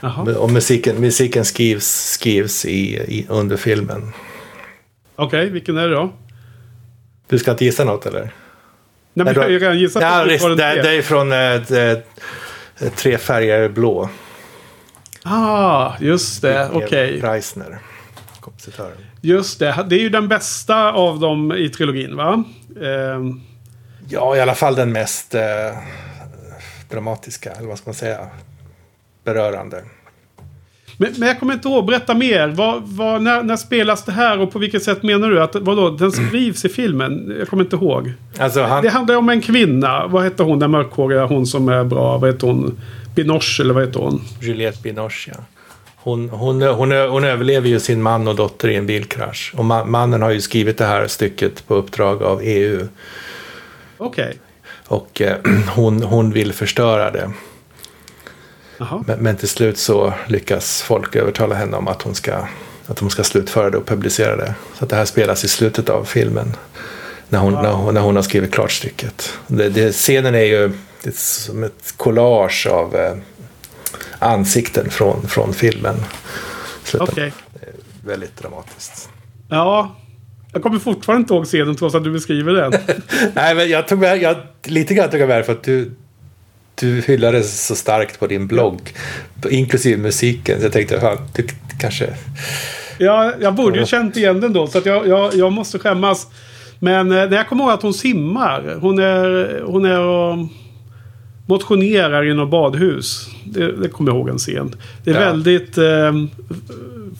Aha. 0.02 0.32
Och 0.32 0.52
musiken, 0.52 0.96
musiken 0.96 1.46
skrivs, 1.46 2.12
skrivs 2.12 2.66
i, 2.66 2.96
i, 2.96 3.26
under 3.30 3.58
filmen. 3.58 4.14
Okej, 5.16 5.26
okay. 5.26 5.50
vilken 5.50 5.78
är 5.78 5.88
det 5.88 5.96
då? 5.96 6.14
Du 7.28 7.40
ska 7.40 7.52
inte 7.52 7.66
gissa 7.66 7.84
något 7.84 8.06
eller? 8.06 8.22
Nej, 8.22 9.26
men 9.26 9.34
jag 9.34 9.42
har 9.42 9.50
ju 9.50 9.60
redan 9.60 9.80
gissat. 9.80 10.02
Ja, 10.02 10.26
det, 10.26 10.56
det, 10.56 10.82
det 10.82 10.90
är 10.90 11.02
från 11.02 11.32
äh, 11.32 12.92
Tre 12.96 13.18
färger 13.18 13.70
blå. 13.70 14.10
Ah, 15.24 15.94
just 16.00 16.42
det. 16.42 16.70
Okej. 16.74 16.86
Okay. 16.86 17.22
Preisner, 17.22 17.80
kompositören. 18.40 18.98
Just 19.22 19.60
det. 19.60 19.86
Det 19.90 19.96
är 19.96 20.00
ju 20.00 20.10
den 20.10 20.28
bästa 20.28 20.94
av 20.94 21.20
dem 21.20 21.52
i 21.52 21.70
trilogin, 21.70 22.16
va? 22.16 22.44
Eh. 22.82 23.22
Ja, 24.10 24.36
i 24.36 24.42
alla 24.42 24.56
fall 24.56 24.76
den 24.76 24.92
mest 24.92 25.36
eh, 25.36 25.42
dramatiska, 26.90 27.52
eller 27.52 27.68
vad 27.68 27.78
ska 27.78 27.90
man 27.90 27.96
säga? 27.96 28.28
Berörande. 29.26 29.84
Men, 30.98 31.14
men, 31.18 31.28
jag 31.28 31.40
kommer 31.40 31.54
inte 31.54 31.68
ihåg, 31.68 31.86
berätta 31.86 32.14
mer. 32.14 32.48
Vad, 32.48 32.84
vad, 32.84 33.22
när, 33.22 33.44
när, 33.44 33.56
spelas 33.56 34.06
det 34.06 34.12
här 34.12 34.40
och 34.40 34.52
på 34.52 34.60
vilket 34.60 34.84
sätt 34.84 35.04
menar 35.04 35.30
du 35.30 35.42
att 35.42 35.56
vadå, 35.56 35.90
den 35.90 36.12
skrivs 36.12 36.66
i 36.66 36.70
filmen? 36.70 37.36
Jag 37.40 37.48
kommer 37.48 37.64
inte 37.64 37.76
ihåg. 37.76 38.14
Alltså 38.38 38.62
han... 38.62 38.84
Det 38.84 38.90
handlar 38.90 39.16
om 39.16 39.30
en 39.30 39.42
kvinna. 39.42 40.08
Vad 40.08 40.24
heter 40.24 40.44
hon, 40.44 40.60
den 40.60 40.72
mörkhåriga, 40.72 41.26
hon 41.26 41.46
som 41.46 41.70
är 41.70 41.84
bra? 41.84 42.18
Vad 42.18 42.30
heter 42.34 42.48
hon? 42.48 42.80
Binoche 43.16 43.62
eller 43.62 43.74
vad 43.74 43.86
heter 43.86 44.00
hon? 44.00 44.22
Juliette 44.42 44.82
Binoche 44.82 45.32
ja. 45.32 45.44
Hon, 45.96 46.30
hon, 46.30 46.62
hon, 46.62 46.92
hon 46.92 47.24
överlever 47.24 47.70
ju 47.70 47.80
sin 47.80 48.02
man 48.02 48.28
och 48.28 48.36
dotter 48.36 48.70
i 48.70 48.76
en 48.76 48.86
bilkrasch. 48.86 49.54
Och 49.58 49.66
ma 49.66 49.86
mannen 49.86 50.22
har 50.22 50.30
ju 50.30 50.42
skrivit 50.42 50.78
det 50.78 50.86
här 50.86 51.08
stycket 51.08 51.68
på 51.68 51.76
uppdrag 51.76 52.24
av 52.24 52.42
EU. 52.44 52.88
Okej. 53.98 54.26
Okay. 54.26 54.34
Och 54.88 55.22
eh, 55.22 55.38
hon, 55.76 56.04
hon 56.04 56.32
vill 56.32 56.54
förstöra 56.54 57.12
det. 57.12 57.32
Men, 58.78 59.20
men, 59.20 59.36
till 59.36 59.50
slut 59.50 59.78
så 59.78 60.14
lyckas 60.28 60.82
folk 60.82 61.16
övertala 61.16 61.56
henne 61.56 61.78
om 61.78 61.88
att 61.88 62.02
hon 62.02 62.16
ska, 62.16 62.48
att 62.88 63.00
hon 63.00 63.10
ska 63.10 63.24
slutföra 63.24 63.70
det 63.70 63.78
och 63.78 63.86
publicera 63.86 64.36
det. 64.36 64.56
Så 64.80 64.86
det 64.86 64.96
här 64.96 65.06
spelas 65.06 65.44
i 65.44 65.48
slutet 65.48 65.90
av 65.90 66.04
filmen. 66.04 66.56
När 67.30 67.40
hon, 67.40 67.54
wow. 67.54 67.64
när 67.64 67.72
hon, 67.72 67.94
när 67.94 68.02
hon 68.02 68.16
har 68.16 68.24
skrivit 68.24 68.54
klart 68.54 68.72
stycket. 68.72 69.34
Det, 69.48 69.70
det, 69.70 69.92
scenen 69.92 70.36
är 70.36 70.44
ju 70.44 70.72
det 71.04 71.10
är 71.10 71.14
som 71.18 71.64
ett 71.64 71.94
collage 71.98 72.68
av 72.68 72.96
eh, 72.96 73.16
ansikten 74.20 74.90
från, 74.90 75.28
från 75.28 75.54
filmen. 75.54 75.96
Okej. 76.94 77.02
Okay. 77.02 77.32
Väldigt 78.06 78.38
dramatiskt. 78.38 79.10
Ja, 79.50 79.96
jag 80.54 80.64
kommer 80.64 80.80
fortfarande 80.80 81.22
inte 81.22 81.34
ihåg 81.34 81.46
scenen 81.46 81.76
trots 81.76 81.96
att 81.96 82.04
du 82.04 82.12
beskriver 82.12 82.54
den. 82.54 82.72
Nej, 83.34 83.56
men 83.56 83.70
jag 83.70 83.88
tog 83.88 84.00
med, 84.00 84.22
jag, 84.22 84.38
lite 84.64 84.94
grann 84.94 85.10
tog 85.10 85.20
jag 85.20 85.30
med 85.30 85.46
för 85.46 85.54
att 85.54 85.64
du, 85.64 85.92
du 86.76 87.02
hyllade 87.02 87.44
så 87.44 87.76
starkt 87.76 88.20
på 88.20 88.28
din 88.28 88.48
blogg. 88.48 88.94
Inklusive 89.50 89.98
musiken. 89.98 90.60
Så 90.60 90.66
jag 90.66 90.72
tänkte, 90.72 91.00
fan, 91.00 91.18
du 91.36 91.48
kanske... 91.80 92.14
Ja, 92.98 93.34
jag 93.42 93.56
borde 93.56 93.80
ju 93.80 93.86
känt 93.86 94.18
igen 94.18 94.42
den 94.42 94.54
då. 94.54 94.68
Så 94.68 94.78
att 94.78 94.86
jag, 94.86 95.08
jag, 95.08 95.36
jag 95.36 95.52
måste 95.52 95.80
skämmas. 95.80 96.28
Men 96.80 97.12
eh, 97.12 97.18
jag 97.18 97.48
kommer 97.48 97.64
ihåg 97.64 97.74
att 97.74 97.82
hon 97.82 97.94
simmar. 97.94 98.78
Hon 98.82 99.00
är, 99.00 99.62
hon 99.66 99.86
är 99.86 100.00
och 100.00 100.38
motionerar 101.48 102.26
i 102.26 102.34
något 102.34 102.50
badhus. 102.50 103.30
Det, 103.46 103.72
det 103.72 103.90
kommer 103.90 104.12
jag 104.12 104.18
ihåg 104.18 104.30
en 104.30 104.38
scen. 104.38 104.76
Det 105.04 105.12
är 105.12 105.16
ja. 105.16 105.20
väldigt 105.20 105.78
eh, 105.78 106.14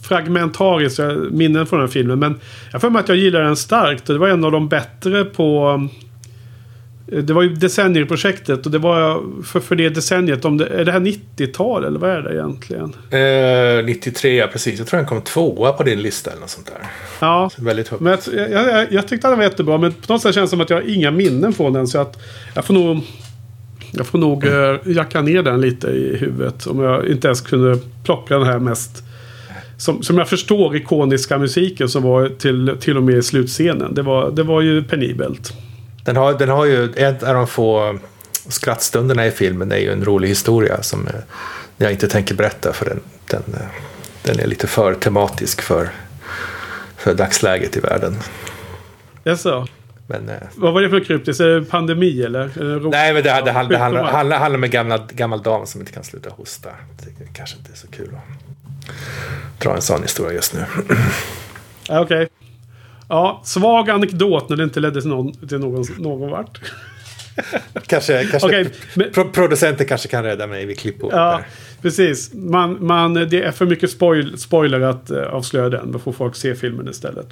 fragmentariskt 0.02 1.00
minnen 1.32 1.66
från 1.66 1.80
den 1.80 1.88
här 1.88 1.94
filmen. 1.94 2.20
Men 2.20 2.40
jag 2.72 2.82
får 2.82 2.90
mig 2.90 3.00
att 3.00 3.10
jag 3.10 3.18
gillar 3.18 3.42
den 3.42 3.56
starkt. 3.56 4.06
Det 4.06 4.18
var 4.18 4.28
en 4.28 4.44
av 4.44 4.52
de 4.52 4.70
bättre 4.70 5.26
på... 5.26 5.80
Det 7.08 7.34
var 7.34 7.42
ju 7.42 7.50
decennierprojektet 7.50 8.66
och 8.66 8.72
det 8.72 8.78
var 8.78 9.24
för, 9.44 9.60
för 9.60 9.76
det 9.76 9.90
decenniet. 9.90 10.46
Om 10.46 10.58
det, 10.58 10.68
är 10.68 10.86
det 10.86 10.92
här 10.92 11.00
90-tal 11.00 11.84
eller 11.84 12.00
vad 12.00 12.10
är 12.10 12.22
det 12.22 12.34
egentligen? 12.34 12.94
Eh, 13.80 13.86
93, 13.86 14.36
ja 14.36 14.48
precis. 14.48 14.80
Jag 14.80 14.88
tror 14.88 14.98
den 14.98 15.08
kom 15.08 15.22
tvåa 15.22 15.72
på 15.72 15.84
din 15.84 16.02
lista 16.02 16.32
eller 16.32 16.42
något 16.42 16.50
sånt 16.50 16.66
där. 16.68 16.88
Ja, 17.20 17.50
väldigt 17.58 17.88
högt. 17.88 18.02
Men 18.02 18.18
jag, 18.34 18.52
jag, 18.52 18.94
jag 18.94 19.08
tyckte 19.08 19.28
den 19.28 19.38
var 19.38 19.44
jättebra. 19.44 19.78
Men 19.78 19.94
på 19.94 20.14
något 20.14 20.22
sätt 20.22 20.36
känns 20.36 20.50
det 20.50 20.52
som 20.52 20.62
att 20.62 20.70
jag 20.70 20.78
har 20.78 20.96
inga 20.96 21.12
minnen 21.12 21.54
från 21.54 21.74
den. 21.74 21.88
Så 21.88 22.00
att 22.00 22.18
jag 22.56 22.66
får 22.66 22.74
nog 22.74 23.02
jag 23.92 24.08
får 24.08 24.18
nog 24.18 24.46
eh, 24.46 24.78
jacka 24.86 25.22
ner 25.22 25.44
den 25.44 25.62
lite 25.62 25.88
i 25.88 26.18
huvudet. 26.18 26.68
Om 26.68 26.80
jag 26.80 27.08
inte 27.08 27.28
ens 27.28 27.42
kunde 27.42 27.80
plocka 28.04 28.38
den 28.38 28.48
här 28.48 28.60
mest 28.60 29.04
som, 29.78 30.04
som 30.04 30.18
jag 30.18 30.30
förstår 30.30 30.76
ikoniska 30.76 31.38
musiken 31.38 31.90
som 31.90 32.04
var 32.04 32.30
till, 32.30 32.78
till 32.80 32.98
och 32.98 33.04
med 33.04 33.18
i 33.18 33.24
slutscenen. 33.24 33.94
Det 33.94 34.02
var, 34.02 34.32
det 34.32 34.44
var 34.44 34.62
ju 34.62 34.84
penibelt. 34.84 35.54
Den 36.06 36.16
har, 36.16 36.34
den 36.34 36.50
har 36.50 36.66
ju, 36.66 36.94
en 36.96 37.16
av 37.16 37.36
de 37.36 37.48
få 37.48 38.00
skrattstunderna 38.48 39.26
i 39.26 39.32
filmen 39.32 39.72
är 39.72 39.78
ju 39.78 39.92
en 39.92 40.06
rolig 40.06 40.28
historia 40.28 40.84
som 40.84 41.08
eh, 41.08 41.14
jag 41.78 41.92
inte 41.92 42.08
tänker 42.08 42.36
berätta 42.36 42.74
för 42.74 42.86
den, 42.86 43.00
den, 43.28 43.44
eh, 43.54 43.68
den 44.24 44.40
är 44.40 44.48
lite 44.48 44.68
för 44.68 44.94
tematisk 44.94 45.62
för, 45.62 45.90
för 46.98 47.14
dagsläget 47.14 47.78
i 47.78 47.80
världen. 47.80 48.16
Jaså? 49.24 49.68
Men, 50.08 50.30
eh, 50.30 50.36
Vad 50.56 50.74
var 50.74 50.82
det 50.82 50.90
för 50.90 51.00
kryptiskt? 51.00 51.42
Är 51.42 51.48
det 51.48 51.66
pandemi 51.66 52.24
eller? 52.24 52.52
Det 52.56 52.90
nej, 52.90 53.14
men 53.14 53.24
det, 53.24 53.30
det, 53.30 53.42
det, 53.46 53.52
handlar, 53.52 53.78
det 53.78 53.84
handlar, 53.84 54.04
handlar, 54.04 54.38
handlar 54.38 54.58
om 54.58 54.64
en 54.64 54.70
gammal, 54.70 55.02
gammal 55.12 55.42
dam 55.42 55.66
som 55.66 55.82
inte 55.82 55.92
kan 55.92 56.04
sluta 56.04 56.30
hosta. 56.30 56.70
Det 57.18 57.26
kanske 57.34 57.58
inte 57.58 57.72
är 57.72 57.78
så 57.78 57.88
kul 57.88 58.10
att 58.16 59.62
dra 59.64 59.76
en 59.76 59.82
sån 59.82 60.02
historia 60.02 60.34
just 60.34 60.54
nu. 60.54 60.66
Ja, 61.88 62.00
Okej. 62.00 62.30
Ja, 63.10 63.42
svag 63.44 63.90
anekdot 63.90 64.50
när 64.50 64.58
det 64.58 64.64
inte 64.64 64.80
ledde 64.80 65.02
till 65.02 65.10
någon, 65.10 65.48
till 65.48 65.60
någon, 65.60 65.86
någon 65.98 66.30
vart. 66.32 66.60
Kanske, 67.88 68.26
kanske 68.26 68.48
Okej, 68.48 68.70
men- 68.94 69.12
pro, 69.14 69.30
producenten 69.32 69.88
kanske 69.88 70.08
kan 70.08 70.24
rädda 70.24 70.48
mig 70.48 70.66
vid 70.66 70.80
klippbordet. 70.80 71.18
Ja, 71.18 71.32
där. 71.32 71.46
precis. 71.82 72.34
Man, 72.34 72.86
man, 72.86 73.14
det 73.14 73.44
är 73.44 73.52
för 73.52 73.66
mycket 73.66 73.92
spoil, 73.92 74.38
spoiler 74.38 74.82
att 74.82 75.12
uh, 75.12 75.18
avslöja 75.24 75.70
den. 75.70 75.92
Då 75.92 76.00
får 76.00 76.12
folk 76.12 76.36
se 76.36 76.56
filmen 76.56 76.90
istället. 76.90 77.28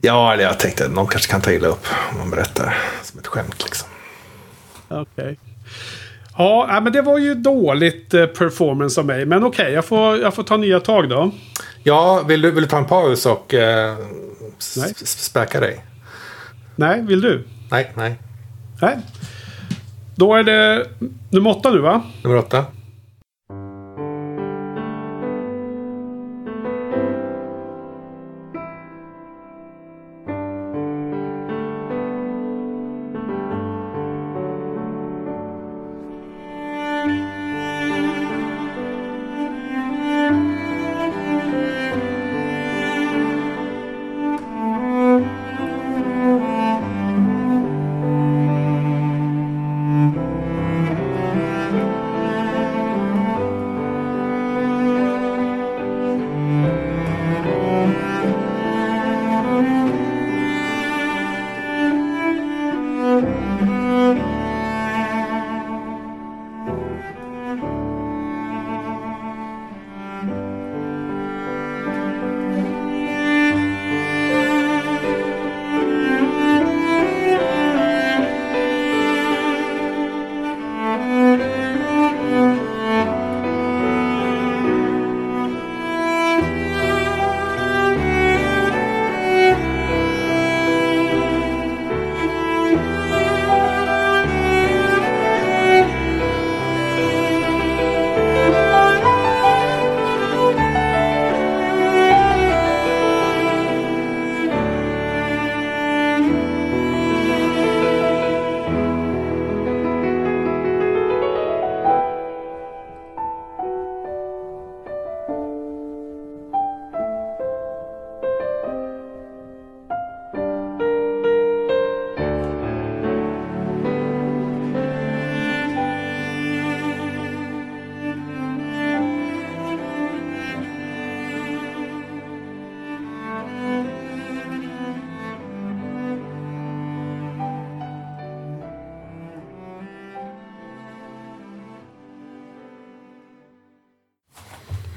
ja, 0.00 0.32
eller 0.32 0.44
jag 0.44 0.58
tänkte 0.58 0.84
att 0.84 0.92
någon 0.92 1.06
kanske 1.06 1.30
kan 1.32 1.40
ta 1.40 1.52
illa 1.52 1.68
upp 1.68 1.86
om 2.12 2.18
man 2.18 2.30
berättar 2.30 2.78
som 3.02 3.20
ett 3.20 3.26
skämt. 3.26 3.64
Liksom. 3.64 3.88
Okej. 4.88 5.38
Ja, 6.38 6.66
nej, 6.70 6.82
men 6.82 6.92
det 6.92 7.02
var 7.02 7.18
ju 7.18 7.34
dåligt 7.34 8.14
eh, 8.14 8.26
performance 8.26 9.00
av 9.00 9.06
mig. 9.06 9.26
Men 9.26 9.44
okej, 9.44 9.72
jag, 9.72 9.84
får, 9.84 10.18
jag 10.18 10.34
får 10.34 10.42
ta 10.42 10.56
nya 10.56 10.80
tag 10.80 11.08
då. 11.08 11.30
Ja, 11.82 12.22
vill 12.28 12.42
du, 12.42 12.50
vill 12.50 12.62
du 12.62 12.68
ta 12.68 12.78
en 12.78 12.84
paus 12.84 13.26
och 13.26 13.54
eh, 13.54 13.96
Nej. 14.76 14.92
späka 15.04 15.60
dig? 15.60 15.84
Nej, 16.76 17.02
vill 17.02 17.20
du? 17.20 17.44
Nej, 17.70 17.92
nej. 17.94 18.18
Nej. 18.82 18.98
Då 20.14 20.34
är 20.34 20.42
det 20.42 20.86
nummer 21.30 21.50
åtta 21.50 21.70
nu 21.70 21.78
va? 21.78 22.02
Nummer 22.22 22.36
åtta. 22.36 22.64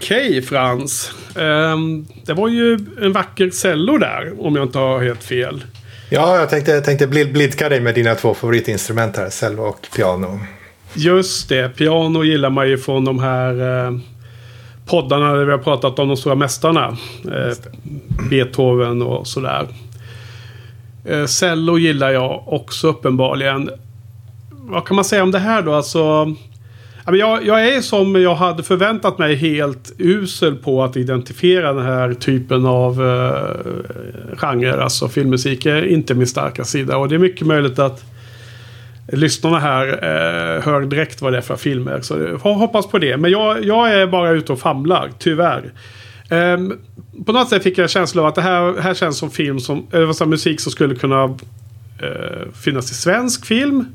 Okej 0.06 0.42
Frans. 0.42 1.12
Ehm, 1.36 2.06
det 2.26 2.34
var 2.34 2.48
ju 2.48 2.80
en 3.02 3.14
vacker 3.14 3.50
cello 3.50 3.98
där. 3.98 4.34
Om 4.46 4.56
jag 4.56 4.66
inte 4.66 4.78
har 4.80 5.04
helt 5.04 5.24
fel. 5.24 5.64
Ja, 6.10 6.40
jag 6.40 6.50
tänkte, 6.50 6.82
tänkte 6.82 7.08
blid- 7.08 7.34
blidka 7.34 7.70
dig 7.70 7.80
med 7.80 7.96
dina 7.96 8.16
två 8.16 8.34
favoritinstrument 8.34 9.18
här, 9.18 9.30
cello 9.30 9.64
och 9.64 9.88
piano. 9.96 10.40
Just 10.94 11.50
det. 11.50 11.70
Piano 11.70 12.24
gillar 12.24 12.50
man 12.50 12.70
ju 12.70 12.78
från 12.78 13.06
de 13.06 13.20
här 13.20 13.86
eh, 13.86 13.98
poddarna 14.86 15.34
där 15.34 15.46
vi 15.46 15.52
har 15.52 15.60
pratat 15.60 16.00
om 16.00 16.08
de 16.08 16.18
stora 16.18 16.36
mästarna. 16.36 16.98
Eh, 17.26 17.58
Beethoven 18.30 19.02
och 19.02 19.28
sådär. 19.28 19.68
Eh, 21.06 21.26
cello 21.26 21.78
gillar 21.78 22.10
jag 22.10 22.44
också 22.48 22.88
uppenbarligen. 22.88 23.70
Vad 24.52 24.86
kan 24.88 24.96
man 24.96 25.06
säga 25.06 25.24
om 25.24 25.32
det 25.32 25.40
här 25.40 25.62
då? 25.62 25.74
Alltså, 25.74 26.36
jag, 27.14 27.46
jag 27.46 27.68
är 27.68 27.82
som 27.82 28.22
jag 28.22 28.36
hade 28.36 28.64
förväntat 28.64 29.18
mig 29.18 29.36
helt 29.36 29.94
usel 29.98 30.56
på 30.56 30.84
att 30.84 30.98
identifiera 30.98 31.74
den 31.74 31.86
här 31.86 32.14
typen 32.14 32.66
av 32.66 33.06
eh, 33.06 34.38
genre. 34.38 34.84
Alltså 34.84 35.08
filmmusik 35.08 35.66
är 35.66 35.86
inte 35.86 36.14
min 36.14 36.28
starka 36.28 36.64
sida. 36.64 36.98
Och 36.98 37.10
det 37.10 37.16
är 37.16 37.20
mycket 37.20 37.48
möjligt 37.48 37.80
att 37.80 38.04
lyssnarna 39.08 39.60
här 39.60 39.88
eh, 39.88 40.64
hör 40.64 40.82
direkt 40.82 41.22
vad 41.22 41.34
det 41.34 41.38
är 41.38 41.42
för 41.42 41.56
filmer. 41.56 42.02
Så 42.02 42.18
jag 42.20 42.38
hoppas 42.54 42.88
på 42.88 43.00
det. 43.00 43.18
Men 43.18 43.32
jag, 43.32 43.66
jag 43.66 43.94
är 43.94 44.08
bara 44.08 44.32
ute 44.32 44.54
och 44.54 44.60
famlar, 44.60 45.12
tyvärr. 45.20 45.72
Um, 46.30 46.80
på 47.26 47.32
något 47.32 47.50
sätt 47.50 47.64
fick 47.64 47.78
jag 47.78 47.90
känslan 47.90 48.24
av 48.24 48.30
att 48.30 48.36
det 48.36 48.42
här, 48.42 48.82
här 48.82 48.94
känns 48.94 49.18
som 49.18 49.32
film 49.32 49.60
som, 49.60 49.88
eller 49.92 50.06
vad 50.06 50.28
musik 50.28 50.60
som 50.60 50.72
skulle 50.72 50.96
kunna 50.96 51.26
uh, 51.26 52.52
finnas 52.64 52.92
i 52.92 52.94
svensk 52.94 53.46
film. 53.46 53.86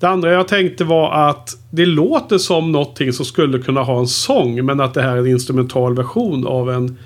Det 0.00 0.08
andra 0.08 0.32
jag 0.32 0.48
tänkte 0.48 0.84
var 0.84 1.28
att 1.28 1.56
det 1.70 1.86
låter 1.86 2.38
som 2.38 2.72
någonting 2.72 3.12
som 3.12 3.24
skulle 3.24 3.58
kunna 3.58 3.82
ha 3.82 3.98
en 3.98 4.06
sång. 4.06 4.66
Men 4.66 4.80
att 4.80 4.94
det 4.94 5.02
här 5.02 5.16
är 5.16 5.20
en 5.20 5.26
instrumental 5.26 5.94
version 5.94 6.46
av 6.46 6.70
en 6.70 6.98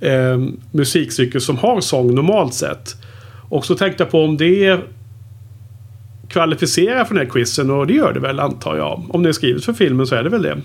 eh, 0.00 0.38
musikcykel 0.70 1.40
som 1.40 1.56
har 1.56 1.80
sång 1.80 2.14
normalt 2.14 2.54
sett. 2.54 2.96
Och 3.48 3.66
så 3.66 3.74
tänkte 3.74 4.02
jag 4.02 4.10
på 4.10 4.24
om 4.24 4.36
det 4.36 4.80
kvalificerar 6.30 7.04
för 7.04 7.14
den 7.14 7.26
här 7.26 7.32
quizen 7.32 7.70
och 7.70 7.86
det 7.86 7.94
gör 7.94 8.12
det 8.12 8.20
väl 8.20 8.40
antar 8.40 8.76
jag. 8.76 9.04
Om 9.08 9.22
det 9.22 9.28
är 9.28 9.32
skrivet 9.32 9.64
för 9.64 9.72
filmen 9.72 10.06
så 10.06 10.14
är 10.14 10.22
det 10.22 10.28
väl 10.30 10.42
det. 10.42 10.58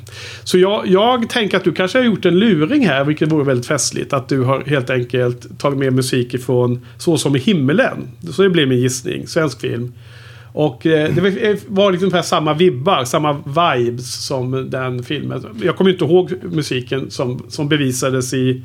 Så 0.44 0.58
jag, 0.58 0.88
jag 0.88 1.30
tänker 1.30 1.58
att 1.58 1.64
du 1.64 1.74
kanske 1.74 1.98
har 1.98 2.06
gjort 2.06 2.26
en 2.26 2.40
luring 2.40 2.88
här 2.88 3.04
vilket 3.04 3.32
vore 3.32 3.44
väldigt 3.44 3.68
festligt. 3.68 4.14
Att 4.14 4.30
du 4.30 4.42
har 4.42 4.64
helt 4.66 4.90
enkelt 4.90 5.60
tagit 5.60 5.80
med 5.80 5.94
musik 5.94 6.34
ifrån 6.34 6.86
Så 6.98 7.18
som 7.18 7.36
i 7.36 7.40
himmelen. 7.40 8.08
Så 8.32 8.42
det 8.42 8.50
blir 8.50 8.66
min 8.66 8.80
gissning. 8.80 9.28
Svensk 9.28 9.62
film. 9.62 9.94
Och 10.58 10.86
eh, 10.86 11.14
det 11.16 11.22
var- 11.22 11.58
var 11.74 11.92
liksom 11.92 12.06
ungefär 12.06 12.22
samma 12.22 12.54
vibbar, 12.54 13.04
samma 13.04 13.34
vibes 13.78 14.26
som 14.26 14.70
den 14.70 15.04
filmen. 15.04 15.46
Jag 15.64 15.76
kommer 15.76 15.92
inte 15.92 16.06
ihåg 16.06 16.34
musiken 16.44 17.12
som, 17.12 17.46
som 17.50 17.68
bevisades 17.70 18.34
i, 18.34 18.64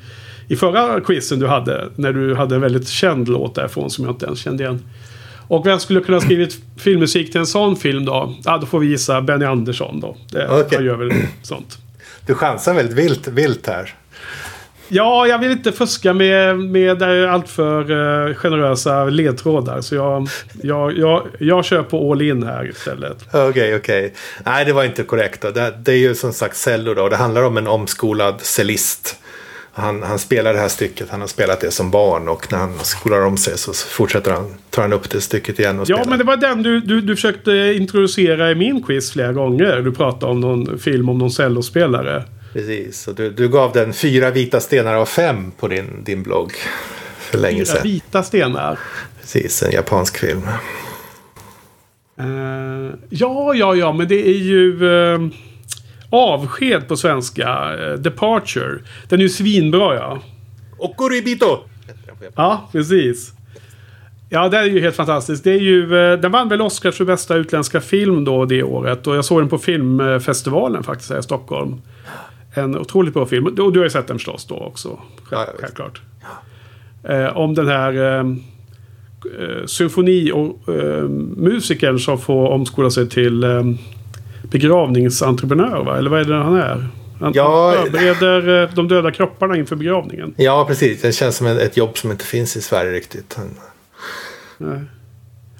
i 0.49 0.57
förra 0.57 1.01
quizen 1.01 1.38
du 1.38 1.47
hade. 1.47 1.88
När 1.97 2.12
du 2.12 2.34
hade 2.34 2.55
en 2.55 2.61
väldigt 2.61 2.88
känd 2.88 3.28
låt 3.28 3.55
därifrån 3.55 3.91
som 3.91 4.05
jag 4.05 4.14
inte 4.14 4.26
ens 4.26 4.38
kände 4.38 4.62
igen. 4.64 4.82
Och 5.49 5.66
vem 5.66 5.78
skulle 5.80 6.01
kunna 6.01 6.16
ha 6.16 6.22
skrivit 6.22 6.59
filmmusik 6.76 7.30
till 7.32 7.41
en 7.41 7.47
sån 7.47 7.76
film 7.76 8.05
då? 8.05 8.34
Ja, 8.45 8.59
då 8.59 8.66
får 8.66 8.78
vi 8.80 8.86
gissa 8.86 9.20
Benny 9.22 9.45
Andersson 9.45 10.01
då. 10.01 10.16
Det, 10.32 10.49
Okej. 10.49 10.66
Han 10.76 10.84
gör 10.84 10.97
väl 10.97 11.12
sånt. 11.43 11.78
Du 12.26 12.34
chansar 12.34 12.74
väldigt 12.74 12.97
vilt, 12.99 13.28
vilt 13.28 13.66
här. 13.66 13.95
Ja, 14.93 15.26
jag 15.26 15.38
vill 15.38 15.51
inte 15.51 15.72
fuska 15.72 16.14
med, 16.14 16.59
med 16.59 17.03
eh, 17.03 17.32
alltför 17.34 17.91
uh, 17.91 18.34
generösa 18.34 19.05
ledtrådar. 19.05 19.80
Så 19.80 19.95
jag, 19.95 20.28
jag, 20.62 20.99
jag, 20.99 21.26
jag 21.38 21.64
kör 21.64 21.82
på 21.82 22.12
all 22.12 22.22
in 22.22 22.43
här 22.43 22.68
istället. 22.68 23.24
Okej, 23.32 23.76
okej. 23.76 24.14
Nej, 24.47 24.64
det 24.64 24.72
var 24.72 24.84
inte 24.84 25.03
korrekt. 25.03 25.43
Det, 25.43 25.74
det 25.78 25.93
är 25.93 25.97
ju 25.97 26.14
som 26.14 26.32
sagt 26.32 26.57
cello 26.57 26.95
då. 26.95 27.09
Det 27.09 27.16
handlar 27.16 27.43
om 27.43 27.57
en 27.57 27.66
omskolad 27.66 28.41
cellist. 28.41 29.16
Han, 29.72 30.03
han 30.03 30.18
spelar 30.18 30.53
det 30.55 30.59
här 30.61 30.68
stycket, 30.68 31.11
han 31.11 31.20
har 31.20 31.28
spelat 31.28 31.61
det 31.61 31.70
som 31.70 31.91
barn 31.91 32.28
och 32.28 32.53
när 32.53 32.59
han 32.59 32.78
skolar 32.78 33.20
om 33.24 33.36
sig 33.36 33.59
så 33.59 33.72
fortsätter 33.72 34.32
han, 34.32 34.55
tar 34.70 34.82
han 34.82 34.93
upp 34.93 35.11
det 35.11 35.20
stycket 35.20 35.59
igen 35.59 35.80
och 35.80 35.91
Ja, 35.91 35.97
spelar. 35.97 36.11
men 36.11 36.18
det 36.18 36.24
var 36.24 36.36
den 36.36 36.62
du, 36.62 36.80
du, 36.80 37.01
du 37.01 37.16
försökte 37.16 37.53
introducera 37.76 38.51
i 38.51 38.55
min 38.55 38.82
quiz 38.82 39.12
flera 39.12 39.32
gånger. 39.32 39.80
Du 39.80 39.93
pratade 39.93 40.32
om 40.32 40.41
någon 40.41 40.78
film 40.78 41.09
om 41.09 41.18
någon 41.18 41.30
cellospelare. 41.30 42.24
Precis, 42.53 43.09
och 43.09 43.14
du, 43.14 43.30
du 43.30 43.48
gav 43.48 43.72
den 43.72 43.92
fyra 43.92 44.30
vita 44.30 44.61
stenar 44.61 44.94
av 44.94 45.07
fem 45.07 45.51
på 45.51 45.68
din, 45.68 46.05
din 46.05 46.22
blogg 46.22 46.53
för 47.18 47.38
länge 47.38 47.57
Fyra 47.64 47.66
sedan. 47.66 47.82
vita 47.82 48.22
stenar. 48.22 48.78
Precis, 49.20 49.62
en 49.62 49.72
japansk 49.72 50.18
film. 50.18 50.42
Eh, 52.18 52.94
ja, 53.09 53.55
ja, 53.55 53.74
ja, 53.74 53.92
men 53.92 54.09
det 54.09 54.28
är 54.28 54.38
ju 54.38 54.92
eh, 55.12 55.20
avsked 56.11 56.88
på 56.88 56.96
svenska. 56.96 57.48
Eh, 57.78 57.92
Departure. 57.92 58.78
Den 59.09 59.18
är 59.18 59.22
ju 59.22 59.28
svinbra, 59.28 59.94
ja. 59.94 60.18
Okuribito! 60.78 61.59
Ja, 62.34 62.68
precis. 62.72 63.32
Ja, 64.28 64.48
det 64.48 64.59
är 64.59 64.64
ju 64.64 64.80
helt 64.80 64.96
fantastiskt. 64.96 65.44
Det 65.44 65.51
är 65.51 65.59
ju, 65.61 65.86
den 66.16 66.32
vann 66.32 66.48
väl 66.48 66.62
Oscars 66.62 66.96
för 66.96 67.05
bästa 67.05 67.34
utländska 67.36 67.80
film 67.80 68.24
då 68.24 68.44
det 68.44 68.62
året. 68.62 69.07
Och 69.07 69.16
jag 69.16 69.24
såg 69.24 69.40
den 69.40 69.48
på 69.48 69.59
filmfestivalen 69.59 70.82
faktiskt 70.82 71.11
här 71.11 71.18
i 71.18 71.22
Stockholm. 71.22 71.82
En 72.55 72.78
otroligt 72.78 73.14
bra 73.14 73.26
film. 73.26 73.46
Och 73.46 73.72
du 73.72 73.78
har 73.78 73.84
ju 73.84 73.90
sett 73.90 74.07
den 74.07 74.16
förstås 74.16 74.44
då 74.44 74.55
också. 74.55 74.98
Ja. 75.30 75.46
Självklart. 75.61 76.01
Eh, 77.09 77.36
om 77.36 77.55
den 77.55 77.68
här 77.68 77.92
eh, 77.92 78.20
eh, 78.20 79.66
symfoni 79.66 80.32
och 80.32 80.74
eh, 80.74 81.96
som 81.96 82.18
får 82.18 82.48
omskola 82.48 82.90
sig 82.90 83.09
till 83.09 83.44
eh, 83.44 83.62
begravningsentreprenör, 84.42 85.84
va? 85.84 85.98
Eller 85.98 86.11
vad 86.11 86.20
är 86.20 86.24
det 86.24 86.34
han 86.34 86.55
är? 86.55 86.88
Han 87.20 87.32
Ja, 87.34 87.74
förbereder 87.84 88.62
eh, 88.62 88.74
de 88.74 88.88
döda 88.88 89.11
kropparna 89.11 89.57
inför 89.57 89.76
begravningen. 89.76 90.34
Ja, 90.36 90.64
precis. 90.68 91.03
Det 91.03 91.12
känns 91.12 91.36
som 91.36 91.46
ett 91.46 91.59
ett 91.59 91.76
jobb 91.76 91.98
som 91.98 92.11
inte 92.11 92.24
finns 92.24 92.57
i 92.57 92.62
Sverige 92.62 92.92
riktigt. 92.92 93.38
Nej. 94.59 94.80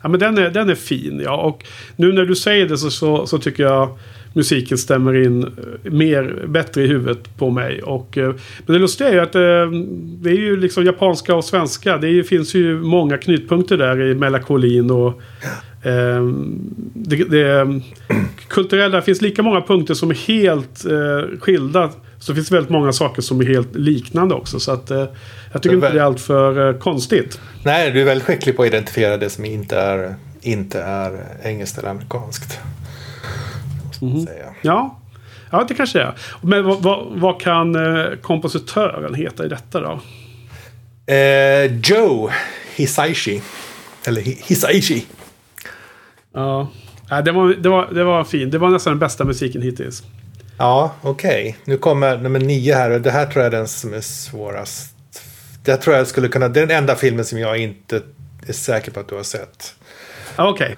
Ja, 0.03 0.09
men 0.09 0.21
den 0.21 0.39
är, 0.39 0.51
den 0.51 0.71
är 0.71 0.75
fin, 0.75 1.21
ja. 1.25 1.37
Och 1.37 1.65
nu 1.97 2.13
när 2.13 2.25
du 2.25 2.37
säger 2.37 2.69
det 2.69 2.79
så, 2.79 2.91
så, 2.91 3.27
så 3.27 3.39
tycker 3.39 3.63
jag 3.63 3.99
musiken 4.33 4.79
stämmer 4.79 5.25
in 5.25 5.43
eh, 5.43 5.93
mer, 5.93 6.45
bättre 6.47 6.83
i 6.83 6.87
huvudet 6.87 7.39
på 7.39 7.51
mig. 7.51 7.83
Och, 7.83 8.19
eh, 8.19 8.35
men 8.67 8.75
det 8.75 8.79
lustiga 8.79 9.09
är 9.09 9.13
ju 9.13 9.21
att 9.21 9.35
eh, 9.35 9.81
det 10.23 10.31
är 10.31 10.41
ju 10.41 10.57
liksom 10.57 10.85
japanska 10.85 11.35
och 11.35 11.45
svenska. 11.45 11.99
Det 11.99 12.09
är 12.09 12.23
finns 12.23 12.55
ju 12.55 12.81
många 12.81 13.19
knutpunkter 13.19 13.77
där 13.77 14.01
i 14.03 14.15
melankolin 14.15 14.91
och 14.91 15.23
eh, 15.87 16.27
det, 16.95 17.17
det 17.17 17.81
kulturella. 18.49 18.97
Det 18.97 19.03
finns 19.03 19.23
lika 19.23 19.43
många 19.43 19.61
punkter 19.61 19.95
som 19.95 20.11
är 20.11 20.15
helt 20.15 20.85
eh, 20.85 21.39
skilda. 21.39 21.91
Så 22.19 22.35
finns 22.35 22.49
det 22.49 22.55
väldigt 22.55 22.71
många 22.71 22.93
saker 22.93 23.23
som 23.23 23.41
är 23.41 23.45
helt 23.45 23.75
liknande 23.75 24.35
också. 24.35 24.61
Så 24.61 24.73
att, 24.73 24.91
eh, 24.91 25.05
jag 25.53 25.63
tycker 25.63 25.77
Men 25.77 25.85
inte 25.85 25.97
det 25.97 26.01
är 26.01 26.05
allt 26.05 26.21
för 26.21 26.69
eh, 26.69 26.79
konstigt. 26.79 27.41
Nej, 27.65 27.91
du 27.91 28.01
är 28.01 28.05
väldigt 28.05 28.27
skicklig 28.27 28.57
på 28.57 28.63
att 28.63 28.69
identifiera 28.69 29.17
det 29.17 29.31
som 29.31 29.45
inte 29.45 29.77
är, 29.77 30.15
inte 30.41 30.81
är 30.81 31.25
engelskt 31.43 31.79
eller 31.79 31.89
amerikanskt. 31.89 32.61
Man 34.01 34.27
säga. 34.27 34.55
Ja, 34.63 35.01
ja 35.51 35.65
det 35.69 35.75
kanske 35.75 36.01
är. 36.01 36.15
Men 36.43 36.65
vad, 36.65 36.83
vad, 36.83 37.07
vad 37.11 37.41
kan 37.41 37.75
eh, 37.97 38.17
kompositören 38.23 39.15
heta 39.15 39.45
i 39.45 39.49
detta 39.49 39.81
då? 39.81 40.01
Eh, 41.15 41.65
Joe 41.83 42.31
Hisaishi. 42.77 43.43
Eller 44.07 44.21
Hi- 44.23 44.43
Hisaishi. 44.47 45.07
Ja, 46.33 46.69
det, 47.25 47.33
var, 47.33 47.49
det, 47.49 47.69
var, 47.69 47.89
det 47.95 48.05
var 48.05 48.25
fint. 48.25 48.53
Det 48.53 48.59
var 48.59 48.71
nästan 48.71 48.91
den 48.93 48.99
bästa 48.99 49.25
musiken 49.25 49.63
hittills. 49.63 50.03
Ja, 50.59 50.95
okej. 51.03 51.57
Nu 51.65 51.77
kommer 51.77 52.17
nummer 52.19 52.41
nio 52.41 52.75
här 52.75 52.91
och 52.91 53.01
det 53.01 53.11
här 53.11 53.27
tror 53.27 53.45
jag 53.45 53.55
är 53.55 53.59
den 53.59 53.69
som 53.69 53.95
är 53.95 54.01
svårast. 54.01 54.95
Det 55.65 55.77
tror 55.77 55.97
jag 55.97 56.07
skulle 56.07 56.29
kunna... 56.29 56.49
Det 56.49 56.61
är 56.61 56.67
den 56.67 56.77
enda 56.77 56.97
filmen 56.97 57.25
som 57.25 57.39
jag 57.39 57.59
inte 57.59 58.03
är 58.47 58.53
säker 58.53 58.91
på 58.93 59.01
att 59.01 59.09
du 59.09 59.15
har 59.15 59.23
sett. 59.23 59.75
Okej, 60.37 60.77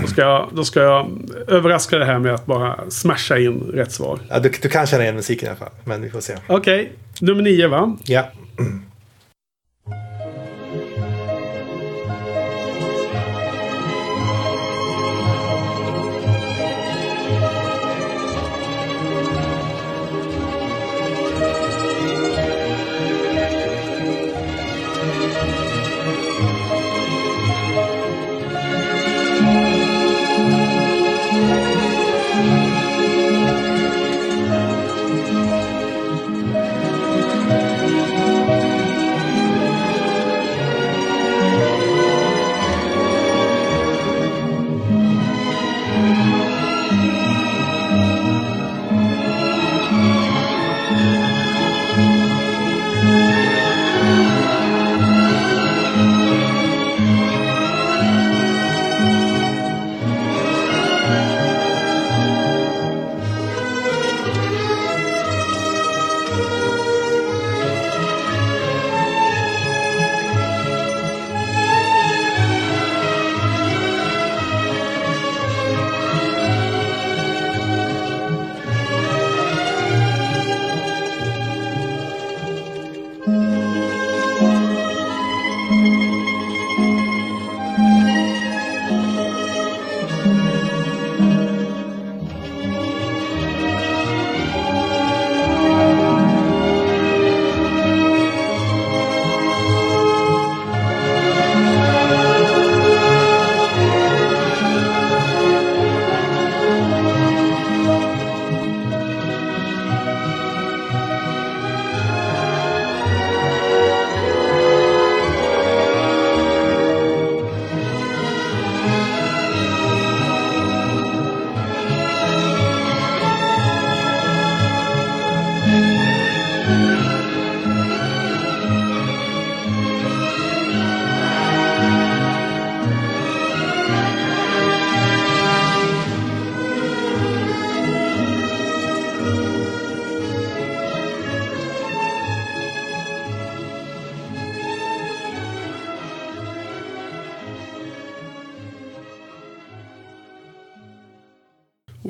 då, 0.00 0.06
ska 0.06 0.20
jag, 0.20 0.48
då 0.52 0.64
ska 0.64 0.80
jag 0.80 1.10
överraska 1.48 1.98
det 1.98 2.04
här 2.04 2.18
med 2.18 2.34
att 2.34 2.46
bara 2.46 2.90
smasha 2.90 3.38
in 3.38 3.60
rätt 3.60 3.92
svar. 3.92 4.18
Ja, 4.28 4.38
du, 4.38 4.52
du 4.62 4.68
kan 4.68 4.86
känna 4.86 5.02
igen 5.02 5.16
musiken 5.16 5.46
i 5.46 5.48
alla 5.48 5.58
fall, 5.58 5.72
men 5.84 6.02
vi 6.02 6.10
får 6.10 6.20
se. 6.20 6.36
Okej, 6.46 6.92
nummer 7.20 7.42
nio 7.42 7.68
va? 7.68 7.96
Ja. 8.04 8.30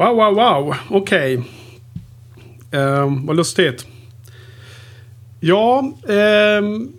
Wow, 0.06 0.16
wow, 0.16 0.34
wow. 0.34 0.74
Okej. 0.88 1.42
Ehm, 2.70 3.26
vad 3.26 3.36
lustigt. 3.36 3.86
Ja, 5.40 5.92
Um, 6.58 6.92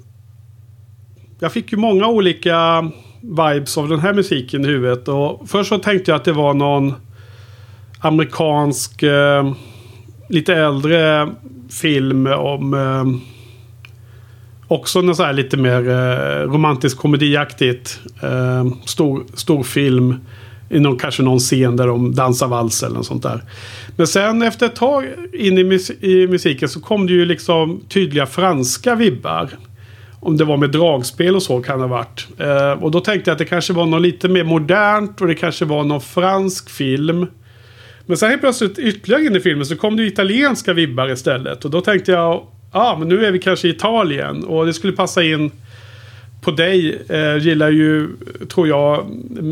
jag 1.39 1.51
fick 1.53 1.71
ju 1.71 1.77
många 1.77 2.07
olika 2.07 2.91
vibes 3.21 3.77
av 3.77 3.89
den 3.89 3.99
här 3.99 4.13
musiken 4.13 4.65
i 4.65 4.67
huvudet. 4.67 5.07
Och 5.07 5.49
först 5.49 5.69
så 5.69 5.77
tänkte 5.77 6.11
jag 6.11 6.15
att 6.15 6.25
det 6.25 6.31
var 6.33 6.53
någon 6.53 6.93
amerikansk, 7.99 9.03
eh, 9.03 9.51
lite 10.29 10.55
äldre 10.55 11.29
film 11.69 12.27
om... 12.27 12.73
Eh, 12.73 13.05
Också 14.69 15.01
något 15.01 15.17
så 15.17 15.23
här 15.23 15.33
lite 15.33 15.57
mer 15.57 15.89
eh, 15.89 16.51
romantisk 16.51 16.97
komediaktigt. 16.97 17.99
Ehm, 18.21 18.73
stor, 18.85 19.23
stor 19.33 19.63
film. 19.63 20.15
I 20.69 20.79
någon, 20.79 20.97
kanske 20.97 21.23
någon 21.23 21.39
scen 21.39 21.75
där 21.75 21.87
de 21.87 22.15
dansar 22.15 22.47
vals 22.47 22.83
eller 22.83 22.95
något 22.95 23.05
sånt 23.05 23.23
där. 23.23 23.43
Men 23.95 24.07
sen 24.07 24.41
efter 24.41 24.65
ett 24.65 24.75
tag 24.75 25.05
in 25.33 25.57
i, 25.57 25.63
mus 25.63 25.89
i 25.89 26.27
musiken 26.27 26.69
så 26.69 26.81
kom 26.81 27.07
det 27.07 27.13
ju 27.13 27.25
liksom 27.25 27.81
tydliga 27.89 28.25
franska 28.25 28.95
vibbar. 28.95 29.49
Om 30.19 30.37
det 30.37 30.43
var 30.43 30.57
med 30.57 30.71
dragspel 30.71 31.35
och 31.35 31.43
så 31.43 31.61
kan 31.61 31.79
det 31.79 31.85
ha 31.85 31.95
varit. 31.97 32.27
Eh, 32.37 32.83
och 32.83 32.91
då 32.91 32.99
tänkte 32.99 33.29
jag 33.29 33.33
att 33.33 33.39
det 33.39 33.45
kanske 33.45 33.73
var 33.73 33.85
något 33.85 34.01
lite 34.01 34.27
mer 34.27 34.43
modernt 34.43 35.21
och 35.21 35.27
det 35.27 35.35
kanske 35.35 35.65
var 35.65 35.83
någon 35.83 36.01
fransk 36.01 36.69
film. 36.69 37.27
Men 38.05 38.17
sen 38.17 38.29
helt 38.29 38.41
plötsligt 38.41 38.79
ytterligare 38.79 39.25
in 39.25 39.35
i 39.35 39.39
filmen 39.39 39.65
så 39.65 39.75
kom 39.75 39.97
det 39.97 40.03
italienska 40.03 40.73
vibbar 40.73 41.11
istället. 41.11 41.65
Och 41.65 41.71
då 41.71 41.81
tänkte 41.81 42.11
jag, 42.11 42.21
ja 42.31 42.43
ah, 42.71 42.97
men 42.97 43.07
nu 43.07 43.25
är 43.25 43.31
vi 43.31 43.39
kanske 43.39 43.67
i 43.67 43.71
Italien. 43.71 44.43
Och 44.43 44.65
det 44.65 44.73
skulle 44.73 44.93
passa 44.93 45.23
in 45.23 45.51
på 46.41 46.51
dig. 46.51 47.01
Eh, 47.09 47.37
gillar 47.37 47.69
ju, 47.69 48.07
tror 48.49 48.67
jag, 48.67 49.05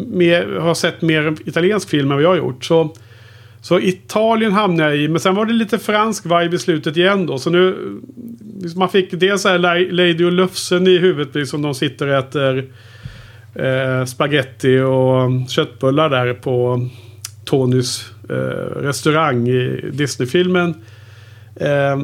mer, 0.08 0.60
har 0.60 0.74
sett 0.74 1.02
mer 1.02 1.36
italiensk 1.46 1.90
film 1.90 2.12
än 2.12 2.18
vad 2.18 2.24
jag 2.24 2.30
har 2.30 2.38
gjort. 2.38 2.66
Så, 2.66 2.96
så 3.62 3.80
Italien 3.80 4.52
hamnade 4.52 4.90
jag 4.90 4.98
i. 4.98 5.08
Men 5.08 5.20
sen 5.20 5.36
var 5.36 5.46
det 5.46 5.54
lite 5.54 5.80
fransk 5.80 6.26
vibe 6.26 6.56
i 6.56 6.60
slutet 6.60 6.98
igen 6.98 7.26
då. 7.26 7.38
Så 7.38 7.50
nu, 7.50 7.76
liksom 8.62 8.80
man 8.80 8.90
fick 8.90 9.12
dels 9.12 9.42
så 9.42 9.50
här 9.50 9.92
Lady 9.92 10.26
och 10.26 10.32
Lufsen 10.32 10.88
i 10.88 10.98
huvudet. 10.98 11.36
Liksom 11.36 11.62
de 11.62 11.76
sitter 11.76 12.08
och 12.08 12.16
äter 12.16 12.70
eh, 13.56 14.06
spaghetti 14.06 14.80
och 14.80 15.50
köttbullar 15.50 16.10
där 16.10 16.34
på 16.34 16.88
Tonys 17.46 18.12
eh, 18.30 18.82
restaurang 18.82 19.48
i 19.48 19.90
Disney-filmen. 19.94 20.76
Eh, 21.56 21.98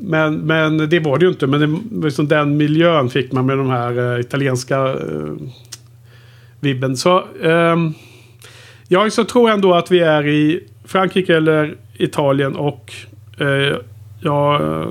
men, 0.00 0.38
men 0.38 0.88
det 0.88 1.00
var 1.00 1.18
det 1.18 1.24
ju 1.24 1.30
inte. 1.30 1.46
Men 1.46 1.60
det, 1.60 2.06
liksom 2.06 2.28
den 2.28 2.56
miljön 2.56 3.10
fick 3.10 3.32
man 3.32 3.46
med 3.46 3.58
de 3.58 3.70
här 3.70 4.14
eh, 4.14 4.20
italienska 4.20 4.78
eh, 4.88 5.34
vibben. 6.60 6.96
Så 6.96 7.24
ehm, 7.42 7.94
jag 8.88 9.12
så 9.12 9.24
tror 9.24 9.50
ändå 9.50 9.74
att 9.74 9.90
vi 9.90 10.00
är 10.00 10.26
i 10.26 10.60
Frankrike 10.84 11.36
eller 11.36 11.74
Italien 11.96 12.56
och 12.56 12.92
eh, 13.38 13.76
jag 14.20 14.62
eh, 14.62 14.88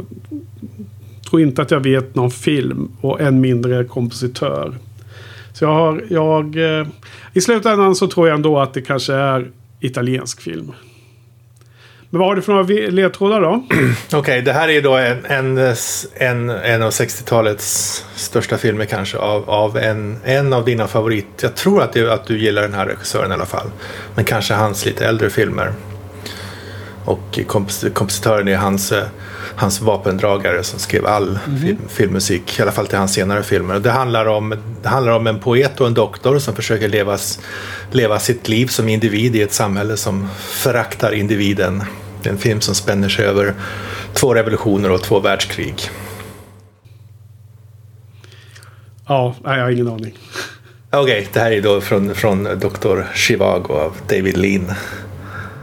tror 1.30 1.41
inte 1.41 1.62
att 1.62 1.72
jag 1.72 1.80
vet 1.80 2.16
någon 2.16 2.32
film 2.32 2.91
och 3.01 3.22
än 3.22 3.41
mindre 3.41 3.84
kompositör. 3.84 4.74
Så 5.54 5.66
jag 5.66 5.74
har, 5.74 6.04
jag, 6.10 6.56
eh, 6.56 6.88
I 7.34 7.41
slutändan 7.41 7.95
så 7.95 8.08
tror 8.08 8.28
jag 8.28 8.36
ändå 8.36 8.60
att 8.60 8.74
det 8.74 8.82
kanske 8.82 9.14
är 9.14 9.51
italiensk 9.80 10.41
film. 10.41 10.72
Men 12.14 12.20
vad 12.20 12.30
har 12.30 12.36
du 12.36 12.41
för 12.41 12.53
några 12.53 12.91
ledtrådar 12.91 13.41
då? 13.41 13.64
Okej, 14.07 14.20
okay, 14.20 14.41
det 14.41 14.53
här 14.53 14.70
är 14.70 14.82
då 14.82 14.95
en, 14.97 15.26
en, 15.26 15.57
en, 16.14 16.49
en 16.49 16.82
av 16.82 16.89
60-talets 16.89 18.05
största 18.16 18.57
filmer 18.57 18.86
kanske. 18.86 19.18
Av, 19.18 19.49
av 19.49 19.78
en, 19.78 20.18
en 20.24 20.53
av 20.53 20.66
dina 20.66 20.88
favorit... 20.88 21.26
Jag 21.41 21.55
tror 21.55 21.82
att, 21.82 21.93
det, 21.93 22.14
att 22.14 22.26
du 22.26 22.39
gillar 22.39 22.61
den 22.61 22.74
här 22.74 22.86
regissören 22.86 23.32
i 23.32 23.34
alla 23.34 23.45
fall. 23.45 23.68
Men 24.16 24.26
kanske 24.26 24.53
hans 24.53 24.86
lite 24.86 25.05
äldre 25.05 25.30
filmer. 25.30 25.74
Och 27.05 27.39
kompositören 27.93 28.47
är 28.47 28.55
hans, 28.55 28.93
hans 29.55 29.82
vapendragare 29.82 30.64
som 30.64 30.80
skrev 30.80 31.05
all 31.05 31.39
mm. 31.47 31.59
film, 31.61 31.78
filmmusik, 31.89 32.59
i 32.59 32.61
alla 32.61 32.72
fall 32.72 32.88
till 32.88 32.97
hans 32.97 33.14
senare 33.14 33.43
filmer. 33.43 33.80
Det 33.80 33.91
handlar, 33.91 34.26
om, 34.26 34.55
det 34.82 34.89
handlar 34.89 35.11
om 35.11 35.28
en 35.28 35.39
poet 35.39 35.82
och 35.82 35.88
en 35.88 35.93
doktor 35.93 36.39
som 36.39 36.55
försöker 36.55 36.88
levas, 36.88 37.39
leva 37.91 38.20
sitt 38.20 38.47
liv 38.47 38.68
som 38.68 38.89
individ 38.89 39.36
i 39.36 39.41
ett 39.41 39.53
samhälle 39.53 39.97
som 39.97 40.30
föraktar 40.38 41.11
individen. 41.11 41.84
Det 42.24 42.30
är 42.30 42.34
en 42.34 42.38
film 42.40 42.62
som 42.62 42.76
spänner 42.76 43.10
sig 43.10 43.26
över 43.26 43.54
två 44.14 44.34
revolutioner 44.34 44.92
och 44.92 45.02
två 45.02 45.20
världskrig. 45.20 45.76
Ja, 49.08 49.36
jag 49.44 49.52
har 49.52 49.72
ingen 49.72 49.88
aning. 49.88 50.18
Okej, 50.90 51.02
okay, 51.02 51.26
det 51.34 51.40
här 51.40 51.52
är 51.52 51.62
då 51.62 51.82
från, 51.82 52.16
från 52.16 52.44
Dr. 52.44 53.02
Chivago 53.14 53.74
av 53.74 53.98
David 54.10 54.38
Lean. 54.38 54.72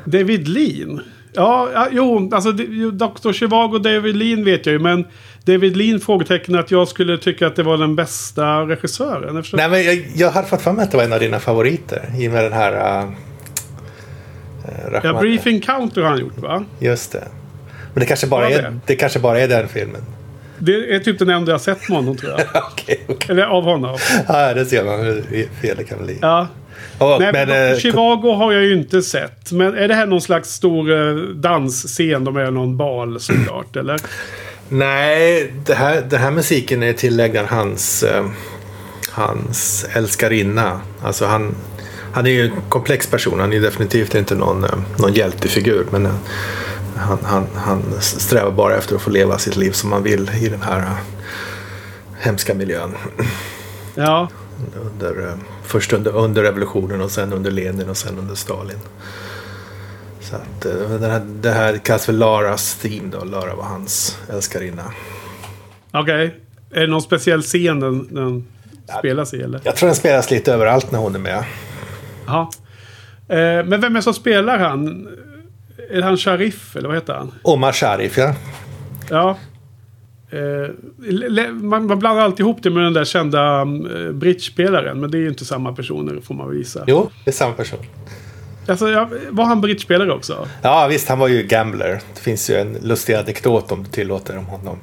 David 0.05 0.49
Lean? 0.49 1.01
Ja, 1.33 1.89
jo, 1.91 2.31
alltså 2.33 2.53
Dr. 2.53 3.33
Chivago 3.33 3.75
och 3.75 3.83
David 3.83 4.17
Lean 4.17 4.45
vet 4.45 4.67
jag 4.67 4.73
ju. 4.73 4.79
Men 4.79 5.05
David 5.45 5.77
Lean 5.77 6.01
frågetecken 6.01 6.55
att 6.55 6.71
jag 6.71 6.89
skulle 6.89 7.19
tycka 7.19 7.47
att 7.47 7.57
det 7.57 7.63
var 7.63 7.77
den 7.77 7.97
bästa 7.97 8.61
regissören. 8.61 9.45
Nej, 9.53 9.69
men 9.69 9.85
jag, 9.85 10.07
jag 10.15 10.31
hade 10.31 10.49
fått 10.49 10.63
för 10.63 10.73
mig 10.73 10.85
att 10.85 10.91
det 10.91 10.97
var 10.97 11.05
en 11.05 11.13
av 11.13 11.21
dina 11.21 11.39
favoriter. 11.39 12.13
I 12.19 12.29
och 12.29 12.33
med 12.33 12.45
den 12.45 12.53
här... 12.53 13.03
Uh, 13.05 13.11
ja, 15.03 15.21
Brief 15.21 15.47
Encounter 15.47 16.03
har 16.03 16.09
han 16.09 16.21
gjort 16.21 16.39
va? 16.39 16.65
Just 16.79 17.13
det. 17.13 17.29
Men 17.95 18.01
det 18.01 18.07
kanske 18.07 18.27
bara, 18.27 18.51
är, 18.51 18.63
det? 18.63 18.79
det 18.87 18.97
kanske 18.97 19.19
bara 19.19 19.41
är 19.41 19.49
den 19.49 19.69
filmen. 19.69 20.03
Det 20.59 20.95
är 20.95 20.99
typ 20.99 21.19
den 21.19 21.31
enda 21.31 21.53
jag 21.53 21.61
sett 21.61 21.89
med 21.89 21.99
honom 21.99 22.17
tror 22.17 22.31
jag. 22.31 22.41
okay, 22.73 22.97
okay. 23.09 23.33
Eller 23.33 23.43
av 23.43 23.65
honom. 23.65 23.99
Ja, 24.29 24.55
det 24.55 24.65
ser 24.67 24.85
man 24.85 25.01
hur 25.01 25.49
fel 25.63 25.77
det 25.77 25.85
kan 25.85 26.05
bli. 26.05 26.19
Ja. 26.23 26.49
Oh, 26.99 27.19
Nej, 27.19 27.33
men, 27.33 27.49
men, 27.49 27.77
Chivago 27.77 28.35
har 28.35 28.53
jag 28.53 28.63
ju 28.63 28.73
inte 28.73 29.03
sett. 29.03 29.53
Men 29.53 29.75
är 29.75 29.89
det 29.89 29.95
här 29.95 30.07
någon 30.07 30.21
slags 30.21 30.51
stor 30.51 30.91
uh, 30.91 31.35
dansscen? 31.35 32.25
De 32.25 32.37
är 32.37 32.51
någon 32.51 32.77
bal 32.77 33.21
såklart, 33.21 33.77
eller? 33.77 34.01
Nej, 34.69 35.53
det 35.67 35.75
här, 35.75 36.03
den 36.09 36.21
här 36.21 36.31
musiken 36.31 36.83
är 36.83 36.93
tillägnad 36.93 37.47
hans, 37.47 38.05
uh, 38.05 38.31
hans 39.11 39.87
älskarinna. 39.93 40.81
Alltså 41.03 41.27
han, 41.27 41.55
han 42.13 42.27
är 42.27 42.31
ju 42.31 42.47
en 42.47 42.53
komplex 42.69 43.07
person. 43.07 43.41
Han 43.41 43.53
är 43.53 43.61
definitivt 43.61 44.15
inte 44.15 44.35
någon, 44.35 44.65
uh, 44.65 44.71
någon 44.99 45.13
hjältefigur. 45.13 45.87
Men 45.91 46.07
uh, 46.07 46.13
han, 46.97 47.19
han, 47.23 47.47
han 47.55 47.83
strävar 48.01 48.51
bara 48.51 48.77
efter 48.77 48.97
att 48.97 49.03
få 49.03 49.11
leva 49.11 49.39
sitt 49.39 49.57
liv 49.57 49.71
som 49.71 49.93
han 49.93 50.03
vill 50.03 50.31
i 50.43 50.49
den 50.49 50.63
här 50.63 50.85
hemska 52.21 52.55
miljön. 52.55 52.95
Ja. 53.95 54.29
Under, 54.81 55.35
först 55.65 55.93
under, 55.93 56.17
under 56.17 56.43
revolutionen 56.43 57.01
och 57.01 57.11
sen 57.11 57.33
under 57.33 57.51
Lenin 57.51 57.89
och 57.89 57.97
sen 57.97 58.19
under 58.19 58.35
Stalin. 58.35 58.79
Så 60.21 60.37
att 60.37 60.61
det 61.01 61.07
här, 61.07 61.21
det 61.21 61.51
här 61.51 61.79
kallas 61.79 62.07
för 62.07 62.13
Laras 62.13 62.75
team 62.75 63.11
då. 63.11 63.25
Lara 63.25 63.55
var 63.55 63.65
hans 63.65 64.19
älskarinna. 64.29 64.93
Okej. 65.93 66.27
Okay. 66.27 66.31
Är 66.71 66.81
det 66.81 66.87
någon 66.87 67.03
speciell 67.03 67.43
scen 67.43 67.81
den, 67.81 68.15
den 68.15 68.47
spelas 68.99 69.35
i 69.35 69.43
eller? 69.43 69.61
Jag 69.65 69.77
tror 69.77 69.87
den 69.87 69.97
spelas 69.97 70.31
lite 70.31 70.53
överallt 70.53 70.93
när 70.93 70.99
hon 70.99 71.15
är 71.15 71.19
med. 71.19 71.45
Jaha. 72.31 72.49
Eh, 73.29 73.65
men 73.65 73.81
vem 73.81 73.85
är 73.85 73.99
det 73.99 74.03
som 74.03 74.15
spelar 74.15 74.59
han? 74.59 75.09
Är 75.91 76.03
han 76.03 76.17
Sharif 76.17 76.77
eller 76.77 76.89
vad 76.89 76.97
heter 76.97 77.15
han? 77.15 77.33
Omar 77.43 77.73
Sharif 77.73 78.19
ja. 78.19 78.35
Ja. 79.11 79.37
Eh, 80.31 80.71
man, 81.53 81.87
man 81.87 81.99
blandar 81.99 82.23
alltid 82.23 82.41
ihop 82.41 82.63
det 82.63 82.71
med 82.71 82.85
den 82.85 82.93
där 82.93 83.05
kända 83.05 83.61
eh, 83.61 84.13
bridgespelaren. 84.13 85.01
Men 85.01 85.11
det 85.11 85.19
är 85.19 85.21
ju 85.21 85.29
inte 85.29 85.45
samma 85.45 85.73
personer 85.73 86.21
får 86.21 86.35
man 86.35 86.49
väl 86.49 86.57
visa. 86.57 86.85
Jo, 86.87 87.11
det 87.25 87.31
är 87.31 87.35
samma 87.35 87.53
person. 87.53 87.79
Alltså, 88.67 88.89
ja, 88.91 89.09
var 89.31 89.45
han 89.45 89.61
bridgespelare 89.61 90.13
också? 90.13 90.49
Ja, 90.63 90.87
visst. 90.87 91.09
Han 91.09 91.19
var 91.19 91.29
ju 91.29 91.43
gambler. 91.43 92.01
Det 92.15 92.21
finns 92.21 92.51
ju 92.51 92.55
en 92.55 92.79
lustig 92.83 93.15
anekdot 93.15 93.73
om 93.73 93.83
du 93.83 93.91
tillåter 93.91 94.39
om 94.39 94.47
honom. 94.47 94.79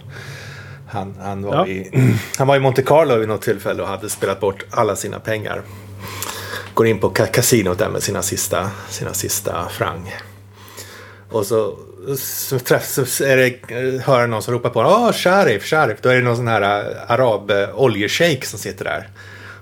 Han, 0.87 1.15
han, 1.19 1.43
var 1.43 1.55
ja. 1.55 1.67
i, 1.67 1.91
han 2.37 2.47
var 2.47 2.55
i 2.55 2.59
Monte 2.59 2.83
Carlo 2.83 3.15
vid 3.15 3.27
något 3.27 3.41
tillfälle 3.41 3.81
och 3.81 3.87
hade 3.87 4.09
spelat 4.09 4.39
bort 4.39 4.65
alla 4.71 4.95
sina 4.95 5.19
pengar. 5.19 5.61
Går 6.77 6.87
in 6.87 6.99
på 6.99 7.09
kasinot 7.09 7.79
där 7.79 7.89
med 7.89 8.03
sina 8.03 8.21
sista, 8.21 8.69
sina 8.89 9.13
sista 9.13 9.69
frang. 9.69 10.15
Och 11.29 11.45
så 11.45 11.77
så, 12.15 12.59
träff, 12.59 12.85
så 12.85 13.23
är 13.23 13.37
det, 13.37 14.01
hör 14.03 14.19
jag 14.19 14.29
någon 14.29 14.43
som 14.43 14.53
ropar 14.53 14.69
på 14.69 14.83
honom. 14.83 15.03
Åh, 15.03 15.11
Sharif, 15.11 15.65
Sharif. 15.65 15.97
Då 16.01 16.09
är 16.09 16.15
det 16.15 16.21
någon 16.21 16.35
sån 16.35 16.47
här 16.47 16.61
uh, 16.61 17.11
arab 17.11 17.51
uh, 17.51 17.81
oljeshejk 17.81 18.45
som 18.45 18.59
sitter 18.59 18.85
där. 18.85 19.09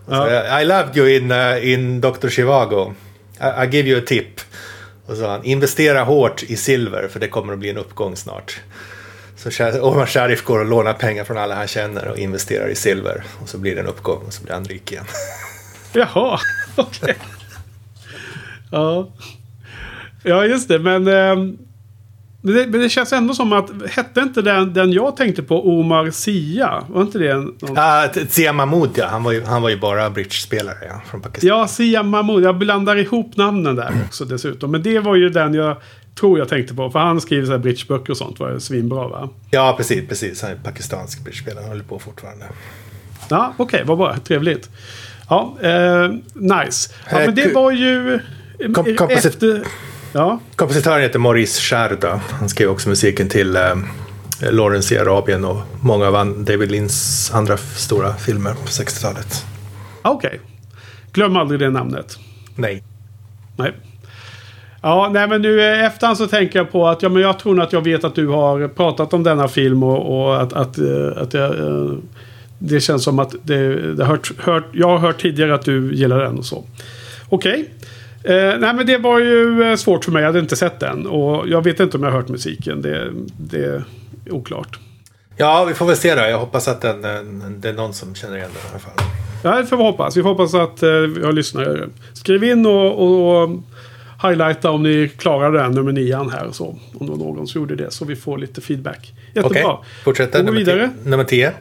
Ja. 0.09 0.61
I 0.61 0.65
loved 0.65 0.97
you 0.97 1.09
in, 1.09 1.31
uh, 1.31 1.69
in 1.73 2.01
Dr. 2.01 2.27
Chivago. 2.27 2.93
I, 3.41 3.65
I 3.65 3.77
give 3.77 3.89
you 3.89 3.99
a 3.99 4.03
tip. 4.07 4.41
Och 5.05 5.17
så 5.17 5.27
han, 5.27 5.43
investera 5.43 6.03
hårt 6.03 6.43
i 6.43 6.55
silver 6.55 7.07
för 7.07 7.19
det 7.19 7.27
kommer 7.27 7.53
att 7.53 7.59
bli 7.59 7.69
en 7.69 7.77
uppgång 7.77 8.15
snart. 8.15 8.59
Så 9.35 9.49
Omar 9.81 10.05
Sharif 10.05 10.43
går 10.43 10.59
och 10.59 10.65
lånar 10.65 10.93
pengar 10.93 11.23
från 11.23 11.37
alla 11.37 11.55
han 11.55 11.67
känner 11.67 12.07
och 12.07 12.17
investerar 12.17 12.67
i 12.67 12.75
silver. 12.75 13.23
Och 13.41 13.49
så 13.49 13.57
blir 13.57 13.75
det 13.75 13.81
en 13.81 13.87
uppgång 13.87 14.23
och 14.27 14.33
så 14.33 14.43
blir 14.43 14.53
han 14.53 14.65
rik 14.65 14.91
igen. 14.91 15.05
Jaha, 15.99 16.39
okej. 16.75 16.99
Okay. 17.01 17.15
Ja. 18.71 19.07
ja, 20.23 20.45
just 20.45 20.67
det. 20.67 20.79
Men 20.79 21.07
men 22.45 22.55
det, 22.55 22.67
men 22.67 22.81
det, 22.81 22.89
känns 22.89 23.13
ändå 23.13 23.33
som 23.33 23.53
att, 23.53 23.69
hette 23.89 24.19
inte 24.19 24.41
den, 24.41 24.73
den 24.73 24.91
jag 24.91 25.17
tänkte 25.17 25.43
på 25.43 25.79
Omar 25.79 26.11
Sia? 26.11 26.83
Var 26.89 27.01
inte 27.01 27.19
det 27.19 27.35
någon... 27.35 27.75
Ja, 27.75 28.09
Sia 28.29 28.53
Mahmoud 28.53 28.89
ja. 28.95 29.07
Han 29.07 29.23
var 29.23 29.31
ju, 29.31 29.43
han 29.43 29.61
var 29.61 29.69
ju 29.69 29.77
bara 29.77 30.09
bridge-spelare 30.09 30.77
ja, 30.89 31.01
från 31.09 31.21
Pakistan. 31.21 31.47
Ja, 31.47 31.67
Sia 31.67 32.03
Mahmoud. 32.03 32.43
Jag 32.43 32.57
blandar 32.57 32.95
ihop 32.95 33.37
namnen 33.37 33.75
där 33.75 33.93
också 34.05 34.25
dessutom. 34.25 34.71
Men 34.71 34.83
det 34.83 34.99
var 34.99 35.15
ju 35.15 35.29
den 35.29 35.53
jag 35.53 35.77
tror 36.19 36.39
jag 36.39 36.49
tänkte 36.49 36.73
på. 36.73 36.89
För 36.89 36.99
han 36.99 37.21
skriver 37.21 37.45
så 37.45 37.51
här 37.51 37.59
bridgeböcker 37.59 38.11
och 38.11 38.17
sånt. 38.17 38.39
var 38.39 38.51
ju 38.51 38.59
svinbra 38.59 39.07
va? 39.07 39.29
Ja, 39.51 39.73
precis. 39.77 40.09
precis. 40.09 40.41
Han 40.41 40.51
är 40.51 40.55
pakistansk 40.55 41.23
bridgespelare. 41.23 41.61
Han 41.61 41.69
håller 41.69 41.83
på 41.83 41.99
fortfarande. 41.99 42.45
Ja, 43.29 43.53
okej. 43.57 43.65
Okay, 43.65 43.83
vad 43.87 43.97
bra. 43.97 44.17
Trevligt. 44.17 44.69
Ja, 45.29 45.55
eh, 45.61 46.09
nice. 46.33 46.93
Ja, 47.11 47.17
men 47.17 47.35
det 47.35 47.53
var 47.53 47.71
ju... 47.71 48.19
Kom, 48.73 49.09
efter... 49.09 49.63
Ja. 50.13 50.39
Kompositören 50.55 51.01
heter 51.01 51.19
Maurice 51.19 51.61
Charda. 51.61 52.21
Han 52.39 52.49
skrev 52.49 52.69
också 52.69 52.89
musiken 52.89 53.29
till, 53.29 53.55
eh, 53.55 53.63
eh, 54.41 54.51
Lawrence 54.51 54.95
i 54.95 54.97
Arabien 54.97 55.45
och 55.45 55.57
många 55.81 56.07
av 56.07 56.43
David 56.45 56.71
Lins 56.71 57.31
andra 57.33 57.57
stora 57.57 58.13
filmer 58.13 58.53
på 58.53 58.67
60-talet. 58.67 59.45
Okej. 60.01 60.27
Okay. 60.27 60.39
Glöm 61.11 61.37
aldrig 61.37 61.59
det 61.59 61.69
namnet. 61.69 62.17
Nej. 62.55 62.83
Nej. 63.57 63.73
Ja, 64.81 65.09
nej 65.13 65.27
men 65.27 65.41
nu 65.41 65.61
efterhand 65.61 66.17
så 66.17 66.27
tänker 66.27 66.59
jag 66.59 66.71
på 66.71 66.87
att 66.87 67.01
ja, 67.01 67.09
men 67.09 67.21
jag 67.21 67.39
tror 67.39 67.61
att 67.61 67.73
jag 67.73 67.81
vet 67.81 68.03
att 68.03 68.15
du 68.15 68.27
har 68.27 68.67
pratat 68.67 69.13
om 69.13 69.23
denna 69.23 69.47
film 69.47 69.83
och, 69.83 70.27
och 70.27 70.41
att, 70.41 70.53
att, 70.53 70.77
eh, 70.77 71.21
att 71.21 71.33
jag, 71.33 71.59
eh, 71.59 71.93
det 72.59 72.79
känns 72.79 73.03
som 73.03 73.19
att 73.19 73.35
det, 73.43 73.93
det 73.93 74.05
hört, 74.05 74.31
hört, 74.39 74.65
jag 74.73 74.87
har 74.87 74.97
hört 74.97 75.21
tidigare 75.21 75.55
att 75.55 75.65
du 75.65 75.93
gillar 75.93 76.19
den 76.19 76.37
och 76.37 76.45
så. 76.45 76.63
Okej. 77.29 77.51
Okay. 77.51 77.65
Eh, 78.35 78.59
nej 78.59 78.73
men 78.73 78.85
det 78.85 78.97
var 78.97 79.19
ju 79.19 79.63
eh, 79.63 79.75
svårt 79.75 80.05
för 80.05 80.11
mig. 80.11 80.21
Jag 80.21 80.27
hade 80.27 80.39
inte 80.39 80.55
sett 80.55 80.79
den. 80.79 81.07
Och 81.07 81.49
jag 81.49 81.63
vet 81.63 81.79
inte 81.79 81.97
om 81.97 82.03
jag 82.03 82.11
har 82.11 82.19
hört 82.19 82.29
musiken. 82.29 82.81
Det, 82.81 83.11
det 83.37 83.65
är 83.65 83.83
oklart. 84.29 84.79
Ja, 85.37 85.65
vi 85.65 85.73
får 85.73 85.85
väl 85.85 85.95
se 85.95 86.15
då. 86.15 86.21
Jag 86.21 86.39
hoppas 86.39 86.67
att 86.67 86.81
den, 86.81 87.01
det 87.61 87.69
är 87.69 87.73
någon 87.73 87.93
som 87.93 88.15
känner 88.15 88.37
igen 88.37 88.49
den 88.53 88.67
i 88.67 88.71
alla 88.71 88.79
fall. 88.79 89.07
Ja, 89.43 89.61
det 89.61 89.65
får 89.65 89.77
vi 89.77 89.83
hoppas. 89.83 90.17
Vi 90.17 90.21
får 90.21 90.29
hoppas 90.29 90.53
att 90.53 90.83
eh, 90.83 90.89
vi 90.91 91.25
har 91.25 91.31
lyssnare. 91.31 91.89
Skriv 92.13 92.43
in 92.43 92.65
och, 92.65 93.01
och, 93.01 93.43
och 93.43 93.49
highlighta 94.23 94.71
om 94.71 94.83
ni 94.83 95.11
klarar 95.17 95.51
den 95.51 95.71
nummer 95.71 95.91
nian 95.91 96.29
här. 96.29 96.49
Så, 96.51 96.79
om 96.93 97.05
det 97.05 97.11
var 97.11 97.17
någon 97.17 97.47
som 97.47 97.61
gjorde 97.61 97.75
det. 97.75 97.91
Så 97.91 98.05
vi 98.05 98.15
får 98.15 98.37
lite 98.37 98.61
feedback. 98.61 99.13
Jättebra. 99.33 99.73
Okay. 99.73 99.85
Fortsätter. 100.03 100.43
Nummer 100.43 100.57
vidare. 100.57 100.89
Nummer 101.03 101.23
tio. 101.23 101.53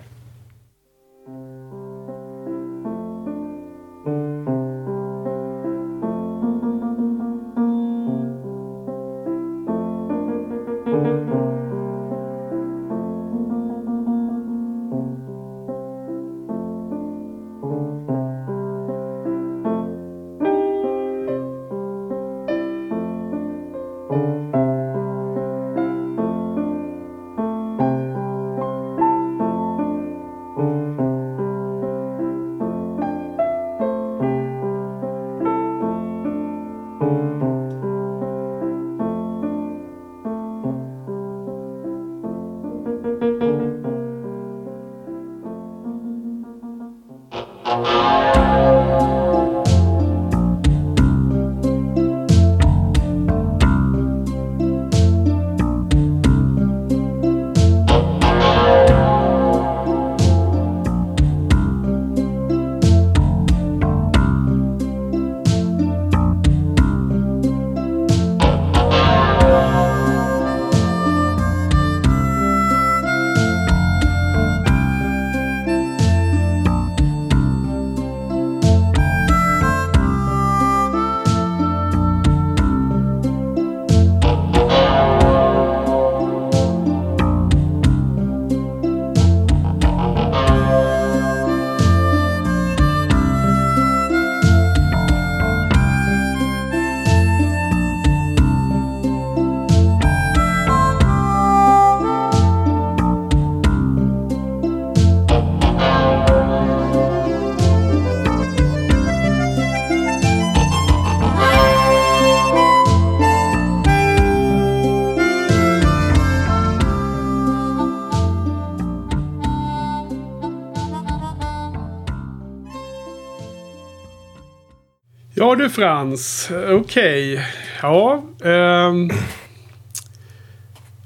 Frans, 125.74 126.50
okej. 126.68 127.34
Okay. 127.34 127.44
Ja. 127.82 128.24
Um... 128.42 129.10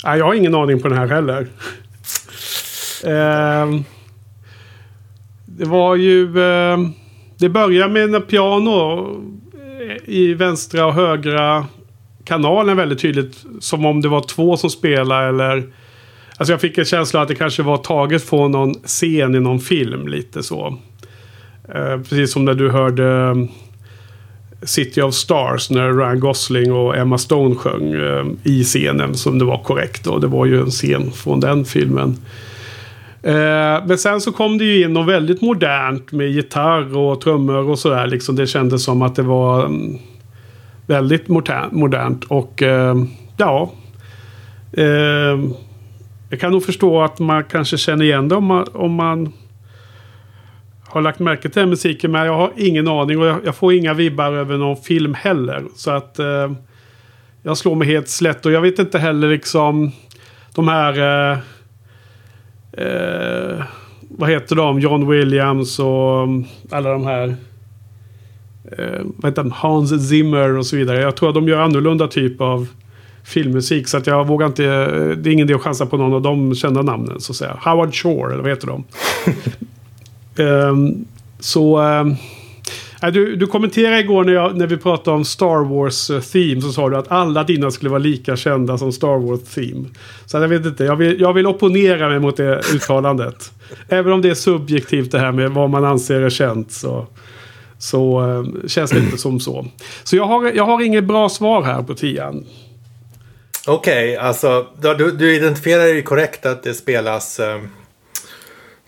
Nej, 0.05 0.19
jag 0.19 0.25
har 0.25 0.35
ingen 0.35 0.55
aning 0.55 0.81
på 0.81 0.89
den 0.89 0.99
här 0.99 1.07
heller. 1.07 1.47
Um... 3.05 3.85
Det 5.47 5.64
var 5.64 5.97
ju... 5.97 6.39
Um... 6.39 6.93
Det 7.39 7.49
börjar 7.49 7.89
med 7.89 8.14
en 8.14 8.23
piano 8.23 9.09
eh, 9.55 10.14
i 10.14 10.35
vänstra 10.35 10.87
och 10.87 10.95
högra 10.95 11.66
kanalen 12.25 12.77
väldigt 12.77 13.01
tydligt. 13.01 13.45
Som 13.61 13.87
om 13.87 14.01
det 14.01 14.09
var 14.09 14.21
två 14.21 14.57
som 14.57 14.71
spelade 14.71 15.29
eller... 15.29 15.73
Alltså 16.37 16.53
jag 16.53 16.61
fick 16.61 16.79
en 16.79 16.85
känsla 16.85 17.23
att 17.23 17.29
det 17.29 17.35
kanske 17.35 17.62
var 17.62 17.77
taget 17.77 18.25
från 18.25 18.51
någon 18.51 18.75
scen 18.75 19.35
i 19.35 19.41
någon 19.41 19.61
film 19.61 20.09
lite 20.09 20.43
så. 20.43 20.79
Eh, 21.75 21.99
precis 21.99 22.33
som 22.33 22.45
när 22.45 22.55
du 22.55 22.71
hörde 22.71 23.35
City 24.63 25.03
of 25.03 25.15
Stars 25.15 25.71
när 25.71 25.93
Ryan 25.93 26.21
Gosling 26.21 26.73
och 26.73 26.97
Emma 26.97 27.19
Stone 27.19 27.55
sjöng 27.55 27.93
eh, 27.93 28.27
i 28.43 28.65
scenen 28.65 29.15
som 29.15 29.39
det 29.39 29.45
var 29.45 29.63
korrekt. 29.63 30.07
Och 30.07 30.21
det 30.21 30.27
var 30.27 30.47
ju 30.47 30.61
en 30.61 30.71
scen 30.71 31.13
från 31.13 31.41
den 31.41 31.65
filmen. 31.65 32.17
Eh, 33.23 33.87
men 33.87 33.99
sen 33.99 34.21
så 34.21 34.33
kom 34.33 34.59
det 34.59 34.65
ju 34.65 34.85
in 34.85 34.93
något 34.93 35.09
väldigt 35.09 35.41
modernt 35.41 36.13
med 36.13 36.31
gitarr 36.31 36.97
och 36.97 37.21
trummor 37.21 37.71
och 37.71 37.79
sådär. 37.79 38.07
Liksom 38.07 38.37
det 38.37 38.47
kändes 38.47 38.85
som 38.85 39.03
att 39.03 39.17
det 39.17 39.23
var 39.23 39.65
mm, 39.65 39.99
väldigt 40.87 41.29
modernt. 41.29 42.25
Och 42.25 42.63
eh, 42.63 42.97
ja. 43.37 43.73
Eh, 44.73 45.41
jag 46.31 46.41
kan 46.41 46.53
nog 46.53 46.65
förstå 46.65 47.03
att 47.03 47.19
man 47.19 47.45
kanske 47.45 47.78
känner 47.78 48.05
igen 48.05 48.28
det 48.28 48.35
om 48.35 48.45
man, 48.45 48.66
om 48.73 48.95
man 48.95 49.32
har 50.89 51.01
lagt 51.01 51.19
märke 51.19 51.43
till 51.43 51.60
den 51.60 51.69
musiken. 51.69 52.12
Men 52.12 52.27
jag 52.27 52.35
har 52.35 52.52
ingen 52.56 52.89
aning 52.89 53.19
och 53.19 53.27
jag, 53.27 53.40
jag 53.44 53.55
får 53.55 53.73
inga 53.73 53.94
vibbar 53.94 54.32
över 54.32 54.56
någon 54.59 54.77
film 54.77 55.15
heller. 55.15 55.65
Så 55.74 55.90
att 55.90 56.19
eh, 56.19 56.52
jag 57.43 57.56
slår 57.56 57.74
mig 57.74 57.89
helt 57.89 58.09
slätt. 58.09 58.47
Och 58.47 58.52
jag 58.52 58.60
vet 58.60 58.78
inte 58.78 58.98
heller 58.98 59.28
liksom 59.28 59.93
de 60.55 60.69
här... 60.69 60.98
Eh, 60.98 61.39
eh, 62.73 63.62
vad 64.10 64.31
heter 64.31 64.56
de? 64.56 64.81
John 64.81 65.10
Williams 65.10 65.78
och 65.78 66.23
mm, 66.23 66.44
alla 66.70 66.90
de 66.90 67.06
här. 67.06 67.36
Eh, 68.78 69.01
vad 69.16 69.31
heter 69.31 69.43
de? 69.43 69.52
Hans 69.52 70.09
Zimmer 70.09 70.56
och 70.56 70.66
så 70.66 70.77
vidare. 70.77 71.01
Jag 71.01 71.16
tror 71.16 71.28
att 71.28 71.35
de 71.35 71.48
gör 71.48 71.60
annorlunda 71.60 72.09
typ 72.09 72.40
av 72.40 72.66
filmmusik. 73.24 73.89
Så 73.89 73.97
att 73.97 74.06
jag 74.06 74.27
vågar 74.27 74.47
inte. 74.47 74.65
Eh, 74.65 75.16
det 75.16 75.31
är 75.31 75.32
ingen 75.32 75.48
idé 75.48 75.55
att 75.55 75.62
chansa 75.62 75.86
på 75.86 75.97
någon 75.97 76.15
av 76.15 76.23
de 76.23 76.55
kända 76.55 76.82
namnen. 76.82 77.20
Så 77.20 77.32
att 77.32 77.36
säga. 77.36 77.59
Howard 77.65 77.94
Shore 77.94 78.32
eller 78.32 78.43
vad 78.43 78.51
heter 78.51 78.66
de? 78.66 78.85
Um, 80.39 81.06
så... 81.40 81.78
Um, 81.78 82.16
du, 83.12 83.36
du 83.36 83.47
kommenterade 83.47 84.01
igår 84.01 84.24
när, 84.24 84.32
jag, 84.32 84.56
när 84.56 84.66
vi 84.66 84.77
pratade 84.77 85.16
om 85.16 85.24
Star 85.24 85.65
Wars 85.65 86.10
uh, 86.10 86.20
Theme. 86.20 86.60
Så 86.60 86.73
sa 86.73 86.89
du 86.89 86.97
att 86.97 87.10
alla 87.10 87.44
dina 87.44 87.70
skulle 87.70 87.90
vara 87.90 87.98
lika 87.98 88.36
kända 88.36 88.78
som 88.78 88.93
Star 88.93 89.19
Wars 89.19 89.40
Theme. 89.55 89.89
Så 90.27 90.36
jag 90.36 90.48
vet 90.48 90.66
inte. 90.66 90.85
Jag 90.85 90.97
vill, 90.97 91.20
jag 91.20 91.32
vill 91.32 91.47
opponera 91.47 92.09
mig 92.09 92.19
mot 92.19 92.36
det 92.36 92.60
uttalandet. 92.74 93.52
Även 93.89 94.12
om 94.12 94.23
det 94.23 94.31
är 94.31 94.35
subjektivt 94.35 95.12
det 95.12 95.19
här 95.19 95.32
med 95.32 95.51
vad 95.51 95.70
man 95.70 95.85
anser 95.85 96.20
är 96.20 96.31
känt. 96.31 96.73
Så, 96.73 97.06
så 97.78 98.20
um, 98.20 98.62
känns 98.66 98.90
det 98.90 98.98
inte 98.98 99.19
som 99.19 99.40
så. 99.40 99.66
Så 100.05 100.16
jag 100.16 100.24
har, 100.24 100.52
jag 100.52 100.65
har 100.65 100.82
inget 100.82 101.05
bra 101.05 101.28
svar 101.28 101.62
här 101.62 101.82
på 101.82 101.94
tian. 101.94 102.47
Okej, 103.66 104.16
okay, 104.16 104.27
alltså 104.27 104.66
du, 104.98 105.10
du 105.10 105.36
identifierar 105.36 105.86
ju 105.86 106.02
korrekt 106.02 106.47
att 106.47 106.62
det 106.62 106.74
spelas 106.74 107.40
um 107.40 107.69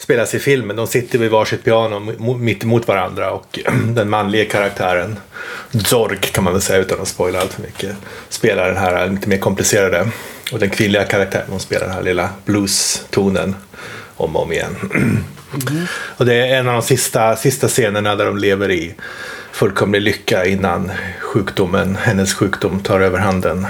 spelas 0.01 0.35
i 0.35 0.39
filmen. 0.39 0.77
De 0.77 0.87
sitter 0.87 1.19
vid 1.19 1.31
varsitt 1.31 1.65
piano 1.65 2.01
mitt 2.39 2.65
emot 2.65 2.89
varandra 2.89 3.31
och 3.31 3.59
den 3.95 4.11
manliga 4.11 4.45
karaktären 4.45 5.19
Zorg 5.85 6.19
kan 6.19 6.45
man 6.45 6.53
väl 6.53 6.63
säga 6.63 6.79
utan 6.79 7.01
att 7.01 7.09
spoila 7.09 7.41
allt 7.41 7.53
för 7.53 7.63
mycket 7.63 7.97
spelar 8.29 8.69
den 8.69 8.77
här 8.77 9.09
lite 9.11 9.29
mer 9.29 9.39
komplicerade 9.39 10.09
Och 10.53 10.59
den 10.59 10.71
kvinnliga 10.71 11.05
karaktären, 11.05 11.47
hon 11.49 11.61
spelar 11.61 11.87
den 11.87 11.95
här 11.95 12.03
lilla 12.03 12.31
blues-tonen 12.45 13.55
om 14.17 14.37
och 14.37 14.43
om 14.43 14.53
igen. 14.53 14.77
Och 16.17 16.27
det 16.27 16.35
är 16.35 16.59
en 16.59 16.69
av 16.69 16.75
de 16.75 16.83
sista, 16.83 17.37
sista 17.37 17.69
scenerna 17.69 18.17
där 18.17 18.27
de 18.27 18.39
lever 18.39 18.71
i 18.71 18.95
fullkomlig 19.53 20.03
lycka 20.03 20.45
innan 20.47 20.93
sjukdomen, 21.21 21.97
hennes 21.97 22.35
sjukdom 22.35 22.81
tar 22.81 23.01
över 23.01 23.19
handen. 23.19 23.67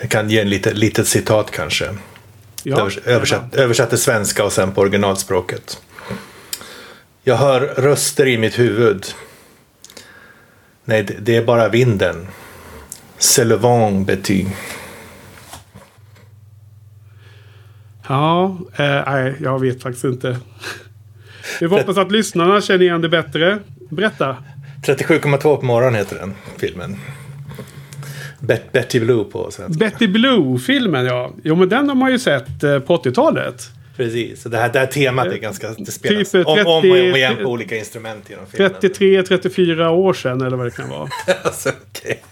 Jag 0.00 0.10
kan 0.10 0.30
ge 0.30 0.40
en 0.40 0.50
lite, 0.50 0.72
litet 0.72 1.08
citat 1.08 1.50
kanske. 1.50 1.88
Ja, 2.66 2.76
Övers- 2.76 2.98
översatt, 3.08 3.54
översatt 3.54 3.88
till 3.88 3.98
svenska 3.98 4.44
och 4.44 4.52
sen 4.52 4.72
på 4.72 4.80
originalspråket. 4.80 5.80
Jag 7.22 7.36
hör 7.36 7.60
röster 7.60 8.26
i 8.26 8.38
mitt 8.38 8.58
huvud. 8.58 9.06
Nej, 10.84 11.02
det- 11.02 11.16
det 11.20 11.36
är 11.36 11.44
bara 11.44 11.68
vinden. 11.68 12.26
C'est 13.18 13.44
le 13.44 13.56
vent, 13.56 14.06
Betty. 14.06 14.46
Ja, 18.08 18.56
eh, 18.76 19.02
nej, 19.06 19.34
jag 19.40 19.60
vet 19.60 19.82
faktiskt 19.82 20.04
inte. 20.04 20.38
Vi 21.60 21.66
hoppas 21.66 21.96
att 21.96 22.12
lyssnarna 22.12 22.60
känner 22.60 22.82
igen 22.82 23.00
det 23.00 23.08
bättre. 23.08 23.58
Berätta. 23.90 24.36
37,2 24.86 25.56
på 25.56 25.64
morgonen 25.66 25.94
heter 25.94 26.16
den 26.18 26.34
filmen. 26.56 26.96
Bet- 28.46 28.72
Betty 28.72 29.00
Blue 29.00 29.24
på 29.24 29.50
svenska. 29.50 29.78
Betty 29.78 30.06
Blue-filmen, 30.06 31.06
ja. 31.06 31.32
Jo, 31.44 31.54
men 31.54 31.68
den 31.68 31.88
har 31.88 31.96
man 31.96 32.10
ju 32.12 32.18
sett 32.18 32.62
eh, 32.62 32.78
på 32.78 32.96
80-talet. 32.96 33.70
Precis, 33.96 34.42
så 34.42 34.48
det 34.48 34.56
här, 34.58 34.72
det 34.72 34.78
här 34.78 34.86
temat 34.86 35.26
är 35.26 35.36
ganska... 35.36 35.68
Det 35.78 35.90
spelas 35.92 36.30
Typ 36.30 36.46
om, 36.46 36.52
om 36.58 36.66
och 36.66 36.76
om 36.76 36.82
30 36.82 36.96
igen 37.16 37.36
på 37.42 37.50
olika 37.50 37.76
instrument 37.76 38.30
genom 38.30 38.46
filmen. 38.46 38.72
33-34 38.80 39.88
år 39.88 40.12
sedan, 40.14 40.40
eller 40.40 40.56
vad 40.56 40.66
det 40.66 40.70
kan 40.70 40.88
vara. 40.88 41.08
alltså, 41.44 41.68
okej. 41.90 42.22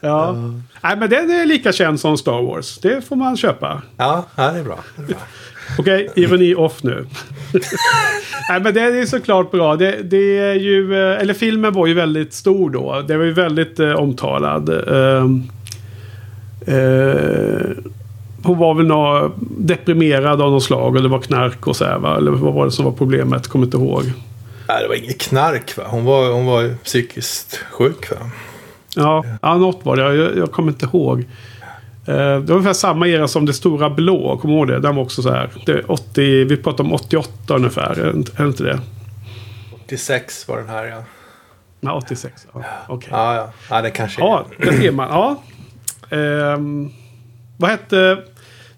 Ja. 0.00 0.32
Nej, 0.82 0.96
men 0.96 1.10
den 1.10 1.30
är 1.30 1.46
lika 1.46 1.72
känd 1.72 2.00
som 2.00 2.18
Star 2.18 2.42
Wars. 2.42 2.78
Det 2.78 3.02
får 3.08 3.16
man 3.16 3.36
köpa. 3.36 3.82
ja, 3.96 4.26
ja, 4.36 4.52
det 4.52 4.58
är 4.58 4.64
bra. 4.64 4.78
Det 4.96 5.02
är 5.02 5.06
bra. 5.06 5.16
Okej, 5.78 6.08
ironi 6.16 6.54
off 6.54 6.82
nu. 6.82 7.06
Nej, 8.48 8.60
men 8.60 8.74
det 8.74 8.80
är 8.80 9.06
såklart 9.06 9.50
bra. 9.50 9.76
Det, 9.76 10.02
det 10.02 10.38
är 10.38 10.54
ju, 10.54 10.94
eh, 10.94 11.20
eller 11.20 11.34
filmen 11.34 11.72
var 11.72 11.86
ju 11.86 11.94
väldigt 11.94 12.34
stor 12.34 12.70
då. 12.70 13.02
Det 13.08 13.16
var 13.16 13.24
ju 13.24 13.32
väldigt 13.32 13.80
eh, 13.80 13.92
omtalad. 13.92 14.68
Eh, 14.68 15.24
eh, 16.76 17.70
hon 18.42 18.58
var 18.58 18.74
väl 18.74 18.86
nå 18.86 19.32
deprimerad 19.58 20.42
av 20.42 20.50
något 20.50 20.62
slag. 20.62 20.96
Eller 20.96 21.08
var 21.08 21.20
knark 21.20 21.66
och 21.66 21.76
så 21.76 21.84
här 21.84 21.98
va? 21.98 22.16
Eller 22.16 22.30
vad 22.30 22.54
var 22.54 22.64
det 22.64 22.70
som 22.70 22.84
var 22.84 22.92
problemet? 22.92 23.48
Kommer 23.48 23.64
inte 23.64 23.76
ihåg. 23.76 24.02
Nej, 24.68 24.82
det 24.82 24.88
var 24.88 24.94
inget 24.94 25.20
knark 25.20 25.76
va? 25.76 25.84
Hon 25.86 26.04
var, 26.04 26.32
hon 26.32 26.46
var 26.46 26.74
psykiskt 26.84 27.60
sjuk 27.70 28.10
va? 28.10 28.30
Ja, 28.96 29.24
ja 29.42 29.56
något 29.56 29.80
var 29.82 29.96
det. 29.96 30.02
Jag, 30.14 30.36
jag 30.36 30.52
kommer 30.52 30.72
inte 30.72 30.86
ihåg. 30.86 31.24
Eh, 32.06 32.14
det 32.16 32.38
var 32.40 32.50
ungefär 32.56 32.72
samma 32.72 33.08
era 33.08 33.28
som 33.28 33.46
Det 33.46 33.52
Stora 33.52 33.90
Blå. 33.90 34.38
Kommer 34.38 34.54
du 34.54 34.58
ihåg 34.58 34.68
det? 34.68 34.80
Den 34.80 34.96
var 34.96 35.02
också 35.02 35.22
så 35.22 35.30
här. 35.30 35.50
Det 35.66 35.72
är 35.72 35.90
80, 35.90 36.44
vi 36.44 36.56
pratar 36.56 36.84
om 36.84 36.92
88 36.92 37.54
ungefär. 37.54 37.98
Är 38.00 38.04
det 38.12 38.18
inte- 38.18 38.32
det 38.42 38.48
inte 38.48 38.62
det? 38.62 38.80
86 39.84 40.48
var 40.48 40.56
den 40.56 40.68
här 40.68 40.84
ja. 40.84 41.02
Nej, 41.80 41.94
86. 41.94 42.46
Ja, 42.54 42.62
okej. 42.88 43.08
Ja, 43.12 43.34
ja. 43.36 43.52
ja 43.70 43.82
det 43.82 43.90
kanske 43.90 44.20
är. 44.22 44.24
Ja, 44.26 44.46
det 44.58 44.72
ser 44.72 44.90
man. 44.92 45.08
Ja. 45.08 45.42
Ehm, 46.16 46.90
vad 47.56 47.70
hette... 47.70 48.18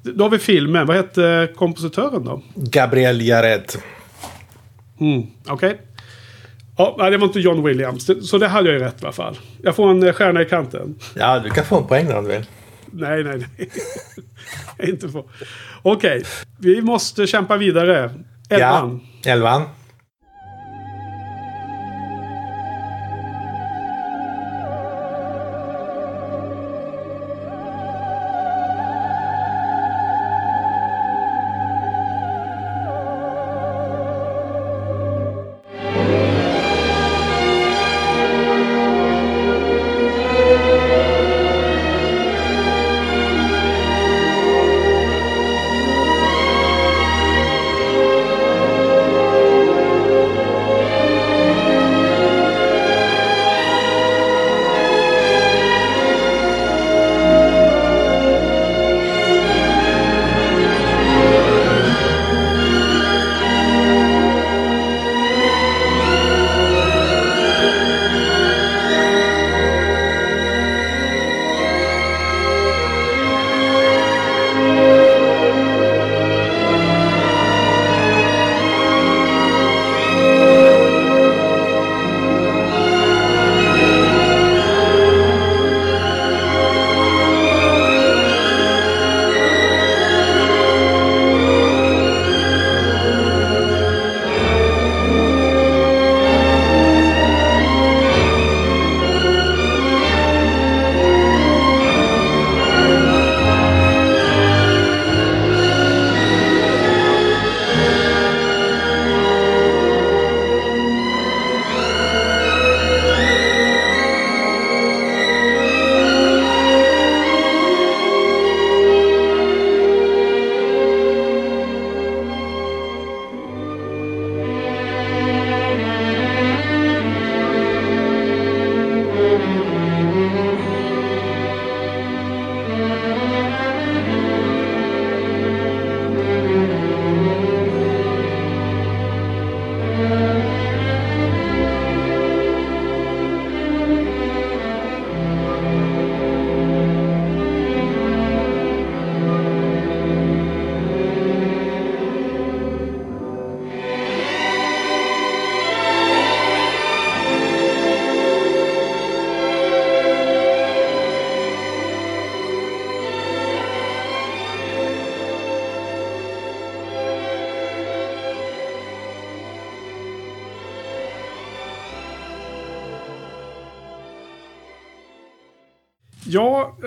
Då 0.02 0.24
har 0.24 0.30
vi 0.30 0.38
filmen. 0.38 0.86
Vad 0.86 0.96
hette 0.96 1.48
kompositören 1.56 2.24
då? 2.24 2.42
Gabriel 2.54 3.20
Jared. 3.26 3.72
Mm, 5.00 5.26
Okej. 5.48 5.80
Ja, 6.78 6.94
nej, 6.98 7.10
det 7.10 7.16
var 7.18 7.26
inte 7.26 7.40
John 7.40 7.62
Williams. 7.64 8.10
Så 8.30 8.38
det 8.38 8.48
hade 8.48 8.68
jag 8.68 8.78
ju 8.78 8.84
rätt 8.84 9.02
i 9.02 9.04
alla 9.04 9.12
fall. 9.12 9.38
Jag 9.62 9.76
får 9.76 9.90
en 9.90 10.02
eh, 10.02 10.12
stjärna 10.12 10.42
i 10.42 10.44
kanten. 10.44 10.94
Ja, 11.14 11.38
du 11.38 11.50
kan 11.50 11.64
få 11.64 11.76
en 11.78 11.86
poäng 11.86 12.12
om 12.12 12.24
du 12.24 12.30
vill. 12.30 12.44
Nej, 12.92 13.24
nej, 13.24 13.38
nej. 13.58 13.70
Inte 14.90 15.08
få. 15.08 15.30
Okej, 15.82 16.22
vi 16.58 16.82
måste 16.82 17.26
kämpa 17.26 17.56
vidare. 17.56 18.10
Elvan. 18.50 19.00
Ja, 19.22 19.32
elvan. 19.32 19.62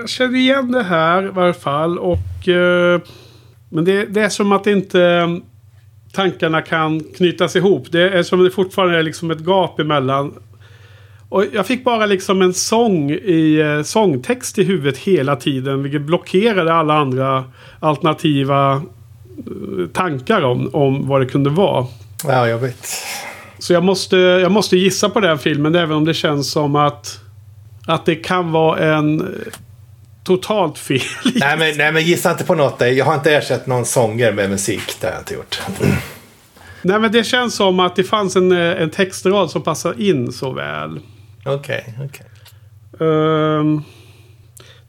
Känner 0.10 0.40
igen 0.40 0.72
det 0.72 0.84
här 0.84 1.24
i 1.24 1.30
varje 1.30 1.54
fall. 1.54 2.00
Och, 2.00 2.48
eh, 2.48 3.02
men 3.70 3.86
det, 3.86 4.06
det 4.06 4.22
är 4.22 4.30
som 4.30 4.52
att 4.52 4.68
inte 4.68 5.04
eh, 5.04 5.28
tankarna 6.14 6.62
kan 6.62 7.00
knytas 7.00 7.56
ihop. 7.56 7.88
Det 7.92 8.10
är 8.10 8.24
som 8.24 8.40
att 8.40 8.46
det 8.46 8.52
fortfarande 8.52 8.98
är 8.98 9.04
liksom 9.04 9.32
ett 9.32 9.40
gap 9.40 9.80
emellan 9.80 10.34
Och 11.30 11.46
jag 11.54 11.68
fick 11.68 11.84
bara 11.84 12.06
liksom 12.06 12.42
en 12.42 12.54
sång 12.54 13.12
i 13.12 13.60
eh, 13.60 13.84
sångtext 13.84 14.60
i 14.60 14.64
huvudet 14.64 14.98
hela 14.98 15.36
tiden. 15.36 15.84
Vilket 15.84 16.02
blockerade 16.02 16.74
alla 16.74 16.94
andra 16.94 17.44
alternativa 17.80 18.82
tankar 19.94 20.42
om, 20.42 20.70
om 20.74 21.08
vad 21.08 21.22
det 21.22 21.26
kunde 21.26 21.50
vara. 21.50 21.86
Ja, 22.28 22.48
jag 22.48 22.58
vet. 22.58 22.88
Så 23.60 23.74
jag 23.74 23.84
måste, 23.84 24.18
jag 24.18 24.52
måste 24.52 24.78
gissa 24.78 25.10
på 25.10 25.20
den 25.20 25.40
filmen 25.40 25.76
även 25.76 25.98
om 25.98 26.06
det 26.06 26.14
känns 26.14 26.52
som 26.52 26.76
att, 26.76 27.20
att 27.88 28.06
det 28.06 28.16
kan 28.16 28.52
vara 28.52 28.80
en 28.80 29.28
totalt 30.30 30.78
fel. 30.78 31.02
Nej 31.36 31.58
men, 31.58 31.78
nej, 31.78 31.92
men 31.92 32.04
gissa 32.04 32.32
inte 32.32 32.44
på 32.44 32.56
något. 32.56 32.82
Jag 32.82 33.06
har 33.06 33.16
inte 33.16 33.32
ersatt 33.32 33.68
någon 33.68 33.86
sånger 33.86 34.32
med 34.32 34.50
musik. 34.50 34.96
Det 35.02 35.08
har 35.08 35.14
jag 35.14 35.22
inte 35.22 35.34
gjort. 35.34 35.62
Nej 36.82 37.00
men 37.00 37.12
det 37.12 37.24
känns 37.24 37.56
som 37.56 37.80
att 37.80 37.96
det 37.96 38.04
fanns 38.04 38.36
en, 38.36 38.52
eh, 38.52 38.82
en 38.82 38.90
textrad 38.90 39.52
som 39.52 39.62
passar 39.62 40.02
in 40.02 40.32
så 40.32 40.52
väl. 40.52 41.00
Okej, 41.46 41.56
okay, 41.56 42.06
okej. 42.06 42.26
Okay. 42.94 43.08
Um, 43.08 43.78
ehm, 43.78 43.84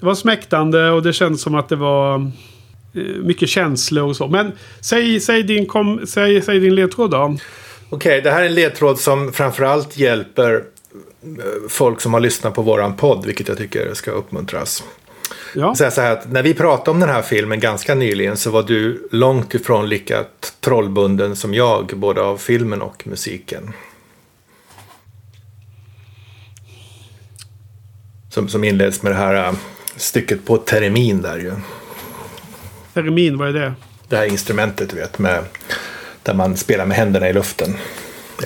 det 0.00 0.06
var 0.06 0.14
smäktande 0.14 0.90
och 0.90 1.02
det 1.02 1.12
kändes 1.12 1.42
som 1.42 1.54
att 1.54 1.68
det 1.68 1.76
var 1.76 2.18
uh, 2.96 3.22
mycket 3.22 3.48
känslor 3.48 4.08
och 4.08 4.16
så. 4.16 4.28
Men 4.28 4.52
säg, 4.80 5.20
säg, 5.20 5.42
din, 5.42 5.66
kom, 5.66 6.00
säg, 6.06 6.42
säg 6.42 6.60
din 6.60 6.74
ledtråd 6.74 7.10
då. 7.10 7.18
Okej, 7.18 7.38
okay, 7.90 8.20
det 8.20 8.30
här 8.30 8.42
är 8.42 8.46
en 8.46 8.54
ledtråd 8.54 8.98
som 8.98 9.32
framförallt 9.32 9.96
hjälper 9.96 10.54
eh, 10.54 11.68
folk 11.68 12.00
som 12.00 12.14
har 12.14 12.20
lyssnat 12.20 12.54
på 12.54 12.62
våran 12.62 12.96
podd, 12.96 13.26
vilket 13.26 13.48
jag 13.48 13.58
tycker 13.58 13.94
ska 13.94 14.10
uppmuntras. 14.10 14.84
Ja. 15.54 15.74
Säga 15.74 15.90
så 15.90 16.00
här 16.00 16.12
att 16.12 16.32
när 16.32 16.42
vi 16.42 16.54
pratade 16.54 16.90
om 16.90 17.00
den 17.00 17.08
här 17.08 17.22
filmen 17.22 17.60
ganska 17.60 17.94
nyligen 17.94 18.36
så 18.36 18.50
var 18.50 18.62
du 18.62 19.08
långt 19.10 19.54
ifrån 19.54 19.88
lika 19.88 20.24
trollbunden 20.60 21.36
som 21.36 21.54
jag, 21.54 21.92
både 21.96 22.22
av 22.22 22.36
filmen 22.36 22.82
och 22.82 23.06
musiken. 23.06 23.72
Som, 28.30 28.48
som 28.48 28.64
inleds 28.64 29.02
med 29.02 29.12
det 29.12 29.16
här 29.16 29.48
äh, 29.48 29.52
stycket 29.96 30.46
på 30.46 30.56
teremin 30.56 31.22
där 31.22 31.38
ju. 31.38 31.52
Teremin, 32.94 33.38
vad 33.38 33.48
är 33.48 33.52
det? 33.52 33.72
Det 34.08 34.16
här 34.16 34.26
instrumentet 34.26 34.90
du 34.90 34.96
vet, 34.96 35.18
med, 35.18 35.44
där 36.22 36.34
man 36.34 36.56
spelar 36.56 36.86
med 36.86 36.96
händerna 36.96 37.28
i 37.28 37.32
luften. 37.32 37.76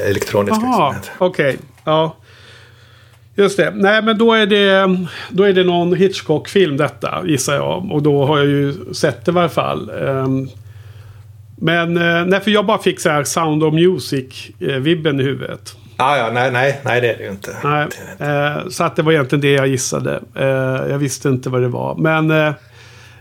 Elektroniska 0.01 0.67
instrument. 0.67 1.11
okej. 1.19 1.49
Okay. 1.49 1.57
Ja. 1.85 2.17
Just 3.37 3.57
det. 3.57 3.73
Nej, 3.75 4.03
men 4.03 4.19
då 4.19 4.33
är 4.33 4.47
det, 4.47 4.97
då 5.31 5.43
är 5.43 5.53
det 5.53 5.65
någon 5.65 5.95
Hitchcock-film 5.95 6.77
detta, 6.77 7.23
gissar 7.27 7.55
jag. 7.55 7.93
Och 7.93 8.03
då 8.03 8.27
har 8.27 8.39
jag 8.39 8.47
ju 8.47 8.95
sett 8.95 9.25
det 9.25 9.31
i 9.31 9.35
varje 9.35 9.49
fall. 9.49 9.91
Ehm, 9.91 10.49
men 11.57 11.97
eh, 11.97 12.25
nej, 12.27 12.41
för 12.41 12.51
jag 12.51 12.67
bara 12.67 12.79
fick 12.79 13.01
så 13.01 13.11
här 13.11 13.25
Sound 13.25 13.63
of 13.63 13.75
Music-vibben 13.75 15.21
i 15.21 15.23
huvudet. 15.23 15.77
Ah, 15.97 16.17
ja, 16.17 16.31
nej, 16.33 16.51
nej, 16.51 16.81
nej, 16.85 17.01
det 17.01 17.13
är 17.13 17.19
det 17.19 17.25
ju 17.25 17.31
inte. 17.31 17.57
Nej, 17.65 17.87
eh, 18.19 18.57
så 18.69 18.85
att 18.85 18.97
det 18.97 19.03
var 19.03 19.13
egentligen 19.13 19.41
det 19.41 19.53
jag 19.53 19.67
gissade. 19.67 20.21
Eh, 20.35 20.47
jag 20.91 20.99
visste 20.99 21.29
inte 21.29 21.51
vad 21.51 21.63
det 21.63 21.69
var. 21.69 21.95
Men, 21.95 22.31
eh, 22.31 22.53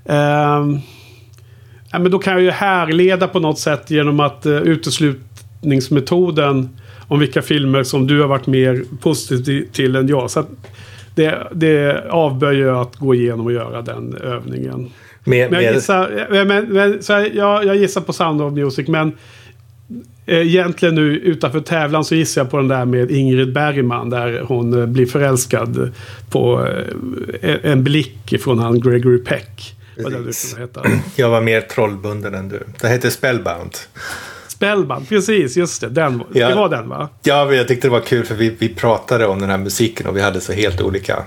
eh, 0.05 0.65
men 1.91 2.11
då 2.11 2.19
kan 2.19 2.33
jag 2.33 2.41
ju 2.41 2.51
härleda 2.51 3.27
på 3.27 3.39
något 3.39 3.59
sätt 3.59 3.91
genom 3.91 4.19
att 4.19 4.45
uteslutningsmetoden 4.45 6.69
om 7.07 7.19
vilka 7.19 7.41
filmer 7.41 7.83
som 7.83 8.07
du 8.07 8.21
har 8.21 8.27
varit 8.27 8.47
mer 8.47 8.83
positiv 9.01 9.67
till 9.71 9.95
än 9.95 10.07
jag. 10.07 10.31
Så 10.31 10.45
det, 11.15 11.47
det 11.51 12.03
avböjer 12.09 12.67
jag 12.67 12.81
att 12.81 12.95
gå 12.95 13.15
igenom 13.15 13.45
och 13.45 13.51
göra 13.51 13.81
den 13.81 14.17
övningen. 14.17 14.91
Med, 15.23 15.51
men 15.51 15.63
jag, 15.63 15.73
gissar, 15.73 16.27
men, 16.45 16.65
men, 16.65 17.03
så 17.03 17.13
jag, 17.33 17.65
jag 17.65 17.75
gissar 17.75 18.01
på 18.01 18.13
Sound 18.13 18.41
of 18.41 18.53
Music, 18.53 18.87
men 18.87 19.11
eh, 20.25 20.47
egentligen 20.47 20.95
nu 20.95 21.17
utanför 21.17 21.59
tävlan 21.59 22.05
så 22.05 22.15
gissar 22.15 22.41
jag 22.41 22.51
på 22.51 22.57
den 22.57 22.67
där 22.67 22.85
med 22.85 23.11
Ingrid 23.11 23.53
Bergman 23.53 24.09
där 24.09 24.41
hon 24.47 24.79
eh, 24.81 24.85
blir 24.85 25.05
förälskad 25.05 25.91
på 26.29 26.67
eh, 27.41 27.55
en 27.63 27.83
blick 27.83 28.41
från 28.41 28.59
han 28.59 28.81
Gregory 28.81 29.17
Peck. 29.17 29.75
Jag 31.15 31.29
var 31.29 31.41
mer 31.41 31.61
trollbunden 31.61 32.33
än 32.33 32.49
du. 32.49 32.59
Det 32.81 32.89
heter 32.89 33.09
Spellbound. 33.09 33.71
Spellbound, 34.63 35.09
precis, 35.09 35.57
just 35.57 35.81
det. 35.81 35.89
Den, 35.89 36.23
ja, 36.33 36.49
det 36.49 36.55
var 36.55 36.69
den 36.69 36.89
va? 36.89 37.09
Ja, 37.23 37.53
jag 37.53 37.67
tyckte 37.67 37.87
det 37.87 37.91
var 37.91 37.99
kul 37.99 38.25
för 38.25 38.35
vi, 38.35 38.55
vi 38.59 38.69
pratade 38.69 39.27
om 39.27 39.39
den 39.39 39.49
här 39.49 39.57
musiken 39.57 40.07
och 40.07 40.17
vi 40.17 40.21
hade 40.21 40.41
så 40.41 40.53
helt 40.53 40.81
olika... 40.81 41.23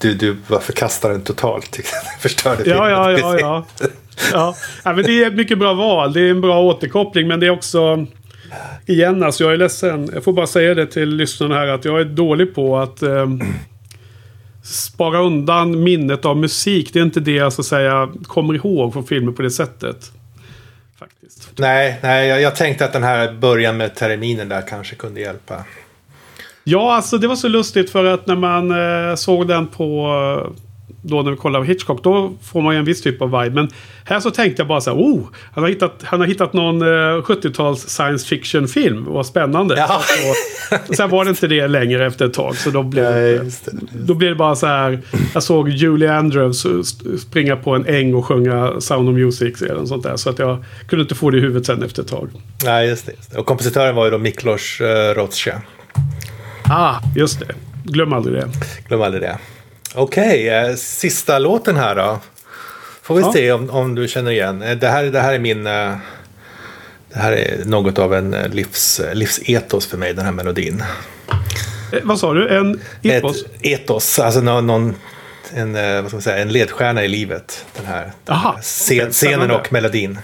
Du, 0.00 0.14
du 0.14 0.36
var 0.48 0.58
förkastaren 0.60 1.20
totalt. 1.20 1.80
Förstörde 2.20 2.62
ja, 2.66 2.90
ja, 2.90 3.12
ja, 3.12 3.38
ja, 3.38 3.64
ja. 4.32 4.54
ja. 4.84 4.92
men 4.92 5.04
det 5.04 5.22
är 5.24 5.26
ett 5.26 5.34
mycket 5.34 5.58
bra 5.58 5.74
val. 5.74 6.12
Det 6.12 6.20
är 6.20 6.30
en 6.30 6.40
bra 6.40 6.62
återkoppling 6.62 7.28
men 7.28 7.40
det 7.40 7.46
är 7.46 7.50
också... 7.50 8.06
Igen, 8.86 9.22
alltså 9.22 9.44
jag 9.44 9.52
är 9.52 9.56
ledsen. 9.56 10.10
Jag 10.14 10.24
får 10.24 10.32
bara 10.32 10.46
säga 10.46 10.74
det 10.74 10.86
till 10.86 11.08
lyssnarna 11.08 11.54
här 11.54 11.66
att 11.66 11.84
jag 11.84 12.00
är 12.00 12.04
dålig 12.04 12.54
på 12.54 12.78
att... 12.78 13.02
Eh, 13.02 13.26
spara 14.64 15.20
undan 15.20 15.82
minnet 15.82 16.24
av 16.24 16.36
musik. 16.36 16.90
Det 16.92 16.98
är 16.98 17.02
inte 17.02 17.20
det 17.20 17.32
jag 17.32 17.52
så 17.52 17.62
att 17.62 17.66
säga 17.66 18.08
kommer 18.22 18.54
ihåg 18.54 18.92
från 18.92 19.04
filmer 19.04 19.32
på 19.32 19.42
det 19.42 19.50
sättet 19.50 20.12
faktiskt. 21.02 21.58
Nej, 21.58 21.98
nej 22.02 22.28
jag, 22.28 22.40
jag 22.40 22.56
tänkte 22.56 22.84
att 22.84 22.92
den 22.92 23.02
här 23.02 23.32
början 23.32 23.76
med 23.76 23.94
terminen 23.94 24.48
där 24.48 24.62
kanske 24.62 24.94
kunde 24.94 25.20
hjälpa. 25.20 25.64
Ja, 26.64 26.94
alltså 26.94 27.18
det 27.18 27.28
var 27.28 27.36
så 27.36 27.48
lustigt 27.48 27.90
för 27.90 28.04
att 28.04 28.26
när 28.26 28.36
man 28.36 28.70
eh, 28.70 29.14
såg 29.14 29.48
den 29.48 29.66
på 29.66 30.08
då 31.02 31.22
när 31.22 31.30
vi 31.30 31.36
kollar 31.36 31.60
på 31.60 31.64
Hitchcock, 31.64 32.04
då 32.04 32.32
får 32.42 32.62
man 32.62 32.74
ju 32.74 32.78
en 32.78 32.84
viss 32.84 33.02
typ 33.02 33.22
av 33.22 33.42
vibe. 33.42 33.54
Men 33.54 33.70
här 34.04 34.20
så 34.20 34.30
tänkte 34.30 34.60
jag 34.60 34.68
bara 34.68 34.80
så 34.80 34.90
här, 34.90 34.98
oh, 34.98 35.28
han 35.54 35.64
har 35.64 35.68
hittat, 35.68 36.00
han 36.02 36.20
har 36.20 36.26
hittat 36.26 36.52
någon 36.52 36.82
eh, 36.82 36.86
70-tals 37.22 37.88
science 37.88 38.26
fiction-film. 38.26 39.04
Vad 39.08 39.26
spännande. 39.26 39.76
Ja. 39.76 40.02
Och, 40.88 40.94
sen 40.94 41.10
var 41.10 41.24
det 41.24 41.30
inte 41.30 41.46
det 41.46 41.68
längre 41.68 42.06
efter 42.06 42.26
ett 42.26 42.34
tag. 42.34 42.56
Så 42.56 42.70
då 42.70 42.82
blev, 42.82 43.10
Nej, 43.10 43.38
det, 43.64 43.72
då 43.92 44.14
blev 44.14 44.30
det 44.30 44.36
bara 44.36 44.56
så 44.56 44.66
här, 44.66 45.00
jag 45.34 45.42
såg 45.42 45.68
Julie 45.68 46.12
Andrews 46.12 46.66
springa 47.20 47.56
på 47.56 47.74
en 47.74 47.86
äng 47.86 48.14
och 48.14 48.26
sjunga 48.26 48.80
Sound 48.80 49.08
of 49.08 49.14
Music 49.14 49.62
eller 49.62 49.74
något 49.74 49.88
sånt 49.88 50.02
där. 50.02 50.16
Så 50.16 50.30
att 50.30 50.38
jag 50.38 50.64
kunde 50.88 51.02
inte 51.02 51.14
få 51.14 51.30
det 51.30 51.38
i 51.38 51.40
huvudet 51.40 51.66
sen 51.66 51.82
efter 51.82 52.02
ett 52.02 52.08
tag. 52.08 52.30
Nej, 52.64 52.88
just 52.88 53.06
det. 53.06 53.12
Just 53.12 53.32
det. 53.32 53.38
Och 53.38 53.46
kompositören 53.46 53.94
var 53.94 54.04
ju 54.04 54.10
då 54.10 54.18
Miklos 54.18 54.80
uh, 54.80 54.86
Rothschild. 55.14 55.56
Ah, 56.64 56.94
just 57.16 57.40
det. 57.40 57.54
Glöm 57.84 58.12
aldrig 58.12 58.34
det. 58.34 58.48
Glöm 58.88 59.02
aldrig 59.02 59.22
det. 59.22 59.38
Okej, 59.94 60.24
okay, 60.24 60.70
eh, 60.70 60.76
sista 60.76 61.38
låten 61.38 61.76
här 61.76 61.94
då. 61.94 62.20
Får 63.02 63.14
vi 63.14 63.20
ja. 63.20 63.32
se 63.32 63.52
om, 63.52 63.70
om 63.70 63.94
du 63.94 64.08
känner 64.08 64.30
igen. 64.30 64.62
Eh, 64.62 64.76
det 64.76 64.88
här, 64.88 65.04
det 65.04 65.20
här 65.20 65.34
är 65.34 65.38
min... 65.38 65.66
Eh, 65.66 65.94
det 67.12 67.18
här 67.18 67.32
är 67.32 67.64
något 67.64 67.98
av 67.98 68.14
en 68.14 68.30
livs, 68.30 69.00
livsetos 69.12 69.86
för 69.86 69.98
mig, 69.98 70.14
den 70.14 70.24
här 70.24 70.32
melodin. 70.32 70.84
Eh, 71.92 71.98
vad 72.02 72.18
sa 72.18 72.34
du? 72.34 72.48
En 72.48 72.80
etos? 73.02 73.44
Ett 73.44 73.66
etos, 73.66 74.18
alltså 74.18 74.40
någon, 74.40 74.66
någon 74.66 74.94
en, 75.54 75.72
vad 75.72 76.06
ska 76.06 76.16
man 76.16 76.22
säga, 76.22 76.36
en 76.36 76.52
ledstjärna 76.52 77.04
i 77.04 77.08
livet. 77.08 77.66
Den 77.76 77.86
här, 77.86 78.12
Aha, 78.28 78.58
scen, 78.62 78.98
okay, 78.98 79.10
scenen 79.10 79.50
och 79.50 79.72
melodin. 79.72 80.18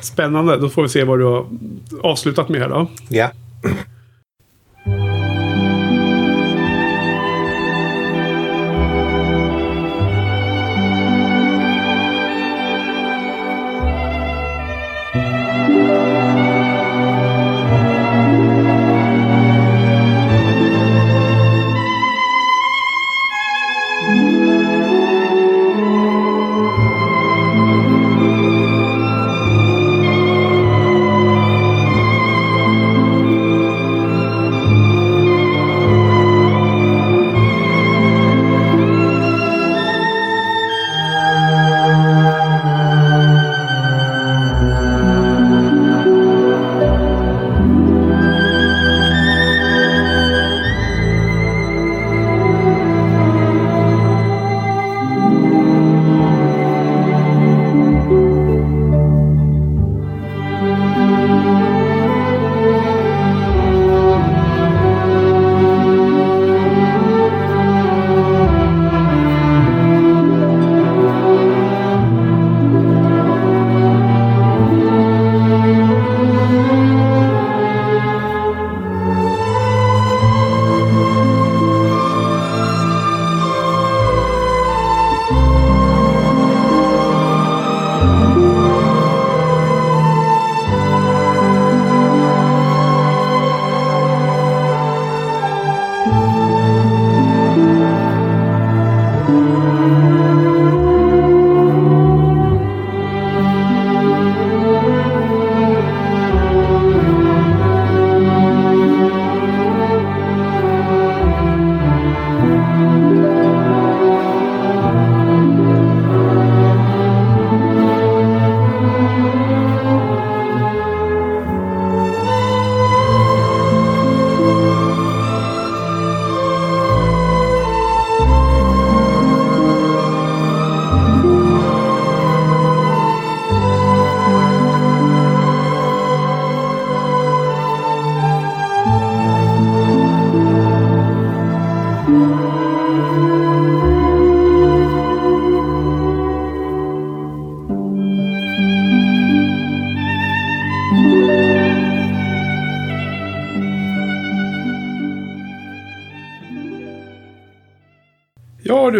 Spännande, 0.00 0.56
då 0.56 0.68
får 0.68 0.82
vi 0.82 0.88
se 0.88 1.04
vad 1.04 1.18
du 1.18 1.24
har 1.24 1.46
avslutat 2.02 2.48
med 2.48 2.60
här 2.60 2.68
då. 2.68 2.90
Ja. 3.08 3.30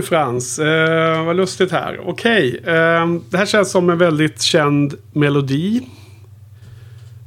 Frans, 0.07 0.59
eh, 0.59 1.25
vad 1.25 1.37
lustigt 1.37 1.73
här. 1.73 2.01
Okej, 2.07 2.61
eh, 2.65 3.07
det 3.31 3.37
här 3.37 3.47
känns 3.47 3.71
som 3.71 3.91
en 3.91 3.99
väldigt 3.99 4.43
känd 4.43 4.95
melodi. 5.13 5.83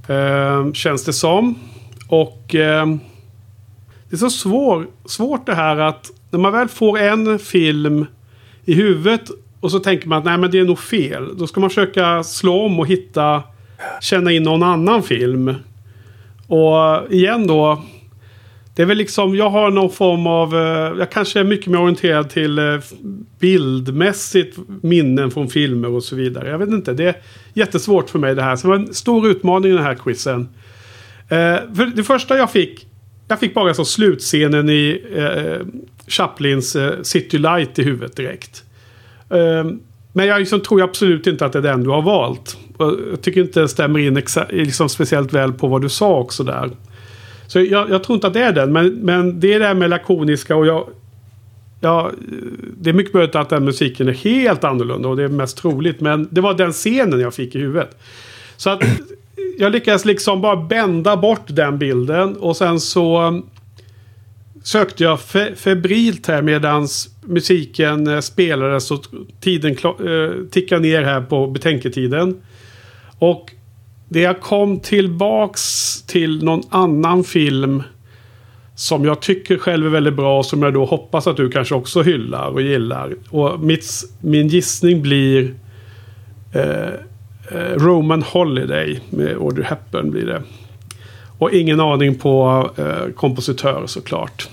Eh, 0.07 0.71
känns 0.73 1.05
det 1.05 1.13
som. 1.13 1.55
Och 2.07 2.55
eh, 2.55 2.85
det 4.09 4.15
är 4.15 4.17
så 4.17 4.29
svår, 4.29 4.87
svårt 5.05 5.45
det 5.45 5.55
här 5.55 5.77
att 5.77 6.11
när 6.31 6.39
man 6.39 6.51
väl 6.51 6.67
får 6.67 6.99
en 6.99 7.39
film 7.39 8.05
i 8.65 8.73
huvudet 8.73 9.29
och 9.59 9.71
så 9.71 9.79
tänker 9.79 10.07
man 10.07 10.17
att 10.17 10.25
nej 10.25 10.37
men 10.37 10.51
det 10.51 10.59
är 10.59 10.63
nog 10.63 10.79
fel. 10.79 11.37
Då 11.37 11.47
ska 11.47 11.59
man 11.59 11.69
försöka 11.69 12.23
slå 12.23 12.61
om 12.65 12.79
och 12.79 12.87
hitta, 12.87 13.43
känna 14.01 14.31
in 14.31 14.43
någon 14.43 14.63
annan 14.63 15.03
film. 15.03 15.55
Och 16.47 17.11
igen 17.13 17.47
då. 17.47 17.83
Det 18.79 18.83
är 18.83 18.87
väl 18.87 18.97
liksom, 18.97 19.35
jag 19.35 19.49
har 19.49 19.71
någon 19.71 19.89
form 19.89 20.27
av, 20.27 20.55
eh, 20.55 20.99
jag 20.99 21.11
kanske 21.11 21.39
är 21.39 21.43
mycket 21.43 21.67
mer 21.67 21.81
orienterad 21.81 22.29
till 22.29 22.59
eh, 22.59 22.79
bildmässigt 23.39 24.57
minnen 24.81 25.31
från 25.31 25.49
filmer 25.49 25.89
och 25.89 26.03
så 26.03 26.15
vidare. 26.15 26.49
Jag 26.49 26.57
vet 26.57 26.69
inte, 26.69 26.93
det 26.93 27.03
är 27.03 27.15
jättesvårt 27.53 28.09
för 28.09 28.19
mig 28.19 28.35
det 28.35 28.41
här. 28.41 28.55
Så 28.55 28.67
det 28.67 28.77
var 28.77 28.85
en 28.87 28.93
stor 28.93 29.27
utmaning 29.27 29.71
i 29.71 29.75
den 29.75 29.83
här 29.83 29.95
quizen. 29.95 30.49
Eh, 31.29 31.57
för 31.75 31.95
det 31.95 32.03
första 32.03 32.37
jag 32.37 32.51
fick, 32.51 32.87
jag 33.27 33.39
fick 33.39 33.53
bara 33.53 33.73
så 33.73 33.85
slutscenen 33.85 34.69
i 34.69 35.01
Chaplins 36.07 36.77
City 37.01 37.37
Light 37.37 37.79
i 37.79 37.83
huvudet 37.83 38.15
direkt. 38.15 38.63
Men 40.13 40.27
jag 40.27 40.39
liksom 40.39 40.59
tror 40.59 40.81
absolut 40.81 41.27
inte 41.27 41.45
att 41.45 41.53
det 41.53 41.59
är 41.59 41.63
den 41.63 41.83
du 41.83 41.89
har 41.89 42.01
valt. 42.01 42.57
Jag 42.77 43.21
tycker 43.21 43.41
inte 43.41 43.59
det 43.59 43.69
stämmer 43.69 43.99
in 43.99 44.23
liksom 44.49 44.89
speciellt 44.89 45.33
väl 45.33 45.53
på 45.53 45.67
vad 45.67 45.81
du 45.81 45.89
sa 45.89 46.19
också 46.19 46.43
där. 46.43 46.69
Så 47.49 47.59
jag, 47.59 47.89
jag 47.89 48.03
tror 48.03 48.15
inte 48.15 48.27
att 48.27 48.33
det 48.33 48.41
är 48.41 48.51
den. 48.51 48.73
Men, 48.73 48.87
men 48.87 49.39
det 49.39 49.53
är 49.53 49.59
det 49.59 49.65
här 49.65 49.73
med 49.73 49.89
lakoniska 49.89 50.55
och 50.55 50.67
jag... 50.67 50.89
Ja, 51.79 52.11
det 52.77 52.89
är 52.89 52.93
mycket 52.93 53.13
möjligt 53.13 53.35
att 53.35 53.49
den 53.49 53.65
musiken 53.65 54.07
är 54.07 54.13
helt 54.13 54.63
annorlunda 54.63 55.09
och 55.09 55.17
det 55.17 55.23
är 55.23 55.27
mest 55.27 55.57
troligt. 55.57 56.01
Men 56.01 56.27
det 56.31 56.41
var 56.41 56.53
den 56.53 56.71
scenen 56.71 57.19
jag 57.19 57.33
fick 57.33 57.55
i 57.55 57.59
huvudet. 57.59 57.97
Så 58.57 58.69
att 58.69 58.83
jag 59.59 59.71
lyckades 59.71 60.05
liksom 60.05 60.41
bara 60.41 60.55
bända 60.55 61.17
bort 61.17 61.43
den 61.47 61.77
bilden 61.77 62.35
och 62.35 62.57
sen 62.57 62.79
så 62.79 63.21
um, 63.21 63.45
sökte 64.63 65.03
jag 65.03 65.21
fe 65.21 65.55
febrilt 65.55 66.27
här 66.27 66.41
medans 66.41 67.09
musiken 67.21 68.07
eh, 68.07 68.19
spelades 68.19 68.91
och 68.91 69.05
tiden 69.41 69.71
eh, 69.71 70.45
tickade 70.51 70.81
ner 70.81 71.03
här 71.03 71.21
på 71.21 71.47
betänketiden. 71.47 72.41
Och 73.19 73.51
det 74.09 74.19
jag 74.19 74.41
kom 74.41 74.79
tillbaks 74.79 76.01
till 76.01 76.43
någon 76.43 76.61
annan 76.69 77.23
film 77.23 77.83
som 78.75 79.05
jag 79.05 79.19
tycker 79.19 79.57
själv 79.57 79.85
är 79.85 79.89
väldigt 79.89 80.13
bra 80.13 80.37
och 80.37 80.45
som 80.45 80.63
jag 80.63 80.73
då 80.73 80.85
hoppas 80.85 81.27
att 81.27 81.37
du 81.37 81.49
kanske 81.49 81.75
också 81.75 82.01
hyllar 82.01 82.47
och 82.47 82.61
gillar. 82.61 83.15
Och 83.29 83.59
mitt, 83.59 83.85
min 84.21 84.47
gissning 84.47 85.01
blir 85.01 85.53
eh, 86.53 86.87
eh, 87.51 87.75
Roman 87.75 88.21
Holiday 88.21 88.99
med 89.09 89.37
Audrey 89.37 89.65
Hepburn 89.65 90.11
blir 90.11 90.25
det. 90.25 90.41
Och 91.37 91.51
ingen 91.51 91.79
aning 91.79 92.15
på 92.15 92.69
eh, 92.77 93.13
kompositör 93.15 93.83
såklart. 93.85 94.49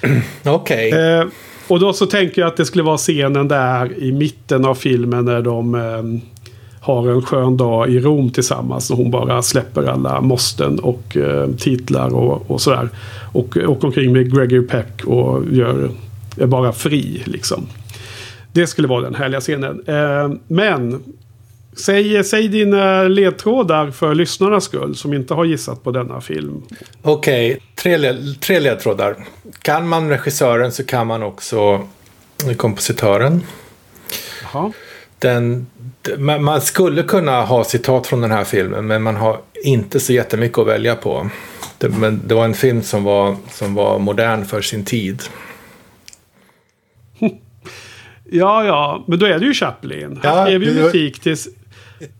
Okej. 0.44 0.90
Eh, 0.92 1.26
och 1.68 1.80
då 1.80 1.92
så 1.92 2.06
tänker 2.06 2.42
jag 2.42 2.48
att 2.48 2.56
det 2.56 2.64
skulle 2.64 2.84
vara 2.84 2.96
scenen 2.96 3.48
där 3.48 3.98
i 3.98 4.12
mitten 4.12 4.64
av 4.64 4.74
filmen 4.74 5.24
när 5.24 5.42
de 5.42 5.74
eh, 5.74 6.33
har 6.84 7.08
en 7.08 7.22
skön 7.22 7.56
dag 7.56 7.90
i 7.90 8.00
Rom 8.00 8.30
tillsammans. 8.30 8.90
Och 8.90 8.96
hon 8.96 9.10
bara 9.10 9.42
släpper 9.42 9.82
alla 9.82 10.20
måsten 10.20 10.78
och 10.78 11.16
eh, 11.16 11.48
titlar 11.58 12.14
och, 12.14 12.50
och 12.50 12.60
sådär. 12.60 12.88
Och 13.32 13.56
åker 13.56 13.84
omkring 13.86 14.12
med 14.12 14.34
Gregory 14.34 14.66
Peck 14.66 15.04
och 15.04 15.42
gör, 15.52 15.90
är 16.36 16.46
bara 16.46 16.72
fri 16.72 17.22
liksom. 17.24 17.66
Det 18.52 18.66
skulle 18.66 18.88
vara 18.88 19.00
den 19.00 19.14
härliga 19.14 19.40
scenen. 19.40 19.82
Eh, 19.86 20.30
men 20.48 21.02
säg, 21.76 22.24
säg 22.24 22.48
dina 22.48 23.02
ledtrådar 23.02 23.90
för 23.90 24.14
lyssnarnas 24.14 24.64
skull 24.64 24.96
som 24.96 25.14
inte 25.14 25.34
har 25.34 25.44
gissat 25.44 25.84
på 25.84 25.90
denna 25.90 26.20
film. 26.20 26.62
Okej, 27.02 27.58
tre, 27.74 27.96
led, 27.96 28.40
tre 28.40 28.60
ledtrådar. 28.60 29.16
Kan 29.62 29.88
man 29.88 30.08
regissören 30.08 30.72
så 30.72 30.84
kan 30.84 31.06
man 31.06 31.22
också 31.22 31.88
kompositören. 32.56 33.42
Jaha. 34.52 34.72
Den, 35.24 35.66
man 36.40 36.60
skulle 36.60 37.02
kunna 37.02 37.42
ha 37.42 37.64
citat 37.64 38.06
från 38.06 38.20
den 38.20 38.30
här 38.30 38.44
filmen 38.44 38.86
men 38.86 39.02
man 39.02 39.16
har 39.16 39.40
inte 39.64 40.00
så 40.00 40.12
jättemycket 40.12 40.58
att 40.58 40.66
välja 40.66 40.94
på. 40.94 41.30
Det, 41.78 41.88
men 41.88 42.20
det 42.26 42.34
var 42.34 42.44
en 42.44 42.54
film 42.54 42.82
som 42.82 43.04
var, 43.04 43.36
som 43.50 43.74
var 43.74 43.98
modern 43.98 44.44
för 44.44 44.60
sin 44.60 44.84
tid. 44.84 45.22
Ja, 48.30 48.64
ja, 48.64 49.04
men 49.06 49.18
då 49.18 49.26
är 49.26 49.38
det 49.38 49.46
ju 49.46 49.54
Chaplin. 49.54 50.20
Han 50.22 50.36
Ja, 50.36 50.44
skrev 50.46 50.62
ju 50.62 50.82
musik 50.82 51.20
till... 51.20 51.36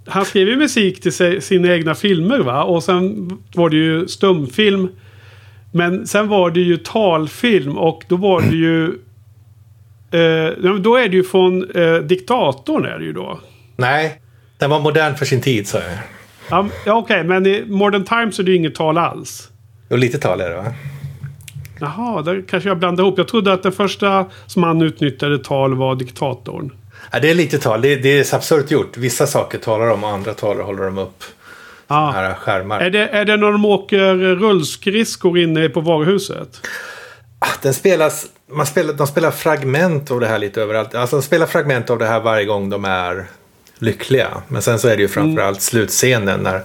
Han 0.07 0.25
skrev 0.25 0.49
ju 0.49 0.57
musik 0.57 1.01
till 1.01 1.43
sina 1.43 1.75
egna 1.75 1.95
filmer 1.95 2.39
va? 2.39 2.65
Och 2.65 2.83
sen 2.83 3.31
var 3.55 3.71
det 3.71 3.77
ju 3.77 4.09
stumfilm. 4.09 4.89
Men 5.73 6.07
sen 6.07 6.29
var 6.29 6.51
det 6.51 6.61
ju 6.61 6.77
talfilm 6.77 7.79
och 7.79 8.05
då 8.09 8.17
var 8.17 8.41
det 8.41 8.57
ju... 8.57 8.99
Eh, 10.15 10.74
då 10.74 10.97
är 10.97 11.09
det 11.09 11.16
ju 11.16 11.24
från 11.24 11.70
eh, 11.70 11.95
Diktatorn 11.95 12.85
är 12.85 12.99
det 12.99 13.05
ju 13.05 13.12
då. 13.12 13.41
Nej, 13.77 14.20
den 14.59 14.70
var 14.70 14.81
modern 14.81 15.15
för 15.15 15.24
sin 15.24 15.41
tid 15.41 15.69
sa 15.69 15.78
jag. 15.78 15.99
Ja, 16.51 16.69
ja 16.86 16.95
okej, 16.95 17.24
men 17.24 17.47
i 17.47 17.65
Modern 17.66 18.05
Times 18.05 18.39
är 18.39 18.43
det 18.43 18.51
ju 18.51 18.57
inget 18.57 18.74
tal 18.74 18.99
alls. 18.99 19.51
Och 19.91 19.99
lite 19.99 20.19
tal 20.19 20.41
är 20.41 20.51
det 20.51 20.57
va? 20.57 20.65
Jaha, 21.81 22.23
där 22.23 22.45
kanske 22.49 22.69
jag 22.69 22.78
blandade 22.78 23.07
ihop. 23.07 23.19
Jag 23.19 23.28
trodde 23.28 23.53
att 23.53 23.62
den 23.62 23.73
första 23.73 24.27
som 24.47 24.62
han 24.62 24.82
utnyttjade 24.82 25.39
tal 25.39 25.74
var 25.74 25.95
Diktatorn. 25.95 26.70
Ja, 27.12 27.20
det 27.20 27.31
är 27.31 27.35
lite 27.35 27.59
tal. 27.59 27.82
Det, 27.82 27.97
det 27.97 28.09
är 28.09 28.35
absurt 28.35 28.70
gjort. 28.70 28.97
Vissa 28.97 29.27
saker 29.27 29.59
talar 29.59 29.86
de 29.86 30.05
och 30.05 30.11
andra 30.11 30.35
talar 30.35 30.65
håller 30.65 30.85
de 30.85 30.99
upp. 30.99 31.24
Ja. 31.89 32.11
Här 32.15 32.35
skärmar. 32.35 32.81
Är 32.81 32.91
det, 32.91 33.09
är 33.09 33.24
det 33.24 33.36
när 33.36 33.53
de 33.53 33.65
åker 33.65 34.15
rullskridskor 34.15 35.39
inne 35.39 35.69
på 35.69 35.81
varuhuset? 35.81 36.66
Ah, 37.47 37.57
Den 37.62 37.75
spelas, 37.75 38.27
man 38.53 38.66
spelar, 38.66 38.93
de 38.95 39.07
spelar 39.07 39.31
fragment 39.31 40.11
av 40.11 40.21
det 40.21 40.27
här 40.27 40.39
lite 40.39 40.62
överallt. 40.62 40.95
Alltså 40.95 41.16
de 41.16 41.23
spelar 41.23 41.47
fragment 41.47 41.91
av 41.91 41.99
det 41.99 42.07
här 42.07 42.21
varje 42.21 42.45
gång 42.45 42.71
de 42.71 42.85
är 42.85 43.25
lyckliga. 43.79 44.43
Men 44.49 44.62
sen 44.62 44.79
så 44.79 44.89
är 44.89 44.97
det 44.97 45.03
ju 45.03 45.09
framförallt 45.09 45.62
slutscenen 45.62 46.41
när, 46.41 46.62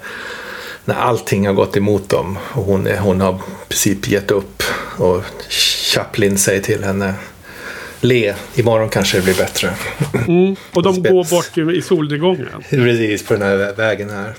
när 0.86 0.96
allting 0.96 1.48
har 1.48 1.54
gått 1.54 1.78
emot 1.78 2.10
dem. 2.10 2.38
Och 2.52 2.64
hon, 2.64 2.88
är, 2.88 2.98
hon 2.98 3.22
har 3.22 3.34
i 3.34 3.38
princip 3.70 4.08
gett 4.08 4.32
upp. 4.32 4.64
Och 4.98 5.24
Chaplin 5.94 6.38
säger 6.38 6.62
till 6.62 6.84
henne 6.84 7.14
Le, 8.02 8.34
imorgon 8.56 8.90
kanske 8.90 9.18
det 9.18 9.24
blir 9.24 9.36
bättre. 9.38 9.70
Mm. 10.28 10.56
Och 10.74 10.84
de 10.84 11.04
går 11.04 11.30
bort 11.30 11.58
i, 11.78 11.82
solnedgången. 11.82 12.48
Precis 12.70 13.26
på 13.26 13.34
den 13.34 13.42
här 13.44 13.58
vä- 13.58 13.76
vägen 13.76 14.10
här. 14.10 14.34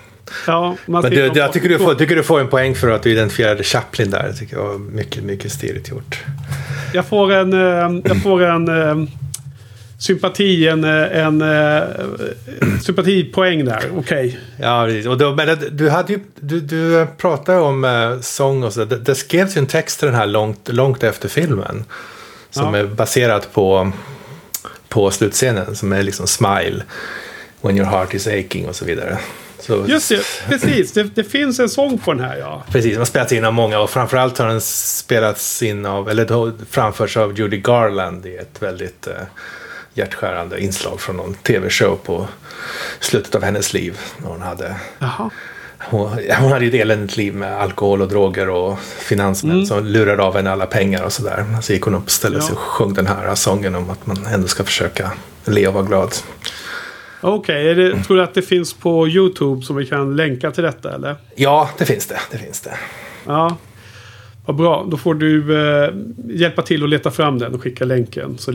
Ja, 0.47 0.77
man 0.87 1.03
Men 1.03 1.11
du, 1.11 1.19
jag 1.35 1.47
på- 1.47 1.53
tycker 1.53 1.69
du, 1.69 1.79
får, 1.79 1.95
tycker 1.95 2.17
du 2.17 2.23
får 2.23 2.41
en 2.41 2.49
poäng 2.49 2.75
för 2.75 2.91
att 2.91 3.03
du 3.03 3.11
identifierade 3.13 3.63
Chaplin 3.65 4.11
där. 4.11 4.23
Det 4.29 4.35
tycker 4.35 4.57
jag 4.57 4.65
var 4.65 4.79
mycket, 4.79 5.23
mycket 5.25 5.53
stiligt 5.53 5.89
gjort. 5.89 6.25
Jag 6.95 7.07
får 7.07 7.33
en, 7.33 7.53
eh, 7.53 8.01
jag 8.05 8.23
får 8.23 8.43
en 8.45 8.69
eh, 8.69 9.09
sympati, 9.99 10.69
en, 10.69 10.85
eh, 10.85 11.19
en 11.27 11.43
eh, 11.43 11.81
sympatipoäng 12.83 13.65
där. 13.65 13.83
Okej. 13.97 14.39
Ja, 14.61 14.85
precis. 14.87 15.07
Och 15.07 15.19
då, 15.19 15.35
men 15.35 15.59
du, 15.71 15.91
hade 15.91 16.13
ju, 16.13 16.21
du, 16.41 16.61
du 16.61 17.07
pratade 17.17 17.59
om 17.59 17.85
eh, 17.85 18.21
sång 18.21 18.63
och 18.63 18.73
så. 18.73 18.85
Det, 18.85 18.97
det 18.99 19.15
skrevs 19.15 19.57
ju 19.57 19.59
en 19.59 19.67
text 19.67 19.99
till 19.99 20.07
den 20.07 20.15
här 20.15 20.27
långt, 20.27 20.69
långt 20.73 21.03
efter 21.03 21.29
filmen. 21.29 21.85
Som 22.51 22.75
Ja. 22.75 22.81
är 22.81 22.87
baserad 22.87 23.53
på, 23.53 23.93
på 24.89 25.11
slutscenen. 25.11 25.77
Som 25.77 25.93
är 25.93 26.03
liksom 26.03 26.27
Smile. 26.27 26.83
When 27.63 27.77
your 27.77 27.87
heart 27.87 28.15
is 28.15 28.27
aching 28.27 28.69
och 28.69 28.75
så 28.77 28.85
vidare. 28.85 29.19
Så, 29.71 29.85
Just 29.89 30.09
det, 30.09 30.23
precis. 30.49 30.93
Det, 30.93 31.03
det 31.03 31.25
finns 31.25 31.61
en 31.61 31.69
sång 31.69 31.99
på 31.99 32.13
den 32.13 32.25
här 32.25 32.37
ja. 32.37 32.63
Precis, 32.71 32.91
den 32.91 32.99
har 32.99 33.05
spelats 33.05 33.33
in 33.33 33.45
av 33.45 33.53
många 33.55 33.79
och 33.81 33.91
framförallt 33.91 34.39
har 34.39 34.49
den 34.49 34.61
spelats 34.61 35.63
in 35.63 35.87
av, 35.87 36.09
eller 36.11 36.53
framförts 36.71 37.17
av 37.17 37.39
Judy 37.39 37.57
Garland 37.57 38.27
i 38.27 38.37
ett 38.37 38.63
väldigt 38.63 39.07
eh, 39.07 39.13
hjärtskärande 39.95 40.61
inslag 40.63 41.01
från 41.01 41.17
någon 41.17 41.35
tv-show 41.35 41.97
på 42.05 42.29
slutet 43.01 43.35
av 43.35 43.43
hennes 43.43 43.73
liv. 43.73 43.99
När 44.19 44.29
hon 44.29 44.43
hade 44.43 44.75
Jaha. 44.99 45.31
Hon, 45.79 46.09
hon 46.39 46.53
hade 46.53 46.65
ju 46.65 46.69
ett 46.69 46.83
eländigt 46.83 47.17
liv 47.17 47.35
med 47.35 47.61
alkohol 47.61 48.03
och 48.03 48.09
droger 48.09 48.49
och 48.49 48.79
finansmän 48.81 49.53
Mm. 49.55 49.67
som 49.67 49.87
lurade 49.87 50.23
av 50.23 50.37
henne 50.37 50.51
alla 50.51 50.67
pengar 50.67 51.03
och 51.03 51.13
sådär. 51.13 51.45
Så 51.63 51.73
gick 51.73 51.83
hon 51.83 51.95
upp 51.95 52.05
och 52.05 52.11
ställde 52.11 52.41
sig 52.41 52.51
Ja. 52.51 52.55
och 52.55 52.61
sjöng 52.61 52.95
den 52.95 53.07
här 53.07 53.35
sången 53.35 53.75
om 53.75 53.91
att 53.91 54.07
man 54.07 54.27
ändå 54.27 54.49
ska 54.49 54.65
försöka 54.65 55.11
le 55.45 55.67
och 55.67 55.75
vara 55.75 55.85
glad. 55.85 56.15
Okej, 57.21 57.75
det- 57.75 58.05
tror 58.05 58.17
du 58.17 58.23
att 58.23 58.35
det 58.35 58.43
finns 58.43 58.75
på 58.75 59.09
YouTube 59.09 59.63
som 59.63 59.77
vi 59.77 59.87
kan 59.87 60.17
länka 60.17 60.51
till 60.51 60.63
detta 60.65 60.95
eller? 60.95 61.17
Ja, 61.37 61.71
det 61.79 61.85
finns 61.85 62.07
det. 62.07 62.19
Det 62.31 62.39
finns 62.39 62.61
det. 62.61 62.75
Ja. 63.27 63.57
Vad 64.47 64.57
bra, 64.57 64.87
då 64.91 64.97
får 64.97 65.15
du 65.15 65.61
eh, 65.85 65.91
hjälpa 66.29 66.63
till 66.63 66.83
att 66.85 66.89
leta 66.91 67.11
fram 67.11 67.39
den 67.39 67.55
och 67.55 67.63
skicka 67.63 67.85
länken. 67.85 68.39
Så 68.39 68.53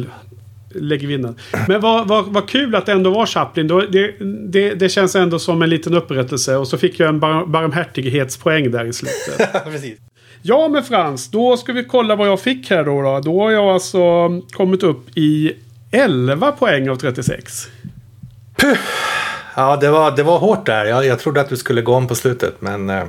lägger 0.75 1.07
vi 1.07 1.13
in 1.13 1.21
den. 1.21 1.35
Men 1.67 1.81
vad, 1.81 2.07
vad, 2.07 2.25
vad 2.25 2.49
kul 2.49 2.75
att 2.75 2.85
det 2.85 2.91
ändå 2.91 3.09
var 3.09 3.25
Chaplin. 3.25 3.67
Det, 3.67 4.11
det, 4.49 4.73
det 4.73 4.89
känns 4.89 5.15
ändå 5.15 5.39
som 5.39 5.61
en 5.61 5.69
liten 5.69 5.93
upprättelse. 5.93 6.55
Och 6.55 6.67
så 6.67 6.77
fick 6.77 6.99
jag 6.99 7.09
en 7.09 7.19
bar, 7.19 7.45
barmhärtighetspoäng 7.45 8.71
där 8.71 8.85
i 8.85 8.93
slutet. 8.93 9.63
Precis. 9.65 9.97
Ja 10.41 10.67
men 10.67 10.83
Frans, 10.83 11.31
då 11.31 11.57
ska 11.57 11.73
vi 11.73 11.83
kolla 11.83 12.15
vad 12.15 12.27
jag 12.27 12.39
fick 12.39 12.69
här 12.69 12.83
då. 12.83 13.01
Då, 13.01 13.19
då 13.19 13.41
har 13.43 13.51
jag 13.51 13.65
alltså 13.65 14.29
kommit 14.51 14.83
upp 14.83 15.17
i 15.17 15.51
11 15.91 16.51
poäng 16.51 16.89
av 16.89 16.95
36. 16.95 17.67
Puh. 18.55 18.77
Ja, 19.55 19.75
det 19.75 19.89
var, 19.89 20.15
det 20.15 20.23
var 20.23 20.39
hårt 20.39 20.65
där. 20.65 20.85
Jag, 20.85 21.05
jag 21.05 21.19
trodde 21.19 21.41
att 21.41 21.49
du 21.49 21.57
skulle 21.57 21.81
gå 21.81 21.93
om 21.93 22.07
på 22.07 22.15
slutet, 22.15 22.55
men... 22.59 22.89
Eh... 22.89 23.03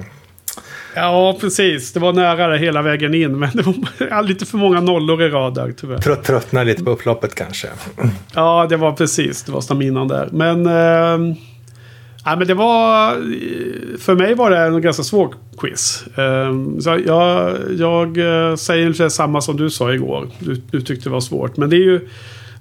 Ja, 0.94 1.38
precis. 1.40 1.92
Det 1.92 2.00
var 2.00 2.12
nära 2.12 2.48
det 2.48 2.58
hela 2.58 2.82
vägen 2.82 3.14
in. 3.14 3.38
Men 3.38 3.50
det 3.54 3.62
var 3.62 4.22
lite 4.28 4.46
för 4.46 4.58
många 4.58 4.80
nollor 4.80 5.22
i 5.22 5.28
rad 5.28 5.54
där, 5.54 5.72
tyvärr. 5.76 5.98
Trött, 5.98 6.24
tröttnade 6.24 6.66
lite 6.66 6.84
på 6.84 6.90
upploppet 6.90 7.34
kanske. 7.34 7.68
Ja, 8.34 8.66
det 8.68 8.76
var 8.76 8.92
precis. 8.92 9.42
Det 9.42 9.52
var 9.52 9.60
staminan 9.60 10.08
där. 10.08 10.28
Men... 10.32 10.66
Eh... 10.66 11.36
Ja, 12.24 12.36
men 12.36 12.46
det 12.46 12.54
var... 12.54 13.10
För 13.98 14.14
mig 14.14 14.34
var 14.34 14.50
det 14.50 14.58
en 14.58 14.82
ganska 14.82 15.02
svår 15.02 15.34
quiz. 15.58 16.04
Um, 16.16 16.80
så 16.80 17.02
jag, 17.06 17.56
jag 17.78 18.18
uh, 18.18 18.56
säger 18.56 18.82
ungefär 18.82 19.08
samma 19.08 19.40
som 19.40 19.56
du 19.56 19.70
sa 19.70 19.92
igår. 19.92 20.28
Du, 20.38 20.62
du 20.70 20.80
tyckte 20.80 21.08
det 21.08 21.12
var 21.12 21.20
svårt. 21.20 21.56
Men 21.56 21.70
det 21.70 21.76
är 21.76 21.84
ju 21.84 22.08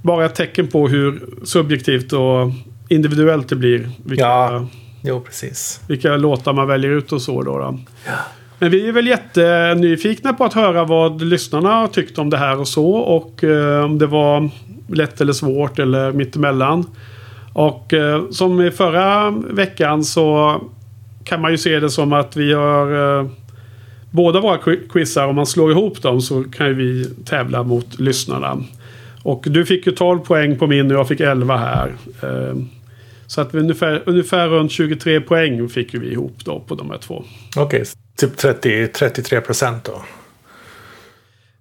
bara 0.02 0.26
ett 0.26 0.36
tecken 0.36 0.68
på 0.68 0.88
hur 0.88 1.26
subjektivt 1.44 2.14
och 2.14 2.52
individuellt 2.90 3.50
det 3.50 3.56
blir. 3.56 3.90
Vilka, 4.06 4.24
ja, 4.24 4.68
jo 5.02 5.22
precis. 5.22 5.82
Vilka 5.88 6.18
låtar 6.18 6.54
man 6.54 6.68
väljer 6.68 6.92
ut 6.92 7.12
och 7.12 7.22
så 7.22 7.42
då. 7.42 7.58
då. 7.58 7.80
Ja. 8.06 8.12
Men 8.60 8.72
vi 8.72 8.88
är 8.88 8.92
väl 8.92 9.08
jättenyfikna 9.08 10.34
på 10.34 10.44
att 10.46 10.54
höra 10.54 10.84
vad 10.84 11.22
lyssnarna 11.22 11.70
har 11.70 11.88
tyckt 11.88 12.18
om 12.18 12.30
det 12.30 12.38
här 12.38 12.60
och 12.60 12.68
så. 12.68 12.90
Och 12.92 13.44
uh, 13.44 13.84
om 13.84 13.98
det 13.98 14.08
var 14.08 14.50
lätt 14.88 15.22
eller 15.22 15.34
svårt 15.34 15.80
eller 15.80 16.12
mittemellan. 16.12 16.86
Och 17.56 17.94
eh, 17.94 18.30
som 18.30 18.62
i 18.62 18.72
förra 18.72 19.32
veckan 19.32 20.04
så 20.04 20.62
kan 21.24 21.42
man 21.42 21.52
ju 21.52 21.58
se 21.58 21.80
det 21.80 21.90
som 21.90 22.14
att 22.14 22.36
vi 22.36 22.54
har 22.54 23.20
eh, 23.20 23.28
båda 24.12 24.40
våra 24.40 24.58
quizar. 24.90 25.28
Om 25.28 25.36
man 25.36 25.46
slår 25.46 25.72
ihop 25.72 26.02
dem 26.02 26.22
så 26.22 26.44
kan 26.44 26.68
ju 26.68 26.74
vi 26.74 27.10
tävla 27.26 27.64
mot 27.64 28.00
lyssnarna. 28.00 28.64
Och 29.26 29.44
du 29.48 29.66
fick 29.66 29.88
ju 29.88 29.92
12 29.92 30.20
poäng 30.20 30.58
på 30.58 30.68
min 30.68 30.92
och 30.92 30.98
jag 30.98 31.08
fick 31.08 31.20
11 31.20 31.58
här. 31.58 31.96
Eh, 32.24 32.56
så 33.28 33.42
att 33.42 33.56
ungefär, 33.56 34.04
ungefär 34.06 34.48
runt 34.48 34.72
23 34.72 35.22
poäng 35.22 35.70
fick 35.70 35.94
vi 35.94 36.12
ihop 36.12 36.46
då 36.46 36.60
på 36.60 36.76
de 36.76 36.90
här 36.90 36.98
två. 36.98 37.24
Okej, 37.56 37.82
okay, 37.82 37.86
typ 38.18 38.38
30, 38.38 38.88
33 38.88 39.42
procent 39.42 39.84
då? 39.84 39.94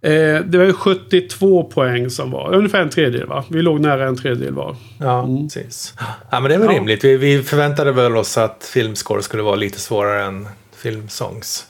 Eh, 0.08 0.40
det 0.40 0.58
var 0.58 0.72
72 0.72 1.64
poäng 1.64 2.10
som 2.10 2.30
var 2.30 2.54
ungefär 2.54 2.82
en 2.82 2.90
tredjedel 2.90 3.26
va? 3.26 3.44
Vi 3.48 3.62
låg 3.62 3.80
nära 3.80 4.06
en 4.08 4.16
tredjedel 4.16 4.54
var. 4.54 4.76
Ja, 4.98 5.24
mm. 5.24 5.48
precis. 5.48 5.94
Ja, 6.30 6.40
men 6.40 6.48
det 6.48 6.54
är 6.54 6.58
väl 6.58 6.68
ja. 6.70 6.76
rimligt. 6.76 7.04
Vi, 7.04 7.16
vi 7.16 7.42
förväntade 7.42 7.92
väl 7.92 8.16
oss 8.16 8.38
att 8.38 8.70
filmscore 8.72 9.22
skulle 9.22 9.42
vara 9.42 9.56
lite 9.56 9.80
svårare 9.80 10.24
än 10.24 10.48
filmsongs. 10.76 11.66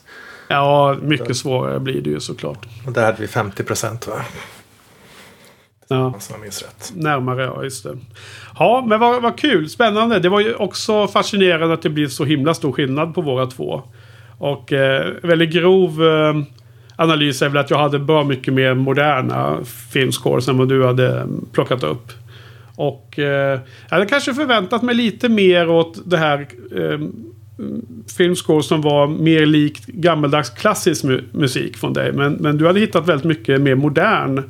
Ja, 0.47 0.97
mycket 1.01 1.27
Så. 1.27 1.33
svårare 1.33 1.79
blir 1.79 2.01
det 2.01 2.09
ju 2.09 2.19
såklart. 2.19 2.65
Och 2.85 2.93
där 2.93 3.05
hade 3.05 3.21
vi 3.21 3.27
50 3.27 3.63
procent 3.63 4.07
va? 4.07 4.21
Ja. 5.87 6.05
Om 6.05 6.13
jag 6.29 6.41
minns 6.41 6.61
rätt. 6.61 6.93
Närmare, 6.95 7.43
ja 7.43 7.63
just 7.63 7.83
det. 7.83 7.97
Ja, 8.59 8.85
men 8.87 8.99
vad, 8.99 9.21
vad 9.21 9.37
kul. 9.37 9.69
Spännande. 9.69 10.19
Det 10.19 10.29
var 10.29 10.39
ju 10.39 10.53
också 10.53 11.07
fascinerande 11.07 11.73
att 11.73 11.81
det 11.81 11.89
blir 11.89 12.07
så 12.07 12.25
himla 12.25 12.53
stor 12.53 12.71
skillnad 12.71 13.15
på 13.15 13.21
våra 13.21 13.45
två. 13.45 13.81
Och 14.37 14.73
eh, 14.73 15.13
väldigt 15.23 15.49
grov... 15.49 16.03
Eh, 16.03 16.35
analys 16.95 17.41
är 17.41 17.49
väl 17.49 17.57
att 17.57 17.69
jag 17.69 17.77
hade 17.77 17.99
bra 17.99 18.23
mycket 18.23 18.53
mer 18.53 18.73
moderna 18.73 19.57
filmscores 19.93 20.47
än 20.47 20.57
vad 20.57 20.69
du 20.69 20.85
hade 20.85 21.27
plockat 21.51 21.83
upp. 21.83 22.11
Och 22.75 23.19
eh, 23.19 23.59
jag 23.89 23.95
hade 23.95 24.05
kanske 24.05 24.33
förväntat 24.33 24.81
mig 24.81 24.95
lite 24.95 25.29
mer 25.29 25.69
åt 25.69 26.01
det 26.05 26.17
här 26.17 26.47
eh, 26.77 26.99
filmscore 28.17 28.63
som 28.63 28.81
var 28.81 29.07
mer 29.07 29.45
likt 29.45 29.85
gammeldags 29.85 30.49
klassisk 30.49 31.03
mu 31.03 31.23
musik 31.31 31.77
från 31.77 31.93
dig. 31.93 32.11
Men, 32.11 32.33
men 32.33 32.57
du 32.57 32.67
hade 32.67 32.79
hittat 32.79 33.07
väldigt 33.07 33.25
mycket 33.25 33.61
mer 33.61 33.75
modern. 33.75 34.43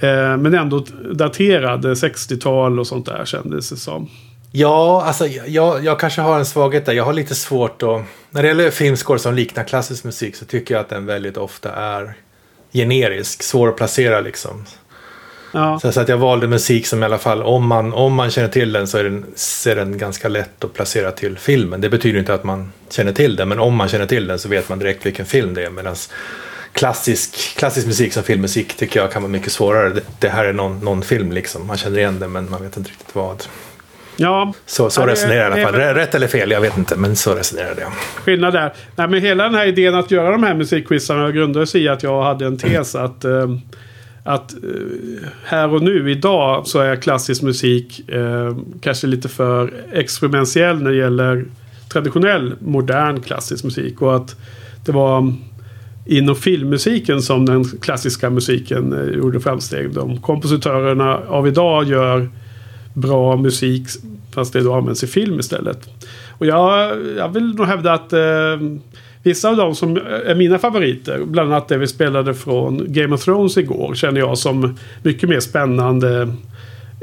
Eh, 0.00 0.36
men 0.36 0.54
ändå 0.54 0.84
daterad 1.14 1.84
60-tal 1.84 2.80
och 2.80 2.86
sånt 2.86 3.06
där 3.06 3.24
kändes 3.24 3.70
det 3.70 3.76
som. 3.76 4.08
Ja, 4.52 5.02
alltså 5.06 5.26
jag, 5.26 5.84
jag 5.84 6.00
kanske 6.00 6.20
har 6.20 6.38
en 6.38 6.46
svaghet 6.46 6.86
där. 6.86 6.92
Jag 6.92 7.04
har 7.04 7.12
lite 7.12 7.34
svårt 7.34 7.82
att... 7.82 8.02
När 8.30 8.42
det 8.42 8.48
gäller 8.48 8.70
filmscore 8.70 9.18
som 9.18 9.34
liknar 9.34 9.64
klassisk 9.64 10.04
musik 10.04 10.36
så 10.36 10.44
tycker 10.44 10.74
jag 10.74 10.80
att 10.80 10.88
den 10.88 11.06
väldigt 11.06 11.36
ofta 11.36 11.72
är 11.72 12.14
generisk. 12.72 13.42
Svår 13.42 13.68
att 13.68 13.76
placera 13.76 14.20
liksom. 14.20 14.64
Ja. 15.52 15.80
Så, 15.80 16.00
att 16.00 16.08
jag 16.08 16.16
valde 16.16 16.46
musik 16.46 16.86
som 16.86 17.02
i 17.02 17.04
alla 17.04 17.18
fall, 17.18 17.42
om 17.42 17.66
man, 17.66 17.92
om 17.92 18.14
man 18.14 18.30
känner 18.30 18.48
till 18.48 18.72
den 18.72 18.86
så 18.86 18.98
är 18.98 19.04
den, 19.04 19.24
är 19.66 19.76
den 19.76 19.98
ganska 19.98 20.28
lätt 20.28 20.64
att 20.64 20.74
placera 20.74 21.10
till 21.10 21.38
filmen. 21.38 21.80
Det 21.80 21.88
betyder 21.88 22.18
inte 22.18 22.34
att 22.34 22.44
man 22.44 22.72
känner 22.90 23.12
till 23.12 23.36
den, 23.36 23.48
men 23.48 23.60
om 23.60 23.74
man 23.74 23.88
känner 23.88 24.06
till 24.06 24.26
den 24.26 24.38
så 24.38 24.48
vet 24.48 24.68
man 24.68 24.78
direkt 24.78 25.06
vilken 25.06 25.26
film 25.26 25.54
det 25.54 25.64
är. 25.64 25.70
Medan 25.70 25.96
klassisk, 26.74 27.56
klassisk 27.58 27.86
musik 27.86 28.12
som 28.12 28.22
filmmusik 28.22 28.76
tycker 28.76 29.00
jag 29.00 29.12
kan 29.12 29.22
vara 29.22 29.32
mycket 29.32 29.52
svårare. 29.52 29.90
Det, 29.90 30.00
det 30.18 30.28
här 30.28 30.44
är 30.44 30.52
någon, 30.52 30.80
någon 30.80 31.02
film 31.02 31.32
liksom. 31.32 31.66
Man 31.66 31.76
känner 31.76 31.98
igen 31.98 32.18
den 32.18 32.32
men 32.32 32.50
man 32.50 32.62
vet 32.62 32.76
inte 32.76 32.90
riktigt 32.90 33.14
vad. 33.14 33.42
Ja. 34.16 34.54
Så, 34.66 34.90
så 34.90 35.06
resonerar 35.06 35.50
jag 35.50 35.58
i 35.58 35.62
alla 35.62 35.72
fall. 35.72 35.80
Det, 35.80 35.94
Rätt 35.94 36.14
eller 36.14 36.26
fel, 36.26 36.50
jag 36.50 36.60
vet 36.60 36.78
inte. 36.78 36.96
Men 36.96 37.16
så 37.16 37.34
resonerar 37.34 37.74
jag. 37.78 37.92
Skillnad 37.92 38.52
där. 38.52 38.72
Nej, 38.96 39.08
men 39.08 39.20
hela 39.20 39.44
den 39.44 39.54
här 39.54 39.66
idén 39.66 39.94
att 39.94 40.10
göra 40.10 40.30
de 40.30 40.42
här 40.42 40.54
musikquizarna 40.54 41.30
grundade 41.30 41.66
sig 41.66 41.82
i 41.82 41.88
att 41.88 42.02
jag 42.02 42.22
hade 42.22 42.46
en 42.46 42.58
tes 42.58 42.94
att 42.94 43.24
eh, 43.24 43.48
att 44.24 44.52
eh, 44.52 45.28
här 45.44 45.74
och 45.74 45.82
nu, 45.82 46.10
idag, 46.10 46.66
så 46.66 46.78
är 46.78 46.96
klassisk 46.96 47.42
musik 47.42 48.08
eh, 48.08 48.56
kanske 48.80 49.06
lite 49.06 49.28
för 49.28 49.72
experimentell 49.92 50.82
när 50.82 50.90
det 50.90 50.96
gäller 50.96 51.44
traditionell 51.92 52.54
modern 52.60 53.20
klassisk 53.20 53.64
musik. 53.64 54.02
Och 54.02 54.16
att 54.16 54.36
det 54.84 54.92
var 54.92 55.34
inom 56.06 56.36
filmmusiken 56.36 57.22
som 57.22 57.46
den 57.46 57.64
klassiska 57.64 58.30
musiken 58.30 58.92
eh, 58.92 59.18
gjorde 59.18 59.40
framsteg. 59.40 59.94
De 59.94 60.20
kompositörerna 60.20 61.18
av 61.28 61.48
idag 61.48 61.84
gör 61.84 62.28
bra 62.94 63.36
musik 63.36 63.82
fast 64.34 64.52
det 64.52 64.60
då 64.60 64.74
används 64.74 65.04
i 65.04 65.06
film 65.06 65.40
istället. 65.40 65.88
Och 66.38 66.46
jag, 66.46 66.96
jag 67.16 67.28
vill 67.28 67.54
nog 67.54 67.66
hävda 67.66 67.92
att 67.92 68.12
eh, 68.12 68.20
vissa 69.22 69.48
av 69.48 69.56
dem 69.56 69.74
som 69.74 69.96
är 70.26 70.34
mina 70.34 70.58
favoriter, 70.58 71.24
bland 71.24 71.52
annat 71.52 71.68
det 71.68 71.78
vi 71.78 71.86
spelade 71.86 72.34
från 72.34 72.84
Game 72.88 73.14
of 73.14 73.24
Thrones 73.24 73.56
igår, 73.56 73.94
känner 73.94 74.20
jag 74.20 74.38
som 74.38 74.76
mycket 75.02 75.28
mer 75.28 75.40
spännande 75.40 76.32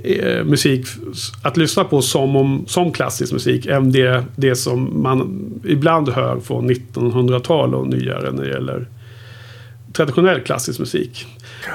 eh, 0.04 0.44
musik 0.44 0.86
att 1.44 1.58
lyssna 1.58 1.84
på 1.84 2.02
som, 2.02 2.36
om, 2.36 2.64
som 2.68 2.92
klassisk 2.92 3.34
musik 3.34 3.66
än 3.66 3.92
det, 3.92 4.24
det 4.36 4.56
som 4.56 5.02
man 5.02 5.50
ibland 5.66 6.10
hör 6.10 6.40
från 6.40 6.70
1900-tal 6.70 7.76
och 7.76 7.88
nyare 7.88 8.32
när 8.32 8.44
det 8.44 8.50
gäller 8.50 8.88
traditionell 9.94 10.42
klassisk 10.42 10.80
musik. 10.80 11.28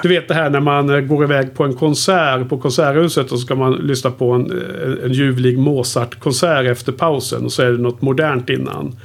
Du 0.03 0.09
vet 0.09 0.27
det 0.27 0.33
här 0.33 0.49
när 0.49 0.59
man 0.59 0.89
eh, 0.89 0.99
går 0.99 1.23
iväg 1.23 1.53
på 1.53 1.63
en 1.63 1.73
konsert 1.73 2.49
på 2.49 2.57
Konserthuset 2.57 3.31
och 3.31 3.39
så 3.39 3.45
ska 3.45 3.55
man 3.55 3.73
lyssna 3.73 4.11
på 4.11 4.31
en, 4.31 4.51
eh, 4.51 5.05
en 5.05 5.13
ljuvlig 5.13 5.57
Mozart-konsert 5.57 6.65
efter 6.65 6.91
pausen 6.91 7.45
och 7.45 7.51
så 7.51 7.61
är 7.61 7.71
det 7.71 7.77
något 7.77 8.01
modernt 8.01 8.49
innan. 8.49 8.95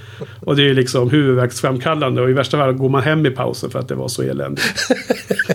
Och 0.40 0.56
det 0.56 0.70
är 0.70 0.74
liksom 0.74 1.10
huvudvärksframkallande 1.10 2.22
och 2.22 2.30
i 2.30 2.32
värsta 2.32 2.58
fall 2.58 2.72
går 2.72 2.88
man 2.88 3.02
hem 3.02 3.26
i 3.26 3.30
pausen 3.30 3.70
för 3.70 3.78
att 3.78 3.88
det 3.88 3.94
var 3.94 4.08
så 4.08 4.22
eländigt. 4.22 4.74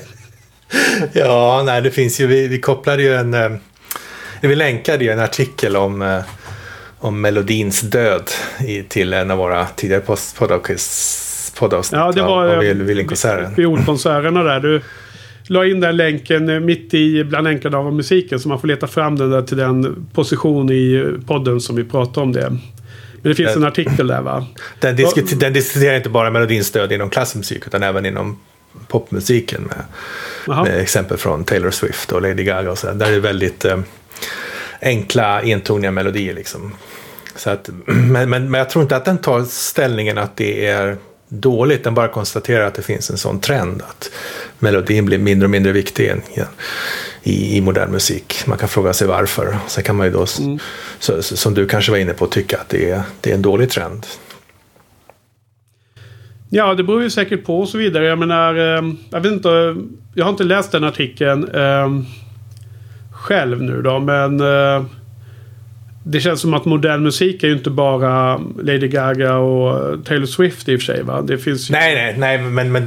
ja, 1.13 1.63
nej 1.65 1.81
det 1.81 1.91
finns 1.91 2.19
ju, 2.19 2.27
vi, 2.27 2.47
vi 2.47 2.59
kopplade 2.59 3.03
ju 3.03 3.15
en, 3.15 3.33
eh, 3.33 3.51
vi 4.41 4.55
länkade 4.55 5.03
ju 5.03 5.11
en 5.11 5.19
artikel 5.19 5.75
om 5.75 6.21
om 6.99 7.21
melodins 7.21 7.81
död 7.81 8.31
i, 8.67 8.83
till 8.83 9.13
en 9.13 9.31
av 9.31 9.37
våra 9.37 9.65
tidigare 9.65 10.01
poddavsnitt 11.59 11.99
ja, 11.99 12.11
det 12.11 12.21
var, 12.21 12.45
av, 12.45 12.57
av 12.57 12.63
violinkonserten. 12.63 13.55
Fiolkonserterna 13.55 14.43
där. 14.43 14.59
Du, 14.59 14.81
la 15.47 15.65
in 15.65 15.79
den 15.79 15.97
länken 15.97 16.49
eh, 16.49 16.59
mitt 16.59 16.93
i 16.93 17.23
bland 17.23 17.43
länkarna 17.43 17.77
av 17.77 17.93
musiken. 17.93 18.39
Så 18.39 18.49
man 18.49 18.59
får 18.59 18.67
leta 18.67 18.87
fram 18.87 19.15
den 19.15 19.29
där 19.29 19.41
till 19.41 19.57
den 19.57 20.07
position 20.13 20.71
i 20.71 21.13
podden 21.27 21.61
som 21.61 21.75
vi 21.75 21.83
pratade 21.83 22.19
om 22.19 22.31
det. 22.31 22.49
Men 23.21 23.31
det 23.31 23.35
finns 23.35 23.53
den, 23.53 23.63
en 23.63 23.67
artikel 23.67 24.07
där 24.07 24.21
va? 24.21 24.45
Den, 24.79 24.95
diskuter, 24.95 25.35
den 25.35 25.53
diskuterar 25.53 25.95
inte 25.95 26.09
bara 26.09 26.29
melodins 26.29 26.67
stöd 26.67 26.91
inom 26.91 27.09
klassisk 27.09 27.35
musik 27.35 27.67
utan 27.67 27.83
även 27.83 28.05
inom 28.05 28.39
popmusiken. 28.87 29.71
Med, 30.47 30.57
med, 30.65 30.81
exempel 30.81 31.17
från 31.17 31.43
Taylor 31.43 31.71
Swift 31.71 32.11
och 32.11 32.21
Lady 32.21 32.43
Gaga 32.43 32.71
och 32.71 32.77
så. 32.77 32.91
Där 32.91 33.07
är 33.07 33.11
det 33.11 33.19
väldigt 33.19 33.65
eh, 33.65 33.79
enkla 34.81 35.41
entoniga 35.41 35.91
melodier 35.91 36.33
liksom. 36.33 36.73
Så 37.35 37.49
att, 37.49 37.69
men, 37.85 38.29
men, 38.29 38.51
men 38.51 38.53
jag 38.53 38.69
tror 38.69 38.81
inte 38.81 38.95
att 38.95 39.05
den 39.05 39.17
tar 39.17 39.43
ställningen 39.43 40.17
att 40.17 40.37
det 40.37 40.65
är 40.67 40.97
dåligt. 41.27 41.83
Den 41.83 41.93
bara 41.93 42.07
konstaterar 42.07 42.65
att 42.65 42.73
det 42.73 42.81
finns 42.81 43.09
en 43.09 43.17
sån 43.17 43.39
trend 43.39 43.81
att 43.81 44.11
melodin 44.59 45.05
blir 45.05 45.17
mindre 45.17 45.45
och 45.45 45.49
mindre 45.49 45.71
viktig 45.71 46.13
i, 47.23 47.57
i 47.57 47.61
modern 47.61 47.91
musik. 47.91 48.43
Man 48.45 48.57
kan 48.57 48.69
fråga 48.69 48.93
sig 48.93 49.07
varför. 49.07 49.57
Sen 49.67 49.83
kan 49.83 49.95
man 49.95 50.05
ju 50.05 50.13
då, 50.13 50.25
mm. 50.39 50.59
så, 50.99 51.21
som 51.21 51.53
du 51.53 51.67
kanske 51.67 51.91
var 51.91 51.99
inne 51.99 52.13
på, 52.13 52.27
tycka 52.27 52.57
att 52.57 52.69
det 52.69 52.89
är, 52.89 53.01
det 53.21 53.29
är 53.29 53.35
en 53.35 53.41
dålig 53.41 53.69
trend. 53.69 54.05
Ja, 56.49 56.73
det 56.73 56.83
beror 56.83 57.03
ju 57.03 57.09
säkert 57.09 57.45
på 57.45 57.59
och 57.59 57.69
så 57.69 57.77
vidare. 57.77 58.05
Jag 58.05 58.19
menar, 58.19 58.55
eh, 58.55 58.93
jag 59.09 59.21
vet 59.21 59.31
inte, 59.31 59.75
jag 60.13 60.25
har 60.25 60.31
inte 60.31 60.43
läst 60.43 60.71
den 60.71 60.83
artikeln 60.83 61.49
eh, 61.49 62.01
själv 63.11 63.61
nu 63.61 63.81
då, 63.81 63.99
men 63.99 64.39
eh, 64.39 64.85
det 66.03 66.19
känns 66.19 66.41
som 66.41 66.53
att 66.53 66.65
modern 66.65 67.03
musik 67.03 67.43
är 67.43 67.47
ju 67.47 67.53
inte 67.53 67.69
bara 67.69 68.37
Lady 68.57 68.87
Gaga 68.87 69.37
och 69.37 70.05
Taylor 70.05 70.25
Swift 70.25 70.69
i 70.69 70.75
och 70.75 70.79
för 70.79 70.85
sig. 70.85 71.03
Va? 71.03 71.21
Det 71.21 71.37
finns 71.37 71.69
ju... 71.69 71.73
Nej, 71.73 71.95
nej, 71.95 72.15
nej, 72.17 72.37
men, 72.37 72.71
men 72.71 72.85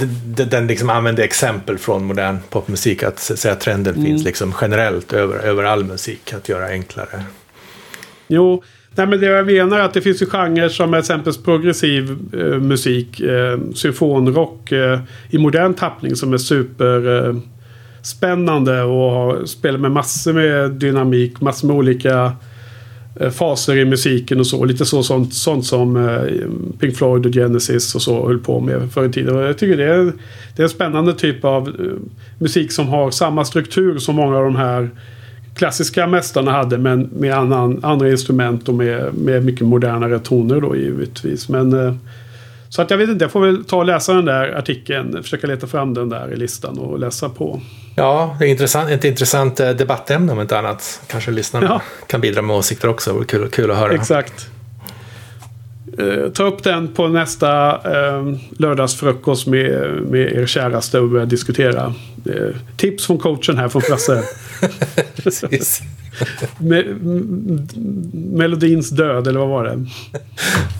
den 0.50 0.66
liksom 0.66 0.90
använder 0.90 1.22
exempel 1.22 1.78
från 1.78 2.04
modern 2.04 2.38
popmusik. 2.50 3.02
Att 3.02 3.18
säga 3.18 3.54
trenden 3.54 3.94
mm. 3.94 4.06
finns 4.06 4.24
liksom 4.24 4.54
generellt 4.60 5.12
över, 5.12 5.38
över 5.38 5.64
all 5.64 5.84
musik. 5.84 6.32
Att 6.32 6.48
göra 6.48 6.66
enklare. 6.66 7.22
Jo, 8.28 8.62
nej, 8.94 9.06
men 9.06 9.20
det 9.20 9.26
jag 9.26 9.46
menar 9.46 9.78
är 9.78 9.82
att 9.82 9.94
det 9.94 10.00
finns 10.00 10.22
ju 10.22 10.26
genrer 10.26 10.68
som 10.68 10.94
exempelvis 10.94 11.42
progressiv 11.42 12.16
eh, 12.32 12.60
musik. 12.60 13.20
Eh, 13.20 13.58
symfonrock 13.74 14.72
eh, 14.72 15.00
i 15.30 15.38
modern 15.38 15.74
tappning 15.74 16.16
som 16.16 16.32
är 16.32 16.38
super... 16.38 17.28
Eh, 17.28 17.34
spännande 18.02 18.82
och 18.82 19.48
spelar 19.48 19.78
med 19.78 19.90
massor 19.90 20.32
med 20.32 20.70
dynamik, 20.70 21.40
massor 21.40 21.68
med 21.68 21.76
olika 21.76 22.32
eh, 23.20 23.30
faser 23.30 23.76
i 23.76 23.84
musiken 23.84 24.40
och 24.40 24.46
så. 24.46 24.64
Lite 24.64 24.84
så 24.84 25.02
sånt, 25.02 25.34
sånt 25.34 25.66
som 25.66 25.96
eh, 25.96 26.22
Pink 26.80 26.96
Floyd 26.96 27.26
och 27.26 27.32
Genesis 27.32 27.94
och 27.94 28.02
så 28.02 28.26
höll 28.26 28.38
på 28.38 28.60
med 28.60 28.92
förr 28.92 29.08
i 29.08 29.12
tiden. 29.12 29.36
Och 29.36 29.42
jag 29.42 29.58
tycker 29.58 29.76
det 29.76 29.84
är, 29.84 30.12
det 30.56 30.62
är 30.62 30.64
en 30.64 30.68
spännande 30.68 31.12
typ 31.12 31.44
av 31.44 31.68
eh, 31.68 31.74
musik 32.38 32.72
som 32.72 32.88
har 32.88 33.10
samma 33.10 33.44
struktur 33.44 33.98
som 33.98 34.16
många 34.16 34.36
av 34.36 34.44
de 34.44 34.56
här 34.56 34.90
klassiska 35.60 36.06
mästarna 36.06 36.50
hade 36.50 36.78
men 36.78 37.10
med 37.12 37.34
annan, 37.34 37.80
andra 37.82 38.10
instrument 38.10 38.68
och 38.68 38.74
med, 38.74 39.14
med 39.14 39.44
mycket 39.44 39.66
modernare 39.66 40.18
toner 40.18 40.60
då 40.60 40.76
givetvis. 40.76 41.48
Men, 41.48 41.98
så 42.68 42.82
att 42.82 42.90
jag 42.90 42.98
vet 42.98 43.08
inte, 43.08 43.24
jag 43.24 43.32
får 43.32 43.40
väl 43.40 43.64
ta 43.64 43.76
och 43.76 43.84
läsa 43.84 44.12
den 44.12 44.24
där 44.24 44.58
artikeln, 44.58 45.22
försöka 45.22 45.46
leta 45.46 45.66
fram 45.66 45.94
den 45.94 46.08
där 46.08 46.32
i 46.32 46.36
listan 46.36 46.78
och 46.78 46.98
läsa 46.98 47.28
på. 47.28 47.60
Ja, 47.94 48.36
det 48.38 48.44
är 48.44 48.48
intressant, 48.48 48.90
ett 48.90 49.04
intressant 49.04 49.60
eh, 49.60 49.70
debattämne 49.70 50.32
om 50.32 50.40
inte 50.40 50.58
annat. 50.58 51.02
Kanske 51.06 51.30
lyssnarna 51.30 51.66
ja. 51.66 51.82
kan 52.06 52.20
bidra 52.20 52.42
med 52.42 52.56
åsikter 52.56 52.88
också. 52.88 53.24
Kul, 53.28 53.48
kul 53.48 53.70
att 53.70 53.76
höra. 53.76 53.94
Exakt. 53.94 54.50
Uh, 56.00 56.28
ta 56.28 56.44
upp 56.44 56.62
den 56.62 56.88
på 56.88 57.08
nästa 57.08 57.76
uh, 57.76 58.36
lördagsfrukost 58.58 59.46
med, 59.46 60.02
med 60.02 60.32
er 60.32 60.46
käraste 60.46 61.00
och 61.00 61.08
börja 61.08 61.26
diskutera. 61.26 61.94
Uh, 62.26 62.56
tips 62.76 63.06
från 63.06 63.18
coachen 63.18 63.58
här 63.58 63.68
från 63.68 63.82
Frasse. 63.82 64.22
Me 66.58 66.84
melodins 68.12 68.90
död, 68.90 69.26
eller 69.26 69.40
vad 69.40 69.48
var 69.48 69.64
det? 69.64 69.86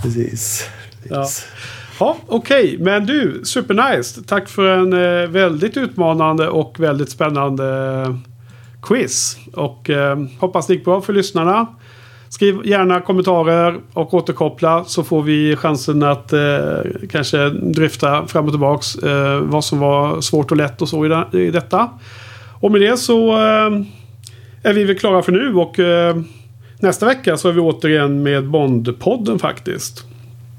Precis. 0.03 0.69
Precis. 1.03 1.47
Ja. 1.49 1.57
Ja, 2.01 2.17
okej. 2.27 2.65
Okay. 2.65 2.79
Men 2.85 3.07
du, 3.07 3.41
supernice. 3.45 4.23
Tack 4.27 4.49
för 4.49 4.79
en 4.79 4.93
eh, 4.93 5.29
väldigt 5.29 5.77
utmanande 5.77 6.49
och 6.49 6.81
väldigt 6.81 7.11
spännande 7.11 7.67
eh, 8.07 8.15
quiz. 8.83 9.39
Och 9.53 9.91
eh, 9.91 10.19
hoppas 10.39 10.67
det 10.67 10.75
gick 10.75 10.85
bra 10.85 11.01
för 11.01 11.13
lyssnarna. 11.13 11.67
Skriv 12.31 12.67
gärna 12.67 13.01
kommentarer 13.01 13.81
och 13.93 14.15
återkoppla 14.15 14.85
så 14.85 15.05
får 15.05 15.23
vi 15.23 15.57
chansen 15.57 16.03
att 16.03 16.33
eh, 16.33 16.79
kanske 17.11 17.51
dryfta 17.51 18.27
fram 18.27 18.45
och 18.45 18.53
tillbaks 18.53 18.95
eh, 18.95 19.41
vad 19.41 19.65
som 19.65 19.79
var 19.79 20.21
svårt 20.21 20.51
och 20.51 20.57
lätt 20.57 20.83
och 20.83 20.89
så 20.89 21.07
i, 21.07 21.39
i 21.39 21.51
detta. 21.51 21.89
Och 22.61 22.73
med 22.73 22.81
det 22.81 22.97
så 22.97 23.31
eh, 23.31 23.83
är 24.63 24.73
vi 24.73 24.85
väl 24.85 24.99
klara 24.99 25.23
för 25.23 25.33
nu 25.33 25.55
och 25.55 25.79
eh, 25.79 26.17
nästa 26.79 27.07
vecka 27.07 27.37
så 27.37 27.49
är 27.49 27.53
vi 27.53 27.61
återigen 27.61 28.23
med 28.23 28.49
Bondpodden 28.49 29.39
faktiskt. 29.39 30.05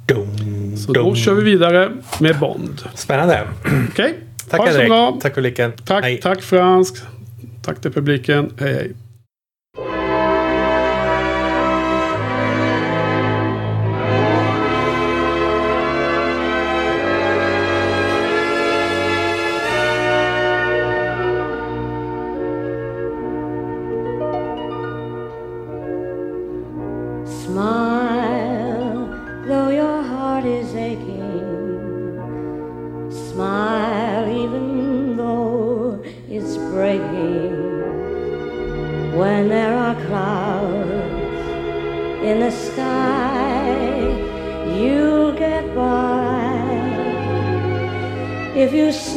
Dum, 0.07 0.77
så 0.77 0.93
dum. 0.93 1.05
då 1.05 1.15
kör 1.15 1.33
vi 1.33 1.43
vidare 1.43 1.91
med 2.19 2.39
Bond. 2.39 2.81
Spännande. 2.93 3.47
Okej. 3.61 3.85
Okay. 3.89 4.13
Tack 4.49 4.67
Henrik. 4.67 5.21
Tack 5.21 5.35
publiken. 5.35 5.71
Tack, 5.85 6.03
hej. 6.03 6.19
tack 6.21 6.41
Fransk. 6.41 6.95
Tack 7.61 7.81
till 7.81 7.91
publiken. 7.91 8.53
Hej 8.59 8.73
hej. 8.73 8.93
breaking 36.71 37.51
when 39.17 39.49
there 39.49 39.75
are 39.77 39.95
clouds 40.07 41.45
in 42.23 42.39
the 42.39 42.51
sky. 42.51 43.71
You'll 44.79 45.33
get 45.33 45.63
by 45.75 46.51
if 48.55 48.71
you. 48.73 49.10